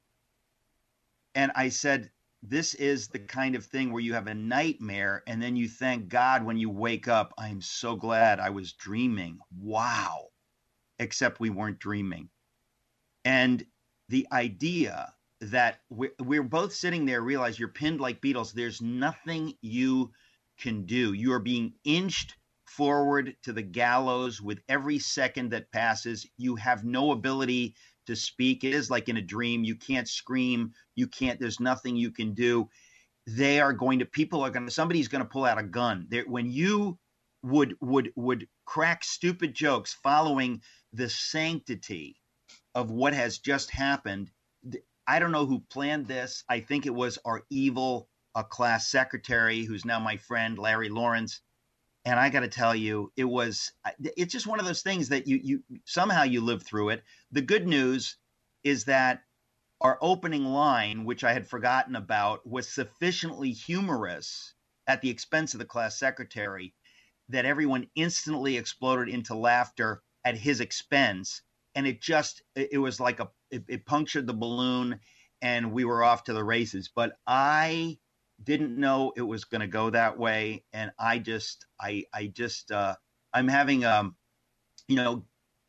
And 1.35 1.53
I 1.57 1.71
said, 1.71 2.11
This 2.43 2.75
is 2.75 3.09
the 3.09 3.21
kind 3.21 3.57
of 3.57 3.67
thing 3.67 3.93
where 3.93 4.03
you 4.03 4.15
have 4.15 4.29
a 4.29 4.35
nightmare 4.35 5.23
and 5.27 5.43
then 5.43 5.57
you 5.57 5.69
thank 5.69 6.09
God 6.09 6.45
when 6.45 6.59
you 6.59 6.71
wake 6.71 7.09
up. 7.09 7.35
I'm 7.39 7.61
so 7.63 7.97
glad 7.97 8.41
I 8.41 8.51
was 8.51 8.73
dreaming. 8.75 9.39
Wow. 9.59 10.27
except 11.01 11.41
we 11.41 11.51
weren't 11.51 11.81
dreaming. 11.81 12.31
And 13.25 13.65
the 14.09 14.29
idea 14.33 15.13
that 15.43 15.81
we're, 15.91 16.13
we're 16.21 16.45
both 16.45 16.75
sitting 16.75 17.07
there 17.07 17.23
realize 17.23 17.59
you're 17.59 17.69
pinned 17.69 18.01
like 18.01 18.23
beetles. 18.23 18.53
There's 18.53 18.83
nothing 18.83 19.55
you 19.63 20.13
can 20.61 20.87
do. 20.87 21.15
You 21.15 21.35
are 21.35 21.41
being 21.41 21.75
inched 21.85 22.37
forward 22.77 23.37
to 23.43 23.53
the 23.53 23.63
gallows 23.63 24.41
with 24.41 24.61
every 24.69 24.99
second 24.99 25.51
that 25.51 25.71
passes. 25.73 26.27
You 26.37 26.57
have 26.57 26.85
no 26.85 27.13
ability 27.13 27.75
to 28.07 28.17
speak. 28.17 28.65
It 28.65 28.75
is 28.75 28.91
like 28.91 29.09
in 29.09 29.17
a 29.17 29.23
dream. 29.23 29.65
You 29.65 29.77
can't 29.77 30.09
scream. 30.09 30.73
You 30.97 31.07
can't, 31.07 31.39
there's 31.39 31.61
nothing 31.61 31.97
you 31.97 32.11
can 32.11 32.35
do. 32.35 32.69
They 33.27 33.61
are 33.61 33.73
going 33.73 34.01
to, 34.01 34.07
people 34.07 34.43
are 34.43 34.51
going 34.51 34.67
to, 34.67 34.73
somebody's 34.73 35.09
going 35.09 35.23
to 35.23 35.29
pull 35.29 35.45
out 35.45 35.59
a 35.59 35.63
gun. 35.63 36.07
There, 36.11 36.25
when 36.27 36.51
you 36.51 36.99
would, 37.43 37.77
would, 37.81 38.13
would 38.17 38.49
crack 38.65 39.05
stupid 39.05 39.55
jokes 39.55 39.97
following 40.03 40.61
the 40.93 41.09
sanctity 41.09 42.17
of 42.75 42.91
what 42.91 43.15
has 43.15 43.39
just 43.39 43.71
happened, 43.71 44.31
I 45.07 45.19
don't 45.19 45.33
know 45.33 45.47
who 45.47 45.63
planned 45.71 46.07
this. 46.07 46.45
I 46.49 46.61
think 46.61 46.87
it 46.87 46.95
was 46.95 47.19
our 47.25 47.43
evil 47.51 48.09
uh, 48.35 48.43
class 48.43 48.89
secretary, 48.89 49.65
who's 49.65 49.85
now 49.85 50.01
my 50.01 50.17
friend, 50.17 50.59
Larry 50.59 50.89
Lawrence. 50.89 51.41
And 52.05 52.19
I 52.19 52.31
got 52.31 52.41
to 52.41 52.49
tell 52.49 52.75
you, 52.75 53.13
it 53.17 53.25
was, 53.25 53.73
it's 54.01 54.33
just 54.33 54.47
one 54.47 54.59
of 54.59 54.67
those 54.67 54.83
things 54.83 55.11
that 55.11 55.29
you, 55.29 55.41
you 55.43 55.63
somehow 55.85 56.25
you 56.25 56.41
live 56.41 56.65
through 56.65 56.91
it. 56.91 57.03
The 57.31 57.43
good 57.43 57.67
news 57.67 58.17
is 58.65 58.85
that 58.87 59.23
our 59.81 59.99
opening 60.01 60.45
line, 60.45 61.05
which 61.05 61.25
I 61.25 61.33
had 61.33 61.49
forgotten 61.49 61.97
about, 61.97 62.47
was 62.47 62.69
sufficiently 62.69 63.53
humorous 63.53 64.55
at 64.87 65.01
the 65.01 65.11
expense 65.11 65.55
of 65.55 65.59
the 65.59 65.65
class 65.65 65.99
secretary 65.99 66.75
that 67.29 67.45
everyone 67.45 67.89
instantly 67.95 68.57
exploded 68.57 69.09
into 69.09 69.35
laughter 69.35 70.03
at 70.25 70.37
his 70.37 70.61
expense. 70.61 71.43
And 71.75 71.87
it 71.87 72.01
just, 72.03 72.43
it 72.55 72.81
was 72.81 73.01
like 73.01 73.21
a 73.21 73.31
it, 73.51 73.65
it 73.69 73.87
punctured 73.87 74.27
the 74.27 74.35
balloon 74.35 75.01
and 75.41 75.73
we 75.73 75.85
were 75.85 76.03
off 76.03 76.25
to 76.25 76.33
the 76.33 76.45
races. 76.45 76.91
But 76.95 77.13
I 77.27 77.99
didn't 78.45 78.77
know 78.79 79.13
it 79.17 79.23
was 79.23 79.45
going 79.45 79.61
to 79.61 79.67
go 79.67 79.91
that 79.91 80.19
way, 80.19 80.65
and 80.73 80.93
I 80.99 81.19
just, 81.19 81.67
I, 81.81 82.05
I 82.13 82.27
just, 82.27 82.71
uh, 82.71 82.95
I'm 83.33 83.49
having, 83.49 83.85
um, 83.85 84.17
you 84.89 84.97
know, 84.97 85.25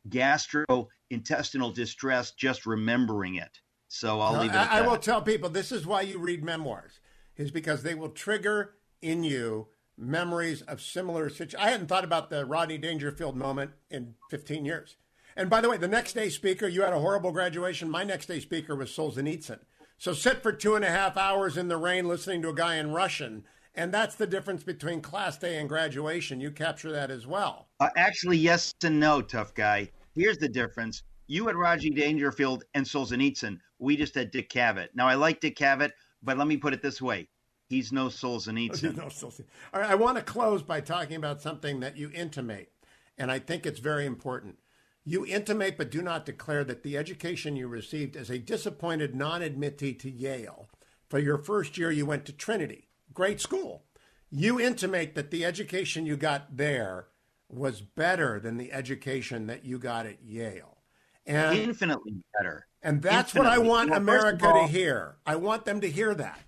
gastrointestinal 0.09 1.73
distress 1.73 2.31
just 2.31 2.65
remembering 2.65 3.35
it. 3.35 3.59
So 3.87 4.19
I'll 4.19 4.33
no, 4.33 4.41
leave 4.41 4.51
it. 4.51 4.55
I, 4.55 4.79
I 4.79 4.87
will 4.87 4.97
tell 4.97 5.21
people 5.21 5.49
this 5.49 5.71
is 5.71 5.85
why 5.85 6.01
you 6.01 6.17
read 6.17 6.43
memoirs, 6.43 6.99
is 7.37 7.51
because 7.51 7.83
they 7.83 7.95
will 7.95 8.09
trigger 8.09 8.75
in 9.01 9.23
you 9.23 9.67
memories 9.97 10.61
of 10.63 10.81
similar 10.81 11.29
situations. 11.29 11.61
I 11.61 11.69
hadn't 11.69 11.87
thought 11.87 12.03
about 12.03 12.29
the 12.29 12.45
Rodney 12.45 12.77
Dangerfield 12.77 13.35
moment 13.35 13.71
in 13.91 14.15
15 14.29 14.65
years. 14.65 14.95
And 15.35 15.49
by 15.49 15.61
the 15.61 15.69
way, 15.69 15.77
the 15.77 15.87
next 15.87 16.13
day 16.13 16.29
speaker, 16.29 16.67
you 16.67 16.81
had 16.81 16.93
a 16.93 16.99
horrible 16.99 17.31
graduation. 17.31 17.89
My 17.89 18.03
next 18.03 18.27
day 18.27 18.39
speaker 18.39 18.75
was 18.75 18.89
Solzhenitsyn. 18.89 19.59
So 19.97 20.13
sit 20.13 20.43
for 20.43 20.51
two 20.51 20.75
and 20.75 20.83
a 20.83 20.89
half 20.89 21.17
hours 21.17 21.57
in 21.57 21.67
the 21.67 21.77
rain 21.77 22.07
listening 22.07 22.41
to 22.41 22.49
a 22.49 22.53
guy 22.53 22.75
in 22.75 22.91
Russian. 22.91 23.45
And 23.75 23.91
that's 23.91 24.15
the 24.15 24.27
difference 24.27 24.63
between 24.63 25.01
class 25.01 25.37
day 25.37 25.57
and 25.59 25.67
graduation. 25.67 26.39
You 26.39 26.51
capture 26.51 26.91
that 26.91 27.09
as 27.09 27.25
well. 27.25 27.69
Uh, 27.79 27.89
actually, 27.97 28.37
yes 28.37 28.73
and 28.83 28.99
no, 28.99 29.21
tough 29.21 29.53
guy. 29.55 29.89
Here's 30.13 30.37
the 30.37 30.49
difference. 30.49 31.03
You 31.27 31.47
had 31.47 31.55
Rodney 31.55 31.89
Dangerfield 31.89 32.63
and 32.75 32.85
Solzhenitsyn. 32.85 33.57
We 33.79 33.97
just 33.97 34.13
had 34.13 34.29
Dick 34.29 34.49
Cavett. 34.49 34.89
Now, 34.93 35.07
I 35.07 35.15
like 35.15 35.39
Dick 35.39 35.57
Cavett, 35.57 35.91
but 36.21 36.37
let 36.37 36.47
me 36.47 36.57
put 36.57 36.73
it 36.73 36.81
this 36.81 37.01
way. 37.01 37.29
He's 37.67 37.91
no 37.91 38.07
Solzhenitsyn. 38.09 38.95
no 38.95 39.05
Solzhenitsyn. 39.05 39.45
All 39.73 39.81
right, 39.81 39.89
I 39.89 39.95
want 39.95 40.17
to 40.17 40.23
close 40.23 40.61
by 40.61 40.81
talking 40.81 41.15
about 41.15 41.41
something 41.41 41.79
that 41.79 41.97
you 41.97 42.11
intimate, 42.13 42.71
and 43.17 43.31
I 43.31 43.39
think 43.39 43.65
it's 43.65 43.79
very 43.79 44.05
important. 44.05 44.57
You 45.05 45.25
intimate 45.25 45.77
but 45.77 45.91
do 45.91 46.01
not 46.01 46.25
declare 46.25 46.63
that 46.63 46.83
the 46.83 46.97
education 46.97 47.55
you 47.55 47.67
received 47.67 48.15
as 48.15 48.29
a 48.29 48.39
disappointed 48.39 49.15
non 49.15 49.41
admittee 49.41 49.93
to 49.99 50.09
Yale. 50.09 50.69
For 51.09 51.19
your 51.19 51.37
first 51.37 51.77
year, 51.77 51.91
you 51.91 52.05
went 52.05 52.25
to 52.25 52.33
Trinity, 52.33 52.87
great 53.13 53.39
school. 53.39 53.83
You 54.31 54.59
intimate 54.59 55.13
that 55.15 55.29
the 55.29 55.45
education 55.45 56.05
you 56.05 56.17
got 56.17 56.57
there 56.57 57.07
was 57.49 57.81
better 57.81 58.39
than 58.39 58.57
the 58.57 58.71
education 58.71 59.45
that 59.47 59.63
you 59.63 59.77
got 59.77 60.05
at 60.05 60.23
Yale. 60.23 60.77
And, 61.25 61.57
Infinitely 61.57 62.15
better. 62.37 62.67
And 62.81 63.01
that's 63.01 63.35
Infinitely. 63.35 63.59
what 63.59 63.65
I 63.65 63.69
want 63.69 63.89
well, 63.91 63.99
America 63.99 64.47
all, 64.47 64.65
to 64.65 64.71
hear. 64.71 65.17
I 65.25 65.35
want 65.35 65.65
them 65.65 65.81
to 65.81 65.89
hear 65.89 66.15
that. 66.15 66.39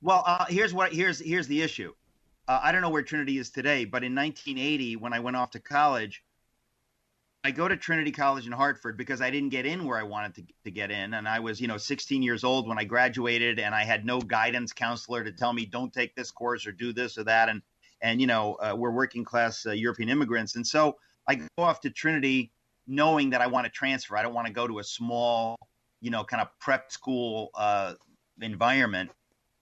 Well, 0.00 0.22
uh, 0.26 0.46
here's 0.46 0.72
what 0.72 0.92
here's 0.92 1.20
here's 1.20 1.46
the 1.46 1.60
issue. 1.60 1.92
Uh, 2.48 2.60
I 2.62 2.72
don't 2.72 2.80
know 2.80 2.90
where 2.90 3.02
Trinity 3.02 3.38
is 3.38 3.50
today, 3.50 3.84
but 3.84 4.02
in 4.02 4.14
1980, 4.14 4.96
when 4.96 5.12
I 5.12 5.20
went 5.20 5.36
off 5.36 5.50
to 5.52 5.60
college, 5.60 6.24
I 7.42 7.52
go 7.52 7.68
to 7.68 7.76
Trinity 7.76 8.12
College 8.12 8.46
in 8.46 8.52
Hartford 8.52 8.98
because 8.98 9.22
I 9.22 9.30
didn't 9.30 9.48
get 9.48 9.64
in 9.64 9.86
where 9.86 9.96
I 9.96 10.02
wanted 10.02 10.34
to, 10.34 10.44
to 10.64 10.70
get 10.70 10.90
in. 10.90 11.14
And 11.14 11.26
I 11.26 11.40
was, 11.40 11.58
you 11.58 11.68
know, 11.68 11.78
16 11.78 12.22
years 12.22 12.44
old 12.44 12.68
when 12.68 12.78
I 12.78 12.84
graduated 12.84 13.58
and 13.58 13.74
I 13.74 13.82
had 13.84 14.04
no 14.04 14.20
guidance 14.20 14.74
counselor 14.74 15.24
to 15.24 15.32
tell 15.32 15.54
me, 15.54 15.64
don't 15.64 15.92
take 15.92 16.14
this 16.14 16.30
course 16.30 16.66
or 16.66 16.72
do 16.72 16.92
this 16.92 17.16
or 17.16 17.24
that. 17.24 17.48
And, 17.48 17.62
and, 18.02 18.20
you 18.20 18.26
know, 18.26 18.54
uh, 18.54 18.74
we're 18.76 18.90
working 18.90 19.24
class 19.24 19.64
uh, 19.64 19.70
European 19.70 20.10
immigrants. 20.10 20.56
And 20.56 20.66
so 20.66 20.98
I 21.26 21.36
go 21.36 21.46
off 21.58 21.80
to 21.80 21.90
Trinity 21.90 22.52
knowing 22.86 23.30
that 23.30 23.40
I 23.40 23.46
want 23.46 23.64
to 23.64 23.70
transfer. 23.70 24.18
I 24.18 24.22
don't 24.22 24.34
want 24.34 24.46
to 24.46 24.52
go 24.52 24.66
to 24.66 24.78
a 24.78 24.84
small, 24.84 25.56
you 26.02 26.10
know, 26.10 26.24
kind 26.24 26.42
of 26.42 26.48
prep 26.58 26.92
school 26.92 27.50
uh, 27.54 27.94
environment. 28.42 29.12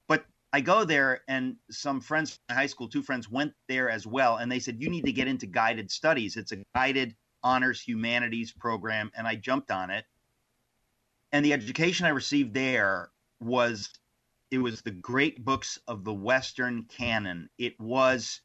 But 0.09 0.25
I 0.53 0.63
go 0.63 0.85
there 0.85 1.21
and 1.29 1.55
some 1.71 2.01
friends, 2.01 2.41
from 2.49 2.57
high 2.57 2.67
school, 2.67 2.89
two 2.89 3.03
friends 3.03 3.31
went 3.31 3.53
there 3.69 3.89
as 3.89 4.05
well. 4.05 4.39
And 4.39 4.51
they 4.51 4.59
said, 4.59 4.83
you 4.83 4.91
need 4.91 5.05
to 5.05 5.13
get 5.13 5.29
into 5.29 5.47
guided 5.47 5.93
studies. 5.93 6.37
It's 6.37 6.51
a 6.51 6.59
guided 6.75 7.15
honors 7.43 7.81
humanities 7.81 8.53
program, 8.53 9.11
and 9.17 9.27
I 9.27 9.37
jumped 9.37 9.71
on 9.71 9.91
it. 9.91 10.05
And 11.33 11.45
the 11.45 11.53
education 11.53 12.07
I 12.07 12.11
received 12.11 12.55
there 12.55 13.11
was 13.41 13.91
it 14.51 14.59
was 14.59 14.81
the 14.81 14.91
great 14.91 15.45
books 15.45 15.79
of 15.87 16.05
the 16.05 16.15
Western 16.15 16.85
canon. 16.85 17.51
It 17.59 17.79
was 17.79 18.41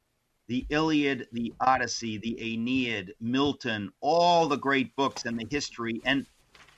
the 0.47 0.65
Iliad, 0.69 1.27
the 1.31 1.53
Odyssey, 1.61 2.17
the 2.17 2.37
Aeneid, 2.39 3.13
Milton, 3.21 3.91
all 4.01 4.47
the 4.47 4.57
great 4.57 4.95
books 4.95 5.23
and 5.25 5.39
the 5.39 5.47
history. 5.49 6.01
And 6.05 6.25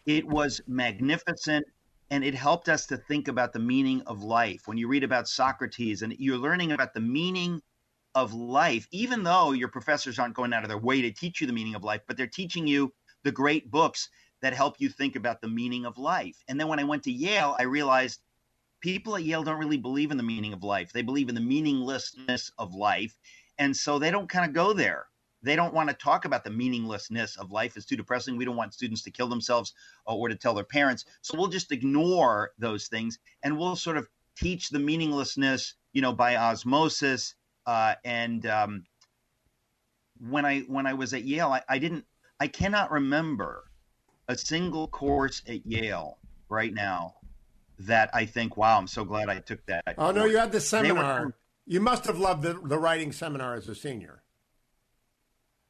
it 0.05 0.27
was 0.27 0.61
magnificent 0.67 1.65
and 2.11 2.23
it 2.23 2.35
helped 2.35 2.69
us 2.69 2.85
to 2.87 2.97
think 2.97 3.27
about 3.27 3.51
the 3.53 3.59
meaning 3.59 4.01
of 4.03 4.21
life. 4.21 4.67
When 4.67 4.77
you 4.77 4.87
read 4.87 5.03
about 5.03 5.27
Socrates 5.27 6.03
and 6.03 6.15
you're 6.19 6.37
learning 6.37 6.71
about 6.71 6.93
the 6.93 6.99
meaning 6.99 7.61
of 8.15 8.33
life, 8.33 8.87
even 8.91 9.23
though 9.23 9.51
your 9.51 9.67
professors 9.67 10.17
aren't 10.17 10.33
going 10.33 10.53
out 10.53 10.63
of 10.63 10.69
their 10.69 10.77
way 10.77 11.01
to 11.01 11.11
teach 11.11 11.41
you 11.41 11.47
the 11.47 11.53
meaning 11.53 11.75
of 11.75 11.83
life, 11.83 12.01
but 12.07 12.15
they're 12.17 12.27
teaching 12.27 12.65
you 12.65 12.91
the 13.23 13.31
great 13.31 13.69
books 13.69 14.09
that 14.41 14.53
help 14.53 14.75
you 14.79 14.89
think 14.89 15.15
about 15.15 15.41
the 15.41 15.47
meaning 15.47 15.85
of 15.85 15.97
life. 15.97 16.37
And 16.47 16.59
then 16.59 16.67
when 16.67 16.79
I 16.79 16.83
went 16.83 17.03
to 17.03 17.11
Yale, 17.11 17.55
I 17.59 17.63
realized 17.63 18.21
people 18.79 19.15
at 19.15 19.23
Yale 19.23 19.43
don't 19.43 19.59
really 19.59 19.77
believe 19.77 20.11
in 20.11 20.17
the 20.17 20.23
meaning 20.23 20.53
of 20.53 20.63
life. 20.63 20.93
They 20.93 21.01
believe 21.01 21.29
in 21.29 21.35
the 21.35 21.41
meaninglessness 21.41 22.51
of 22.57 22.73
life. 22.73 23.17
And 23.57 23.75
so 23.75 23.99
they 23.99 24.11
don't 24.11 24.29
kind 24.29 24.45
of 24.45 24.53
go 24.53 24.73
there. 24.73 25.07
They 25.41 25.55
don't 25.55 25.73
want 25.73 25.89
to 25.89 25.95
talk 25.95 26.25
about 26.25 26.43
the 26.43 26.49
meaninglessness 26.49 27.37
of 27.37 27.51
life. 27.51 27.77
It's 27.77 27.85
too 27.85 27.95
depressing. 27.95 28.37
We 28.37 28.45
don't 28.45 28.55
want 28.55 28.73
students 28.73 29.03
to 29.03 29.11
kill 29.11 29.27
themselves 29.27 29.73
uh, 30.07 30.15
or 30.15 30.29
to 30.29 30.35
tell 30.35 30.53
their 30.53 30.63
parents. 30.63 31.05
So 31.21 31.37
we'll 31.37 31.47
just 31.47 31.71
ignore 31.71 32.51
those 32.57 32.87
things 32.87 33.19
and 33.43 33.57
we'll 33.57 33.75
sort 33.75 33.97
of 33.97 34.07
teach 34.37 34.69
the 34.69 34.79
meaninglessness, 34.79 35.75
you 35.93 36.01
know, 36.01 36.13
by 36.13 36.35
osmosis 36.35 37.35
uh, 37.65 37.95
and 38.03 38.45
um, 38.45 38.83
when 40.19 40.45
I 40.45 40.61
when 40.61 40.85
I 40.85 40.93
was 40.93 41.13
at 41.13 41.23
Yale, 41.23 41.51
I, 41.51 41.61
I 41.67 41.79
didn't 41.79 42.05
I 42.39 42.47
cannot 42.47 42.91
remember 42.91 43.65
a 44.27 44.37
single 44.37 44.87
course 44.87 45.41
at 45.47 45.65
Yale 45.65 46.17
right 46.49 46.73
now 46.73 47.15
that 47.79 48.09
I 48.13 48.25
think, 48.25 48.57
wow, 48.57 48.77
I'm 48.77 48.87
so 48.87 49.03
glad 49.03 49.29
I 49.29 49.39
took 49.39 49.65
that. 49.67 49.83
Oh 49.87 49.93
course. 49.93 50.15
no, 50.15 50.25
you 50.25 50.37
had 50.37 50.51
the 50.51 50.61
seminar. 50.61 51.25
Were, 51.25 51.35
you 51.65 51.81
must 51.81 52.05
have 52.05 52.19
loved 52.19 52.43
the, 52.43 52.53
the 52.53 52.77
writing 52.77 53.11
seminar 53.11 53.55
as 53.55 53.67
a 53.67 53.75
senior. 53.75 54.23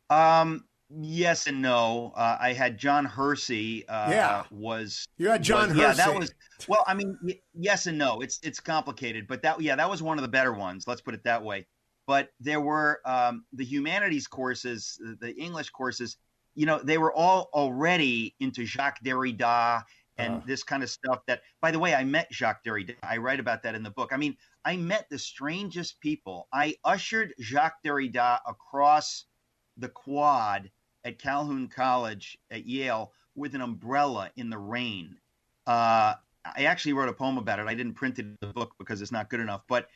Um, 0.10 0.66
yes 0.89 1.48
and 1.48 1.62
no. 1.62 2.14
Uh, 2.16 2.38
I 2.39 2.54
had 2.54 2.78
John 2.78 3.06
Hersey. 3.06 3.88
Uh, 3.88 4.10
yeah, 4.12 4.43
was 4.52 5.08
you 5.18 5.30
had 5.30 5.41
John? 5.41 5.70
Was, 5.70 5.78
Hersey. 5.78 5.82
Yeah, 5.82 5.93
that 5.93 6.16
was. 6.16 6.34
Well, 6.68 6.84
I 6.86 6.93
mean, 6.93 7.18
yes 7.54 7.88
and 7.88 7.98
no. 7.98 8.22
It's 8.22 8.39
it's 8.43 8.60
complicated, 8.60 9.28
but 9.28 9.41
that 9.41 9.60
yeah, 9.62 9.76
that 9.76 9.89
was 9.89 10.04
one 10.04 10.18
of 10.18 10.22
the 10.22 10.28
better 10.28 10.54
ones. 10.54 10.88
Let's 10.88 11.02
put 11.02 11.14
it 11.14 11.24
that 11.24 11.43
way 11.43 11.66
but 12.08 12.30
there 12.39 12.62
were 12.62 13.01
um, 13.06 13.45
the 13.53 13.66
humanities 13.66 14.28
courses, 14.28 14.99
the 15.20 15.36
English 15.36 15.70
courses. 15.70 16.18
You 16.56 16.66
know, 16.66 16.80
they 16.80 16.97
were 16.97 17.14
all 17.14 17.49
already 17.53 18.36
into 18.39 18.66
Jacques 18.66 19.03
Derrida 19.03 19.84
and 20.18 20.36
uh. 20.36 20.41
this 20.45 20.64
kind 20.64 20.84
of 20.84 20.89
stuff. 20.89 21.22
That, 21.28 21.41
by 21.62 21.72
the 21.72 21.80
way, 21.80 21.93
I 21.93 22.03
met 22.03 22.32
Jacques 22.32 22.64
Derrida. 22.64 22.95
I 23.03 23.18
write 23.18 23.39
about 23.39 23.64
that 23.64 23.76
in 23.76 23.84
the 23.84 23.91
book. 23.91 24.12
I 24.14 24.18
mean, 24.18 24.38
I 24.64 24.78
met 24.78 25.10
the 25.10 25.20
strangest 25.20 25.99
people. 25.99 26.47
I 26.53 26.76
ushered 26.84 27.34
Jacques 27.39 27.84
Derrida 27.84 28.39
across 28.47 29.26
the 29.78 29.89
quad 29.89 30.70
at 31.03 31.20
Calhoun 31.20 31.68
College 31.68 32.38
at 32.49 32.66
Yale 32.66 33.12
with 33.36 33.53
an 33.53 33.62
umbrella 33.62 34.32
in 34.38 34.49
the 34.49 34.58
rain. 34.58 35.18
Uh, 35.68 36.14
I 36.45 36.66
actually 36.66 36.93
wrote 36.93 37.10
a 37.10 37.14
poem 37.14 37.38
about 37.38 37.60
it. 37.60 37.68
I 37.68 37.74
didn't 37.74 37.95
print 37.95 38.20
it 38.20 38.26
in 38.26 38.38
the 38.39 38.47
book 38.47 38.74
because 38.78 39.01
it's 39.01 39.12
not 39.12 39.30
good 39.30 39.39
enough. 39.39 39.64
But 39.68 39.88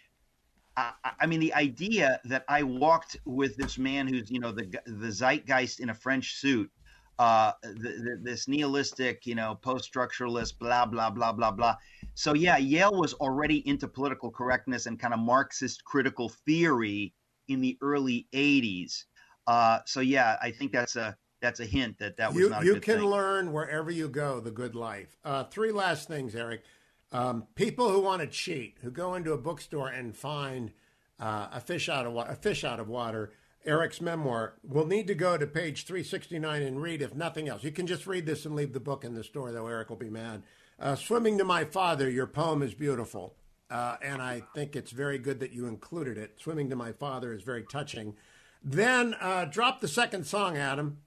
I, 1.03 1.11
I, 1.21 1.25
mean, 1.25 1.39
the 1.39 1.53
idea 1.53 2.19
that 2.25 2.45
I 2.47 2.63
walked 2.63 3.17
with 3.25 3.57
this 3.57 3.77
man 3.77 4.07
who's, 4.07 4.29
you 4.29 4.39
know, 4.39 4.51
the 4.51 4.67
the 4.85 5.11
zeitgeist 5.11 5.79
in 5.79 5.89
a 5.89 5.93
French 5.93 6.35
suit, 6.35 6.69
uh, 7.17 7.51
the, 7.63 7.69
the, 7.71 8.19
this 8.21 8.47
nihilistic, 8.47 9.25
you 9.25 9.35
know, 9.35 9.55
post-structuralist, 9.55 10.57
blah 10.59 10.85
blah 10.85 11.09
blah 11.09 11.33
blah 11.33 11.51
blah. 11.51 11.75
So 12.13 12.33
yeah, 12.33 12.57
Yale 12.57 12.97
was 12.97 13.13
already 13.15 13.67
into 13.67 13.87
political 13.87 14.31
correctness 14.31 14.85
and 14.85 14.99
kind 14.99 15.13
of 15.13 15.19
Marxist 15.19 15.83
critical 15.83 16.29
theory 16.29 17.13
in 17.47 17.61
the 17.61 17.77
early 17.81 18.27
'80s. 18.33 19.05
Uh, 19.47 19.79
so 19.85 19.99
yeah, 19.99 20.37
I 20.41 20.51
think 20.51 20.71
that's 20.71 20.95
a 20.95 21.15
that's 21.41 21.59
a 21.59 21.65
hint 21.65 21.97
that 21.99 22.17
that 22.17 22.33
was 22.33 22.43
you, 22.43 22.49
not. 22.49 22.63
you 22.63 22.79
can 22.79 22.99
thing. 22.99 23.05
learn 23.05 23.51
wherever 23.51 23.91
you 23.91 24.07
go 24.07 24.39
the 24.39 24.51
good 24.51 24.75
life. 24.75 25.17
Uh, 25.23 25.43
three 25.45 25.71
last 25.71 26.07
things, 26.07 26.35
Eric. 26.35 26.63
Um, 27.11 27.47
people 27.55 27.89
who 27.91 28.01
want 28.01 28.21
to 28.21 28.27
cheat, 28.27 28.77
who 28.81 28.91
go 28.91 29.15
into 29.15 29.33
a 29.33 29.37
bookstore 29.37 29.89
and 29.89 30.15
find 30.15 30.71
uh, 31.19 31.47
a 31.51 31.59
fish 31.59 31.89
out 31.89 32.05
of 32.05 32.13
wa- 32.13 32.27
a 32.29 32.35
fish 32.35 32.63
out 32.63 32.79
of 32.79 32.87
water 32.87 33.31
Eric's 33.65 33.99
memoir, 33.99 34.53
will 34.63 34.85
need 34.85 35.07
to 35.07 35.15
go 35.15 35.37
to 35.37 35.45
page 35.47 35.85
369 35.85 36.61
and 36.61 36.81
read, 36.81 37.01
if 37.01 37.15
nothing 37.15 37.49
else. 37.49 37.63
You 37.63 37.71
can 37.71 37.87
just 37.87 38.07
read 38.07 38.25
this 38.25 38.45
and 38.45 38.55
leave 38.55 38.73
the 38.73 38.79
book 38.79 39.03
in 39.03 39.15
the 39.15 39.23
store, 39.23 39.51
though 39.51 39.67
Eric 39.67 39.89
will 39.89 39.97
be 39.97 40.09
mad. 40.09 40.43
Uh, 40.79 40.95
Swimming 40.95 41.37
to 41.39 41.43
My 41.43 41.65
Father, 41.65 42.09
your 42.09 42.27
poem 42.27 42.61
is 42.61 42.73
beautiful. 42.73 43.35
Uh, 43.69 43.97
and 44.01 44.21
I 44.21 44.41
think 44.55 44.75
it's 44.75 44.91
very 44.91 45.19
good 45.19 45.39
that 45.41 45.51
you 45.51 45.67
included 45.67 46.17
it. 46.17 46.39
Swimming 46.39 46.69
to 46.71 46.75
My 46.75 46.91
Father 46.91 47.33
is 47.33 47.43
very 47.43 47.63
touching. 47.63 48.15
Then 48.63 49.15
uh, 49.21 49.45
drop 49.45 49.79
the 49.79 49.87
second 49.87 50.25
song, 50.25 50.57
Adam. 50.57 50.97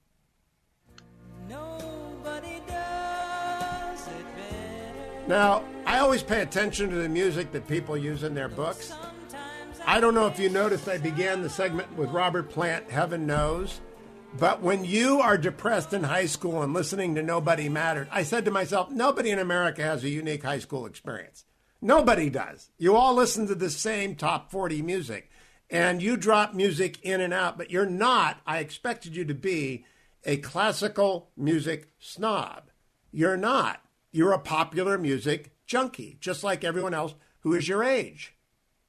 Now, 5.33 5.65
I 5.87 6.01
always 6.01 6.23
pay 6.23 6.43
attention 6.43 6.91
to 6.91 6.97
the 6.97 7.09
music 7.09 7.53
that 7.53 7.67
people 7.67 7.97
use 7.97 8.23
in 8.23 8.35
their 8.35 8.51
books. 8.51 8.93
I 9.87 9.99
don't 9.99 10.15
know 10.15 10.27
if 10.27 10.39
you 10.39 10.51
noticed, 10.51 10.87
I 10.91 10.99
began 10.99 11.41
the 11.41 11.49
segment 11.49 11.91
with 11.97 12.11
Robert 12.11 12.51
Plant, 12.51 12.91
Heaven 12.91 13.27
Knows. 13.27 13.81
But 14.39 14.61
when 14.61 14.85
you 14.85 15.23
are 15.23 15.39
depressed 15.39 15.95
in 15.95 16.05
high 16.05 16.27
school 16.27 16.61
and 16.61 16.75
listening 16.75 17.15
to 17.15 17.23
Nobody 17.23 17.71
Mattered, 17.71 18.09
I 18.11 18.25
said 18.25 18.45
to 18.45 18.51
myself, 18.51 18.91
nobody 18.91 19.31
in 19.31 19.39
America 19.39 19.81
has 19.81 20.05
a 20.05 20.11
unique 20.11 20.43
high 20.43 20.59
school 20.59 20.85
experience. 20.85 21.47
Nobody 21.81 22.29
does. 22.29 22.69
You 22.77 22.95
all 22.95 23.15
listen 23.15 23.47
to 23.47 23.55
the 23.55 23.71
same 23.71 24.17
top 24.17 24.51
40 24.51 24.83
music 24.83 25.31
and 25.71 26.03
you 26.03 26.19
drop 26.19 26.53
music 26.53 27.01
in 27.01 27.23
and 27.23 27.33
out, 27.33 27.57
but 27.57 27.71
you're 27.71 27.87
not, 27.87 28.43
I 28.47 28.59
expected 28.59 29.17
you 29.17 29.25
to 29.25 29.35
be, 29.35 29.87
a 30.27 30.37
classical 30.37 31.31
music 31.39 31.89
snob. 31.99 32.65
You're 33.11 33.39
not. 33.39 33.83
You're 34.15 34.33
a 34.33 34.39
popular 34.39 34.99
music 34.99 35.53
junkie, 35.65 36.19
just 36.21 36.45
like 36.45 36.65
everyone 36.65 36.93
else 36.93 37.15
who 37.41 37.55
is 37.55 37.67
your 37.67 37.83
age. 37.83 38.35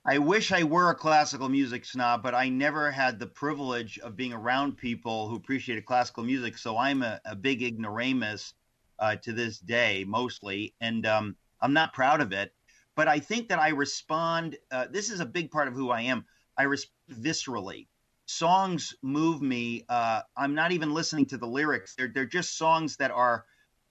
I 0.05 0.17
wish 0.17 0.51
I 0.51 0.63
were 0.63 0.89
a 0.89 0.95
classical 0.95 1.47
music 1.47 1.85
snob, 1.85 2.21
but 2.21 2.35
I 2.35 2.49
never 2.49 2.91
had 2.91 3.19
the 3.19 3.27
privilege 3.27 3.97
of 3.99 4.17
being 4.17 4.33
around 4.33 4.75
people 4.75 5.29
who 5.29 5.37
appreciated 5.37 5.85
classical 5.85 6.25
music. 6.25 6.57
So 6.57 6.77
I'm 6.77 7.03
a, 7.03 7.21
a 7.23 7.37
big 7.37 7.63
ignoramus 7.63 8.53
uh, 8.99 9.15
to 9.15 9.31
this 9.31 9.59
day, 9.59 10.03
mostly, 10.05 10.75
and 10.81 11.05
um, 11.05 11.37
I'm 11.61 11.71
not 11.71 11.93
proud 11.93 12.19
of 12.19 12.33
it. 12.33 12.51
But 12.93 13.07
I 13.07 13.19
think 13.19 13.47
that 13.47 13.59
I 13.59 13.69
respond. 13.69 14.57
Uh, 14.69 14.87
this 14.91 15.09
is 15.09 15.21
a 15.21 15.25
big 15.25 15.51
part 15.51 15.69
of 15.69 15.73
who 15.73 15.89
I 15.89 16.01
am. 16.01 16.25
I 16.57 16.63
respond 16.63 16.91
viscerally. 17.09 17.87
Songs 18.25 18.93
move 19.01 19.41
me. 19.41 19.85
Uh, 19.87 20.23
I'm 20.35 20.53
not 20.53 20.73
even 20.73 20.93
listening 20.93 21.27
to 21.27 21.37
the 21.37 21.47
lyrics. 21.47 21.95
They're 21.95 22.11
they're 22.13 22.25
just 22.25 22.57
songs 22.57 22.97
that 22.97 23.11
are 23.11 23.45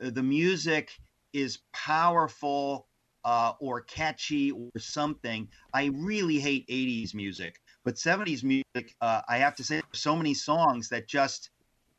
uh, 0.04 0.10
the 0.10 0.22
music 0.22 0.92
is 1.32 1.58
powerful 1.72 2.86
uh, 3.24 3.52
or 3.60 3.82
catchy 3.82 4.50
or 4.50 4.70
something. 4.78 5.48
I 5.72 5.86
really 5.94 6.38
hate 6.38 6.66
80s 6.68 7.14
music, 7.14 7.60
but 7.84 7.94
70s 7.94 8.42
music, 8.42 8.94
uh, 9.00 9.22
I 9.28 9.38
have 9.38 9.54
to 9.56 9.64
say, 9.64 9.82
so 9.92 10.16
many 10.16 10.34
songs 10.34 10.88
that 10.88 11.08
just 11.08 11.50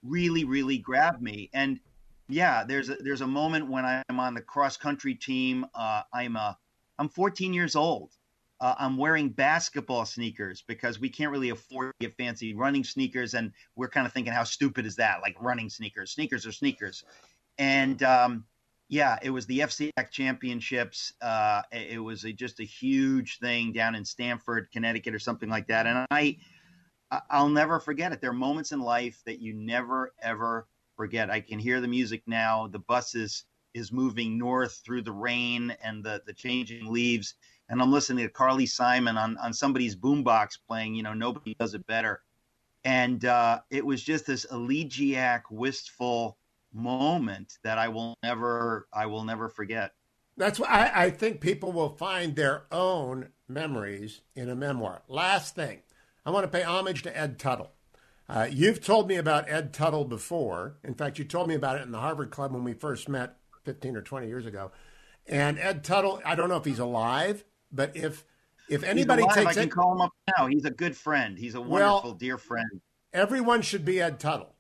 really, 0.04 0.44
really 0.44 0.78
grab 0.78 1.22
me. 1.22 1.50
And 1.54 1.80
yeah, 2.30 2.64
there's 2.64 2.90
a, 2.90 2.96
there's 2.96 3.22
a 3.22 3.28
moment 3.28 3.70
when 3.70 3.86
I'm 3.86 4.20
on 4.20 4.34
the 4.34 4.42
cross 4.42 4.78
country 4.78 5.16
team. 5.16 5.66
Uh, 5.74 6.04
I'm 6.14 6.36
a 6.36 6.58
I'm 7.00 7.10
14 7.10 7.54
years 7.54 7.76
old. 7.76 8.12
Uh, 8.62 8.76
I'm 8.78 8.98
wearing 8.98 9.30
basketball 9.30 10.06
sneakers 10.06 10.64
because 10.68 11.00
we 11.00 11.10
can't 11.10 11.32
really 11.32 11.50
afford 11.50 11.92
to 12.00 12.08
get 12.08 12.16
fancy 12.18 12.54
running 12.54 12.84
sneakers, 12.84 13.34
and 13.34 13.52
we're 13.76 13.90
kind 13.90 14.08
of 14.08 14.14
thinking, 14.14 14.32
how 14.32 14.44
stupid 14.44 14.86
is 14.86 14.96
that? 14.96 15.22
Like 15.22 15.36
running 15.42 15.70
sneakers, 15.70 16.12
sneakers 16.12 16.46
are 16.46 16.52
sneakers, 16.52 17.04
and 17.58 18.02
um, 18.04 18.46
yeah, 18.94 19.18
it 19.24 19.32
was 19.32 19.48
the 19.48 19.60
FCX 19.62 20.12
championships. 20.12 21.14
Uh, 21.20 21.64
it 21.72 22.02
was 22.02 22.26
a, 22.26 22.32
just 22.32 22.60
a 22.60 22.64
huge 22.64 23.40
thing 23.40 23.72
down 23.72 23.96
in 23.96 24.06
Stamford, 24.06 24.70
Connecticut, 24.72 25.16
or 25.16 25.20
something 25.20 25.50
like 25.50 25.66
that. 25.68 25.88
And 25.88 26.06
I, 26.12 26.38
I'll 27.32 27.50
never 27.50 27.80
forget 27.80 28.12
it. 28.12 28.22
There 28.22 28.30
are 28.30 28.34
moments 28.34 28.72
in 28.72 28.80
life 28.80 29.20
that 29.26 29.40
you 29.40 29.56
never 29.56 30.14
ever 30.22 30.68
forget. 30.96 31.32
I 31.32 31.42
can 31.42 31.58
hear 31.58 31.82
the 31.82 31.88
music 31.88 32.22
now. 32.28 32.68
The 32.68 32.78
bus 32.78 33.16
is 33.16 33.46
is 33.74 33.92
moving 33.92 34.38
north 34.38 34.80
through 34.86 35.02
the 35.02 35.12
rain 35.12 35.76
and 35.84 36.04
the 36.04 36.22
the 36.28 36.34
changing 36.34 36.92
leaves, 36.94 37.34
and 37.70 37.82
I'm 37.82 37.92
listening 37.92 38.28
to 38.28 38.32
Carly 38.32 38.68
Simon 38.68 39.18
on 39.18 39.40
on 39.40 39.54
somebody's 39.54 39.96
boombox 39.96 40.60
playing. 40.68 40.94
You 40.94 41.02
know, 41.02 41.16
nobody 41.16 41.56
does 41.60 41.74
it 41.74 41.88
better. 41.88 42.22
And 42.84 43.26
uh, 43.26 43.62
it 43.72 43.84
was 43.84 44.04
just 44.04 44.28
this 44.28 44.46
elegiac, 44.52 45.50
wistful 45.50 46.38
moment 46.74 47.58
that 47.64 47.78
I 47.78 47.88
will 47.90 48.16
never 48.24 48.88
I 48.94 49.06
will 49.06 49.24
never 49.24 49.50
forget. 49.50 49.92
That's 50.36 50.60
why 50.60 50.68
I, 50.68 51.06
I 51.06 51.10
think 51.12 51.42
people 51.42 51.72
will 51.72 51.90
find 51.90 52.36
their 52.36 52.66
own 52.72 53.30
memories 53.48 54.22
in 54.36 54.50
a 54.50 54.56
memoir. 54.56 55.04
Last 55.08 55.56
thing, 55.56 55.82
I 56.26 56.32
want 56.32 56.44
to 56.44 56.58
pay 56.58 56.64
homage 56.64 57.04
to 57.04 57.18
Ed 57.18 57.38
Tuttle. 57.38 57.72
Uh, 58.28 58.48
you've 58.50 58.84
told 58.84 59.08
me 59.08 59.16
about 59.16 59.50
Ed 59.50 59.74
Tuttle 59.74 60.06
before. 60.06 60.78
In 60.84 60.96
fact, 60.96 61.20
you 61.20 61.26
told 61.26 61.48
me 61.48 61.56
about 61.56 61.78
it 61.78 61.84
in 61.84 61.92
the 61.92 62.00
Harvard 62.00 62.32
Club 62.32 62.54
when 62.54 62.64
we 62.64 62.74
first 62.74 63.10
met 63.10 63.36
15 63.64 63.96
or 63.96 64.02
20 64.02 64.28
years 64.28 64.46
ago. 64.46 64.72
And 65.28 65.60
Ed 65.60 65.84
Tuttle, 65.84 66.22
I 66.26 66.36
don't 66.36 66.50
know 66.50 66.58
if 66.58 66.66
he's 66.66 66.80
alive, 66.80 67.44
but 67.72 67.96
if 67.96 68.26
if 68.70 68.84
anybody 68.84 69.24
alive, 69.24 69.36
takes 69.36 69.52
I 69.52 69.54
can 69.54 69.64
it, 69.64 69.72
call 69.72 69.92
him 69.94 70.02
up 70.02 70.12
now. 70.38 70.48
He's 70.48 70.66
a 70.66 70.72
good 70.72 70.96
friend. 70.96 71.38
He's 71.38 71.56
a 71.56 71.62
wonderful, 71.62 72.02
well, 72.04 72.14
dear 72.14 72.38
friend. 72.38 72.82
Everyone 73.14 73.62
should 73.62 73.86
be 73.86 74.02
Ed 74.02 74.20
Tuttle. 74.20 74.53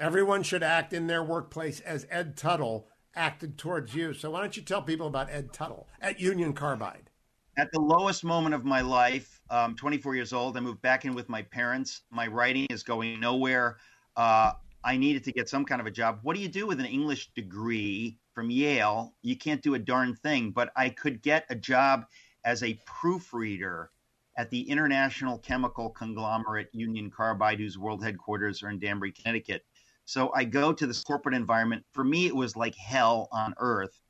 Everyone 0.00 0.42
should 0.42 0.64
act 0.64 0.92
in 0.92 1.06
their 1.06 1.22
workplace 1.22 1.78
as 1.80 2.06
Ed 2.10 2.36
Tuttle 2.36 2.88
acted 3.14 3.56
towards 3.56 3.94
you. 3.94 4.12
So 4.12 4.30
why 4.30 4.40
don't 4.40 4.56
you 4.56 4.62
tell 4.62 4.82
people 4.82 5.06
about 5.06 5.30
Ed 5.30 5.52
Tuttle 5.52 5.86
at 6.00 6.18
Union 6.18 6.52
Carbide? 6.52 7.10
At 7.56 7.70
the 7.70 7.80
lowest 7.80 8.24
moment 8.24 8.56
of 8.56 8.64
my 8.64 8.80
life, 8.80 9.40
um, 9.50 9.76
24 9.76 10.16
years 10.16 10.32
old, 10.32 10.56
I 10.56 10.60
moved 10.60 10.82
back 10.82 11.04
in 11.04 11.14
with 11.14 11.28
my 11.28 11.42
parents. 11.42 12.02
My 12.10 12.26
writing 12.26 12.66
is 12.70 12.82
going 12.82 13.20
nowhere. 13.20 13.76
Uh, 14.16 14.54
I 14.82 14.96
needed 14.96 15.22
to 15.24 15.32
get 15.32 15.48
some 15.48 15.64
kind 15.64 15.80
of 15.80 15.86
a 15.86 15.92
job. 15.92 16.18
What 16.22 16.34
do 16.34 16.42
you 16.42 16.48
do 16.48 16.66
with 16.66 16.80
an 16.80 16.86
English 16.86 17.30
degree 17.34 18.18
from 18.34 18.50
Yale? 18.50 19.14
You 19.22 19.36
can't 19.36 19.62
do 19.62 19.74
a 19.74 19.78
darn 19.78 20.16
thing. 20.16 20.50
But 20.50 20.72
I 20.74 20.88
could 20.88 21.22
get 21.22 21.46
a 21.48 21.54
job 21.54 22.06
as 22.44 22.64
a 22.64 22.80
proofreader 22.84 23.90
at 24.36 24.50
the 24.50 24.68
international 24.68 25.38
chemical 25.38 25.90
conglomerate 25.90 26.68
Union 26.72 27.10
Carbide, 27.10 27.60
whose 27.60 27.78
world 27.78 28.02
headquarters 28.02 28.64
are 28.64 28.70
in 28.70 28.80
Danbury, 28.80 29.12
Connecticut. 29.12 29.64
So 30.04 30.32
I 30.34 30.44
go 30.44 30.72
to 30.72 30.86
this 30.86 31.02
corporate 31.02 31.34
environment. 31.34 31.84
For 31.92 32.04
me, 32.04 32.26
it 32.26 32.36
was 32.36 32.56
like 32.56 32.74
hell 32.74 33.28
on 33.32 33.54
earth. 33.58 34.00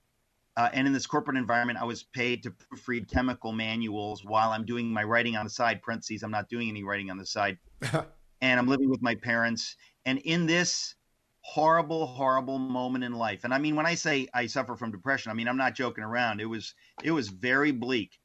Uh, 0.56 0.68
and 0.72 0.86
in 0.86 0.92
this 0.92 1.06
corporate 1.06 1.36
environment, 1.36 1.80
I 1.80 1.84
was 1.84 2.04
paid 2.04 2.42
to 2.44 2.50
proofread 2.50 3.10
chemical 3.10 3.52
manuals 3.52 4.24
while 4.24 4.50
I'm 4.50 4.64
doing 4.64 4.92
my 4.92 5.02
writing 5.02 5.36
on 5.36 5.44
the 5.44 5.50
side. 5.50 5.82
Parentheses, 5.82 6.22
I'm 6.22 6.30
not 6.30 6.48
doing 6.48 6.68
any 6.68 6.84
writing 6.84 7.10
on 7.10 7.18
the 7.18 7.26
side. 7.26 7.58
and 8.40 8.60
I'm 8.60 8.68
living 8.68 8.88
with 8.88 9.02
my 9.02 9.16
parents. 9.16 9.76
And 10.04 10.18
in 10.18 10.46
this 10.46 10.94
horrible, 11.40 12.06
horrible 12.06 12.58
moment 12.58 13.04
in 13.04 13.14
life, 13.14 13.44
and 13.44 13.52
I 13.52 13.58
mean, 13.58 13.74
when 13.74 13.86
I 13.86 13.94
say 13.94 14.28
I 14.32 14.46
suffer 14.46 14.76
from 14.76 14.92
depression, 14.92 15.30
I 15.30 15.34
mean 15.34 15.48
I'm 15.48 15.56
not 15.56 15.74
joking 15.74 16.04
around. 16.04 16.40
It 16.40 16.46
was 16.46 16.74
it 17.02 17.10
was 17.10 17.28
very 17.28 17.72
bleak. 17.72 18.18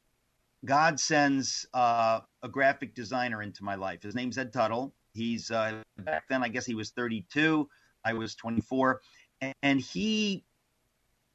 God 0.65 0.99
sends 0.99 1.65
uh, 1.73 2.19
a 2.43 2.49
graphic 2.49 2.93
designer 2.93 3.41
into 3.41 3.63
my 3.63 3.75
life. 3.75 4.03
His 4.03 4.13
name's 4.13 4.37
Ed 4.37 4.51
Tuttle. 4.51 4.93
He's 5.19 5.51
uh, 5.51 5.83
back 5.99 6.23
then, 6.29 6.43
I 6.43 6.47
guess 6.47 6.65
he 6.65 6.75
was 6.75 6.91
32. 6.91 7.67
I 8.05 8.13
was 8.13 8.35
24, 8.35 9.01
and 9.61 9.81
he 9.81 10.45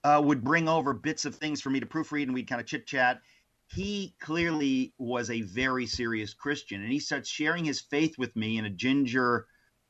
uh, 0.03 0.21
would 0.25 0.43
bring 0.43 0.69
over 0.69 0.95
bits 0.95 1.25
of 1.25 1.35
things 1.35 1.61
for 1.61 1.71
me 1.71 1.81
to 1.81 1.87
proofread, 1.87 2.25
and 2.25 2.35
we'd 2.35 2.49
kind 2.49 2.61
of 2.61 2.67
chit 2.67 2.87
chat. 2.87 3.21
He 3.69 4.15
clearly 4.21 4.95
was 4.99 5.31
a 5.31 5.43
very 5.43 5.87
serious 5.87 6.35
Christian, 6.35 6.83
and 6.83 6.91
he 6.91 6.99
starts 6.99 7.29
sharing 7.29 7.65
his 7.65 7.81
faith 7.81 8.17
with 8.19 8.35
me 8.35 8.59
in 8.59 8.65
a 8.65 8.71
ginger, 8.71 9.47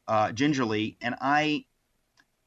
uh, 0.09 0.33
gingerly, 0.33 0.97
and 1.01 1.15
I, 1.21 1.65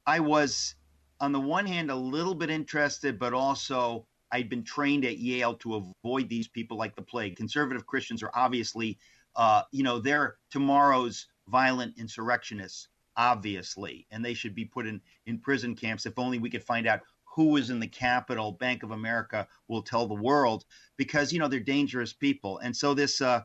I 0.05 0.19
was 0.19 0.75
on 1.19 1.31
the 1.31 1.39
one 1.39 1.65
hand 1.65 1.89
a 1.89 1.95
little 1.95 2.35
bit 2.35 2.49
interested, 2.49 3.17
but 3.17 3.33
also 3.33 4.05
I'd 4.31 4.49
been 4.49 4.63
trained 4.63 5.05
at 5.05 5.17
Yale 5.17 5.55
to 5.55 5.93
avoid 6.03 6.29
these 6.29 6.47
people 6.47 6.77
like 6.77 6.95
the 6.95 7.01
plague. 7.01 7.35
Conservative 7.37 7.85
Christians 7.85 8.21
are 8.23 8.31
obviously, 8.33 8.97
uh, 9.35 9.63
you 9.71 9.83
know, 9.83 9.99
they're 9.99 10.37
tomorrow's 10.51 11.27
violent 11.47 11.97
insurrectionists, 11.97 12.89
obviously, 13.15 14.05
and 14.11 14.23
they 14.23 14.33
should 14.33 14.55
be 14.55 14.65
put 14.65 14.87
in, 14.87 15.01
in 15.25 15.39
prison 15.39 15.75
camps. 15.75 16.05
If 16.05 16.19
only 16.19 16.39
we 16.39 16.49
could 16.49 16.63
find 16.63 16.87
out 16.87 17.01
who 17.37 17.55
is 17.55 17.69
in 17.69 17.79
the 17.79 17.87
Capitol. 17.87 18.51
Bank 18.51 18.81
of 18.81 18.89
America 18.89 19.47
will 19.67 19.83
tell 19.83 20.07
the 20.07 20.15
world 20.15 20.65
because 20.97 21.31
you 21.31 21.37
know 21.37 21.47
they're 21.47 21.59
dangerous 21.59 22.11
people. 22.11 22.57
And 22.57 22.75
so 22.75 22.95
this 22.95 23.21
uh, 23.21 23.43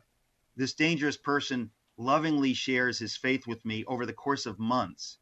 this 0.56 0.72
dangerous 0.72 1.18
person 1.18 1.70
lovingly 1.98 2.54
shares 2.54 2.98
his 2.98 3.16
faith 3.18 3.46
with 3.46 3.62
me 3.66 3.84
over 3.84 4.06
the 4.06 4.12
course 4.14 4.46
of 4.46 4.58
months. 4.58 5.18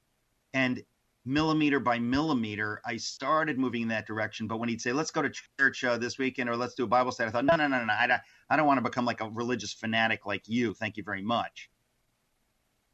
And 0.54 0.84
millimeter 1.24 1.80
by 1.80 1.98
millimeter, 1.98 2.80
I 2.84 2.96
started 2.96 3.58
moving 3.58 3.82
in 3.82 3.88
that 3.88 4.06
direction. 4.06 4.46
But 4.46 4.58
when 4.58 4.68
he'd 4.68 4.80
say, 4.80 4.92
"Let's 4.92 5.10
go 5.10 5.22
to 5.22 5.32
church 5.58 5.82
uh, 5.82 5.98
this 5.98 6.16
weekend," 6.16 6.48
or 6.48 6.56
"Let's 6.56 6.74
do 6.74 6.84
a 6.84 6.86
Bible 6.86 7.10
study," 7.10 7.28
I 7.28 7.32
thought, 7.32 7.46
"No, 7.46 7.56
no, 7.56 7.66
no, 7.66 7.84
no, 7.84 7.92
I 7.92 8.06
don't, 8.06 8.20
I 8.48 8.56
don't 8.56 8.68
want 8.68 8.78
to 8.78 8.88
become 8.88 9.04
like 9.04 9.20
a 9.20 9.28
religious 9.28 9.72
fanatic 9.72 10.26
like 10.26 10.44
you. 10.46 10.74
Thank 10.74 10.96
you 10.96 11.02
very 11.02 11.22
much." 11.22 11.70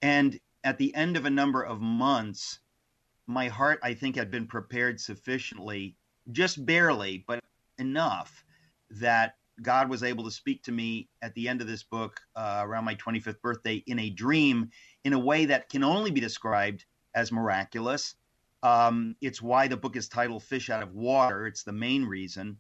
And 0.06 0.38
at 0.62 0.78
the 0.78 0.94
end 0.94 1.16
of 1.16 1.24
a 1.24 1.30
number 1.30 1.64
of 1.64 1.80
months, 1.80 2.60
my 3.26 3.48
heart, 3.48 3.80
I 3.82 3.92
think, 3.92 4.14
had 4.14 4.30
been 4.30 4.46
prepared 4.46 5.00
sufficiently, 5.00 5.96
just 6.30 6.64
barely, 6.64 7.24
but 7.26 7.40
enough 7.78 8.44
that 8.88 9.34
God 9.60 9.90
was 9.90 10.04
able 10.04 10.22
to 10.22 10.30
speak 10.30 10.62
to 10.62 10.70
me 10.70 11.08
at 11.22 11.34
the 11.34 11.48
end 11.48 11.60
of 11.60 11.66
this 11.66 11.82
book 11.82 12.20
uh, 12.36 12.60
around 12.62 12.84
my 12.84 12.94
25th 12.94 13.40
birthday 13.40 13.82
in 13.88 13.98
a 13.98 14.10
dream 14.10 14.70
in 15.02 15.12
a 15.12 15.18
way 15.18 15.44
that 15.46 15.68
can 15.70 15.82
only 15.82 16.12
be 16.12 16.20
described 16.20 16.84
as 17.16 17.32
miraculous. 17.32 18.14
Um, 18.62 19.16
it's 19.20 19.42
why 19.42 19.66
the 19.66 19.76
book 19.76 19.96
is 19.96 20.08
titled 20.08 20.44
Fish 20.44 20.70
Out 20.70 20.84
of 20.84 20.94
Water. 20.94 21.48
It's 21.48 21.64
the 21.64 21.72
main 21.72 22.04
reason. 22.04 22.58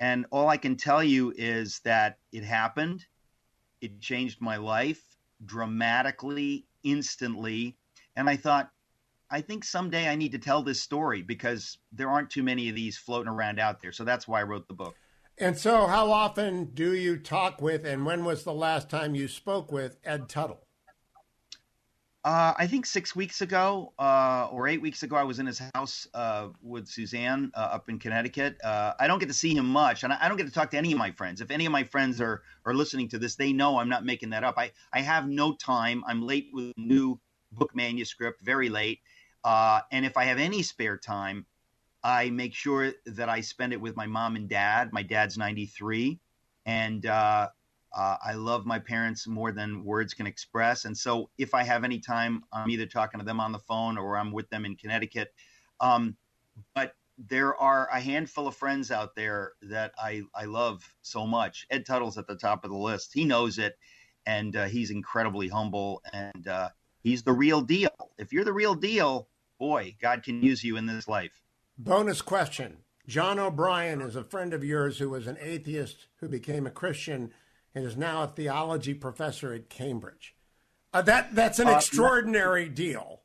And 0.00 0.26
all 0.32 0.48
I 0.48 0.56
can 0.56 0.76
tell 0.76 1.04
you 1.04 1.32
is 1.36 1.78
that 1.84 2.18
it 2.32 2.42
happened. 2.42 3.06
It 3.80 4.00
changed 4.00 4.40
my 4.40 4.56
life 4.56 5.00
dramatically, 5.44 6.66
instantly. 6.82 7.76
And 8.16 8.28
I 8.28 8.36
thought, 8.36 8.70
I 9.30 9.40
think 9.40 9.64
someday 9.64 10.08
I 10.08 10.16
need 10.16 10.32
to 10.32 10.38
tell 10.38 10.62
this 10.62 10.80
story 10.80 11.22
because 11.22 11.78
there 11.92 12.08
aren't 12.08 12.30
too 12.30 12.42
many 12.42 12.68
of 12.68 12.74
these 12.74 12.98
floating 12.98 13.32
around 13.32 13.60
out 13.60 13.80
there. 13.80 13.92
So 13.92 14.04
that's 14.04 14.26
why 14.26 14.40
I 14.40 14.44
wrote 14.44 14.66
the 14.66 14.74
book. 14.74 14.96
And 15.38 15.56
so, 15.56 15.86
how 15.86 16.12
often 16.12 16.66
do 16.74 16.94
you 16.94 17.16
talk 17.16 17.62
with, 17.62 17.86
and 17.86 18.04
when 18.04 18.26
was 18.26 18.44
the 18.44 18.52
last 18.52 18.90
time 18.90 19.14
you 19.14 19.26
spoke 19.26 19.72
with 19.72 19.96
Ed 20.04 20.28
Tuttle? 20.28 20.66
Uh, 22.22 22.52
I 22.58 22.66
think 22.66 22.84
six 22.84 23.16
weeks 23.16 23.40
ago 23.40 23.94
uh, 23.98 24.48
or 24.52 24.68
eight 24.68 24.82
weeks 24.82 25.02
ago, 25.02 25.16
I 25.16 25.22
was 25.22 25.38
in 25.38 25.46
his 25.46 25.62
house 25.74 26.06
uh, 26.12 26.48
with 26.62 26.86
Suzanne 26.86 27.50
uh, 27.54 27.70
up 27.72 27.88
in 27.88 27.98
Connecticut. 27.98 28.58
Uh, 28.62 28.92
I 29.00 29.06
don't 29.06 29.18
get 29.18 29.28
to 29.28 29.34
see 29.34 29.54
him 29.54 29.64
much, 29.64 30.04
and 30.04 30.12
I 30.12 30.28
don't 30.28 30.36
get 30.36 30.46
to 30.46 30.52
talk 30.52 30.70
to 30.72 30.76
any 30.76 30.92
of 30.92 30.98
my 30.98 31.12
friends. 31.12 31.40
If 31.40 31.50
any 31.50 31.64
of 31.64 31.72
my 31.72 31.82
friends 31.82 32.20
are 32.20 32.42
are 32.66 32.74
listening 32.74 33.08
to 33.08 33.18
this, 33.18 33.36
they 33.36 33.54
know 33.54 33.78
I'm 33.78 33.88
not 33.88 34.04
making 34.04 34.30
that 34.30 34.44
up. 34.44 34.58
I 34.58 34.70
I 34.92 35.00
have 35.00 35.28
no 35.28 35.54
time. 35.54 36.04
I'm 36.06 36.20
late 36.26 36.50
with 36.52 36.74
new 36.76 37.18
book 37.52 37.74
manuscript, 37.74 38.42
very 38.42 38.68
late. 38.68 39.00
Uh, 39.42 39.80
and 39.90 40.04
if 40.04 40.18
I 40.18 40.24
have 40.24 40.38
any 40.38 40.62
spare 40.62 40.98
time, 40.98 41.46
I 42.04 42.28
make 42.28 42.54
sure 42.54 42.92
that 43.06 43.30
I 43.30 43.40
spend 43.40 43.72
it 43.72 43.80
with 43.80 43.96
my 43.96 44.06
mom 44.06 44.36
and 44.36 44.46
dad. 44.46 44.92
My 44.92 45.02
dad's 45.02 45.38
93, 45.38 46.20
and 46.66 47.06
uh, 47.92 48.16
I 48.24 48.34
love 48.34 48.66
my 48.66 48.78
parents 48.78 49.26
more 49.26 49.52
than 49.52 49.84
words 49.84 50.14
can 50.14 50.26
express. 50.26 50.84
And 50.84 50.96
so 50.96 51.30
if 51.38 51.54
I 51.54 51.62
have 51.62 51.84
any 51.84 51.98
time, 51.98 52.42
I'm 52.52 52.70
either 52.70 52.86
talking 52.86 53.20
to 53.20 53.26
them 53.26 53.40
on 53.40 53.52
the 53.52 53.58
phone 53.58 53.98
or 53.98 54.16
I'm 54.16 54.32
with 54.32 54.48
them 54.50 54.64
in 54.64 54.76
Connecticut. 54.76 55.32
Um, 55.80 56.16
but 56.74 56.94
there 57.28 57.54
are 57.56 57.88
a 57.92 58.00
handful 58.00 58.46
of 58.46 58.56
friends 58.56 58.90
out 58.90 59.14
there 59.14 59.52
that 59.62 59.92
I, 59.98 60.22
I 60.34 60.44
love 60.44 60.94
so 61.02 61.26
much. 61.26 61.66
Ed 61.70 61.84
Tuttle's 61.84 62.16
at 62.16 62.26
the 62.26 62.36
top 62.36 62.64
of 62.64 62.70
the 62.70 62.76
list. 62.76 63.12
He 63.12 63.24
knows 63.24 63.58
it, 63.58 63.78
and 64.26 64.56
uh, 64.56 64.66
he's 64.66 64.90
incredibly 64.90 65.48
humble, 65.48 66.02
and 66.12 66.48
uh, 66.48 66.70
he's 67.02 67.22
the 67.22 67.32
real 67.32 67.60
deal. 67.60 67.90
If 68.18 68.32
you're 68.32 68.44
the 68.44 68.52
real 68.52 68.74
deal, 68.74 69.28
boy, 69.58 69.96
God 70.00 70.22
can 70.22 70.42
use 70.42 70.64
you 70.64 70.76
in 70.76 70.86
this 70.86 71.08
life. 71.08 71.42
Bonus 71.76 72.22
question 72.22 72.78
John 73.06 73.38
O'Brien 73.38 74.00
is 74.00 74.16
a 74.16 74.24
friend 74.24 74.54
of 74.54 74.62
yours 74.62 74.98
who 74.98 75.10
was 75.10 75.26
an 75.26 75.36
atheist 75.40 76.06
who 76.20 76.28
became 76.28 76.66
a 76.66 76.70
Christian 76.70 77.32
and 77.74 77.84
is 77.84 77.96
now 77.96 78.22
a 78.22 78.26
theology 78.26 78.94
professor 78.94 79.52
at 79.52 79.68
Cambridge. 79.68 80.34
Uh, 80.92 81.02
that 81.02 81.34
that's 81.34 81.58
an 81.58 81.68
uh, 81.68 81.76
extraordinary 81.76 82.66
not, 82.66 82.74
deal. 82.74 83.20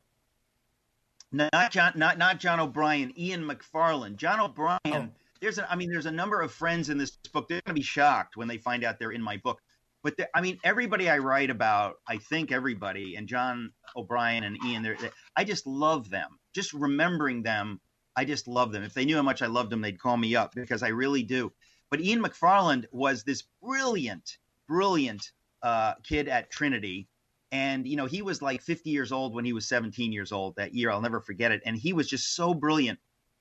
Not 1.32 1.72
John, 1.72 1.92
not 1.96 2.18
not 2.18 2.38
John 2.38 2.60
O'Brien, 2.60 3.12
Ian 3.18 3.44
McFarland. 3.44 4.16
John 4.16 4.40
O'Brien. 4.40 4.78
Oh. 4.86 5.08
There's 5.40 5.58
a, 5.58 5.70
I 5.70 5.76
mean, 5.76 5.90
there's 5.90 6.06
a 6.06 6.12
number 6.12 6.40
of 6.40 6.50
friends 6.50 6.88
in 6.88 6.96
this 6.96 7.10
book. 7.32 7.48
They're 7.48 7.60
going 7.66 7.74
to 7.74 7.80
be 7.80 7.82
shocked 7.82 8.36
when 8.36 8.48
they 8.48 8.56
find 8.56 8.84
out 8.84 8.98
they're 8.98 9.10
in 9.10 9.22
my 9.22 9.36
book. 9.36 9.60
But 10.02 10.14
I 10.34 10.40
mean, 10.40 10.58
everybody 10.62 11.10
I 11.10 11.18
write 11.18 11.50
about, 11.50 11.96
I 12.08 12.18
think 12.18 12.52
everybody, 12.52 13.16
and 13.16 13.28
John 13.28 13.72
O'Brien 13.96 14.44
and 14.44 14.56
Ian, 14.64 14.82
they're, 14.82 14.96
they, 14.96 15.10
I 15.36 15.44
just 15.44 15.66
love 15.66 16.08
them. 16.08 16.38
Just 16.54 16.72
remembering 16.72 17.42
them, 17.42 17.80
I 18.14 18.24
just 18.24 18.46
love 18.46 18.72
them. 18.72 18.84
If 18.84 18.94
they 18.94 19.04
knew 19.04 19.16
how 19.16 19.22
much 19.22 19.42
I 19.42 19.46
loved 19.46 19.70
them, 19.70 19.82
they'd 19.82 19.98
call 19.98 20.16
me 20.16 20.36
up 20.36 20.54
because 20.54 20.82
I 20.82 20.88
really 20.88 21.22
do. 21.22 21.52
But 21.90 22.00
Ian 22.00 22.22
McFarland 22.22 22.86
was 22.90 23.24
this 23.24 23.44
brilliant, 23.62 24.38
brilliant 24.66 25.32
uh, 25.62 25.94
kid 26.02 26.28
at 26.28 26.50
Trinity. 26.50 27.08
And, 27.52 27.86
you 27.86 27.96
know, 27.96 28.06
he 28.06 28.22
was 28.22 28.42
like 28.42 28.60
50 28.60 28.90
years 28.90 29.12
old 29.12 29.34
when 29.34 29.44
he 29.44 29.52
was 29.52 29.68
17 29.68 30.12
years 30.12 30.32
old 30.32 30.56
that 30.56 30.74
year. 30.74 30.90
I'll 30.90 31.00
never 31.00 31.20
forget 31.20 31.52
it. 31.52 31.62
And 31.64 31.76
he 31.76 31.92
was 31.92 32.08
just 32.08 32.34
so 32.34 32.54
brilliant. 32.54 32.98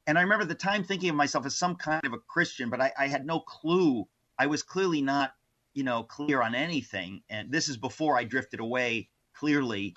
And 0.08 0.18
I 0.18 0.22
remember 0.22 0.46
the 0.46 0.56
time 0.56 0.84
thinking 0.84 1.10
of 1.10 1.16
myself 1.16 1.46
as 1.46 1.58
some 1.58 1.76
kind 1.76 2.06
of 2.06 2.14
a 2.14 2.20
Christian, 2.20 2.70
but 2.70 2.80
I, 2.82 2.91
I 2.98 3.08
had 3.08 3.26
no 3.26 3.39
clue. 3.39 4.08
I 4.38 4.46
was 4.46 4.62
clearly 4.62 5.02
not, 5.02 5.34
you 5.74 5.84
know, 5.84 6.04
clear 6.04 6.41
on 6.41 6.54
anything. 6.54 7.24
And 7.30 7.52
this 7.52 7.68
is 7.68 7.78
before 7.78 8.18
I 8.18 8.24
drifted 8.24 8.60
away 8.60 9.10
clearly. 9.34 9.96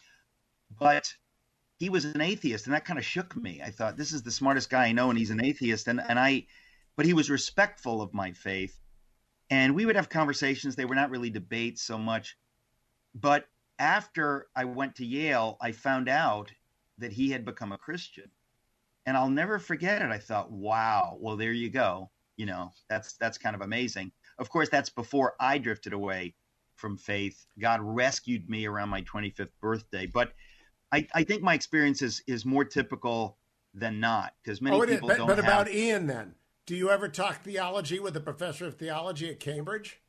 But 0.78 1.12
he 1.78 1.90
was 1.90 2.04
an 2.04 2.20
atheist, 2.20 2.66
and 2.66 2.74
that 2.74 2.84
kind 2.84 2.98
of 2.98 3.04
shook 3.04 3.36
me. 3.36 3.62
I 3.62 3.70
thought, 3.70 3.96
this 3.96 4.12
is 4.12 4.22
the 4.22 4.30
smartest 4.30 4.68
guy 4.70 4.86
I 4.86 4.92
know, 4.92 5.10
and 5.10 5.18
he's 5.18 5.30
an 5.30 5.44
atheist. 5.44 5.86
And, 5.86 6.00
and 6.00 6.18
I, 6.18 6.46
but 6.98 7.06
he 7.06 7.14
was 7.14 7.30
respectful 7.30 8.02
of 8.02 8.12
my 8.12 8.32
faith. 8.32 8.76
And 9.50 9.76
we 9.76 9.86
would 9.86 9.94
have 9.94 10.08
conversations. 10.08 10.74
They 10.74 10.84
were 10.84 10.96
not 10.96 11.10
really 11.10 11.30
debates 11.30 11.80
so 11.80 11.96
much. 11.96 12.36
But 13.14 13.46
after 13.78 14.48
I 14.56 14.64
went 14.64 14.96
to 14.96 15.06
Yale, 15.06 15.58
I 15.62 15.70
found 15.70 16.08
out 16.08 16.50
that 16.98 17.12
he 17.12 17.30
had 17.30 17.44
become 17.44 17.70
a 17.70 17.78
Christian. 17.78 18.28
And 19.06 19.16
I'll 19.16 19.30
never 19.30 19.60
forget 19.60 20.02
it. 20.02 20.10
I 20.10 20.18
thought, 20.18 20.50
wow, 20.50 21.16
well, 21.20 21.36
there 21.36 21.52
you 21.52 21.70
go. 21.70 22.10
You 22.36 22.46
know, 22.46 22.72
that's 22.90 23.12
that's 23.12 23.38
kind 23.38 23.54
of 23.54 23.62
amazing. 23.62 24.10
Of 24.40 24.50
course, 24.50 24.68
that's 24.68 24.90
before 24.90 25.34
I 25.38 25.58
drifted 25.58 25.92
away 25.92 26.34
from 26.74 26.96
faith. 26.96 27.46
God 27.60 27.78
rescued 27.80 28.50
me 28.50 28.66
around 28.66 28.88
my 28.88 29.02
25th 29.02 29.52
birthday. 29.60 30.06
But 30.06 30.32
I, 30.90 31.06
I 31.14 31.22
think 31.22 31.42
my 31.42 31.54
experience 31.54 32.02
is, 32.02 32.24
is 32.26 32.44
more 32.44 32.64
typical 32.64 33.38
than 33.72 34.00
not 34.00 34.34
because 34.42 34.60
many 34.60 34.76
oh, 34.76 34.84
people 34.84 35.06
but, 35.06 35.18
don't. 35.18 35.28
But 35.28 35.36
have... 35.36 35.44
about 35.44 35.70
Ian, 35.70 36.08
then 36.08 36.34
do 36.68 36.76
you 36.76 36.90
ever 36.90 37.08
talk 37.08 37.42
theology 37.42 37.98
with 37.98 38.14
a 38.14 38.20
professor 38.20 38.66
of 38.66 38.76
theology 38.76 39.30
at 39.30 39.40
Cambridge? 39.40 40.02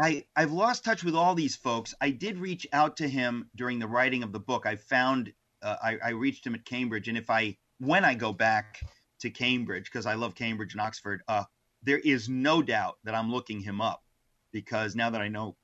I, 0.00 0.24
I've 0.34 0.50
lost 0.50 0.86
touch 0.86 1.04
with 1.04 1.14
all 1.14 1.34
these 1.34 1.54
folks. 1.54 1.94
I 2.00 2.08
did 2.08 2.38
reach 2.38 2.66
out 2.72 2.96
to 2.96 3.08
him 3.08 3.50
during 3.54 3.78
the 3.78 3.86
writing 3.86 4.22
of 4.22 4.32
the 4.32 4.40
book. 4.40 4.64
I 4.64 4.76
found 4.76 5.34
uh, 5.60 5.76
I, 5.82 5.98
I 6.02 6.10
reached 6.12 6.46
him 6.46 6.54
at 6.54 6.64
Cambridge, 6.64 7.08
and 7.08 7.18
if 7.18 7.28
I 7.28 7.58
when 7.78 8.06
I 8.06 8.14
go 8.14 8.32
back 8.32 8.80
to 9.20 9.28
Cambridge 9.28 9.84
because 9.84 10.06
I 10.06 10.14
love 10.14 10.34
Cambridge 10.34 10.72
and 10.72 10.80
Oxford, 10.80 11.20
uh, 11.28 11.44
there 11.82 11.98
is 11.98 12.26
no 12.26 12.62
doubt 12.62 12.96
that 13.04 13.14
I'm 13.14 13.30
looking 13.30 13.60
him 13.60 13.82
up 13.82 14.02
because 14.50 14.96
now 14.96 15.10
that 15.10 15.20
I 15.20 15.28
know, 15.28 15.56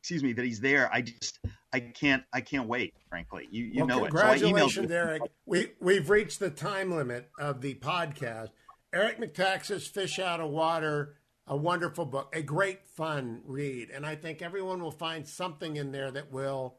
excuse 0.00 0.24
me, 0.24 0.32
that 0.32 0.44
he's 0.44 0.60
there, 0.60 0.92
I 0.92 1.02
just 1.02 1.38
I 1.72 1.78
can't 1.78 2.24
I 2.32 2.40
can't 2.40 2.66
wait. 2.66 2.94
Frankly, 3.08 3.46
you 3.52 3.66
you 3.66 3.84
well, 3.84 3.86
know 3.86 4.00
congratulations, 4.00 4.86
it. 4.86 4.88
So 4.88 4.94
Eric. 4.96 5.22
We 5.46 5.70
we've 5.78 6.10
reached 6.10 6.40
the 6.40 6.50
time 6.50 6.90
limit 6.90 7.30
of 7.38 7.60
the 7.60 7.76
podcast. 7.76 8.48
Eric 8.92 9.18
Metaxas, 9.18 9.88
Fish 9.88 10.18
Out 10.18 10.40
of 10.40 10.50
Water, 10.50 11.16
a 11.46 11.56
wonderful 11.56 12.04
book, 12.04 12.34
a 12.34 12.42
great 12.42 12.86
fun 12.86 13.42
read. 13.44 13.90
And 13.90 14.06
I 14.06 14.14
think 14.14 14.40
everyone 14.42 14.82
will 14.82 14.90
find 14.90 15.26
something 15.26 15.76
in 15.76 15.92
there 15.92 16.10
that 16.10 16.32
will 16.32 16.76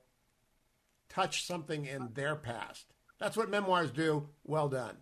touch 1.10 1.46
something 1.46 1.86
in 1.86 2.10
their 2.14 2.36
past. 2.36 2.86
That's 3.20 3.38
what 3.38 3.50
memoirs 3.50 3.92
do. 3.92 4.30
Well 4.44 4.70
done. 4.70 4.98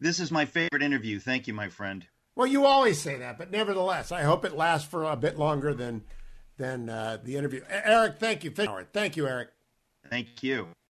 This 0.00 0.20
is 0.20 0.30
my 0.30 0.44
favorite 0.44 0.82
interview. 0.82 1.18
Thank 1.18 1.48
you, 1.48 1.54
my 1.54 1.68
friend. 1.68 2.06
Well, 2.36 2.46
you 2.46 2.64
always 2.64 3.00
say 3.00 3.16
that, 3.18 3.36
but 3.36 3.50
nevertheless, 3.50 4.12
I 4.12 4.22
hope 4.22 4.44
it 4.44 4.56
lasts 4.56 4.88
for 4.88 5.04
a 5.04 5.16
bit 5.16 5.38
longer 5.38 5.74
than 5.74 6.04
than 6.56 6.88
uh, 6.88 7.18
the 7.22 7.36
interview. 7.36 7.62
Eric, 7.68 8.18
thank 8.18 8.44
you. 8.44 8.50
Thank 8.50 9.16
you, 9.16 9.26
Eric. 9.26 9.48
Thank 10.08 10.42
you. 10.42 10.68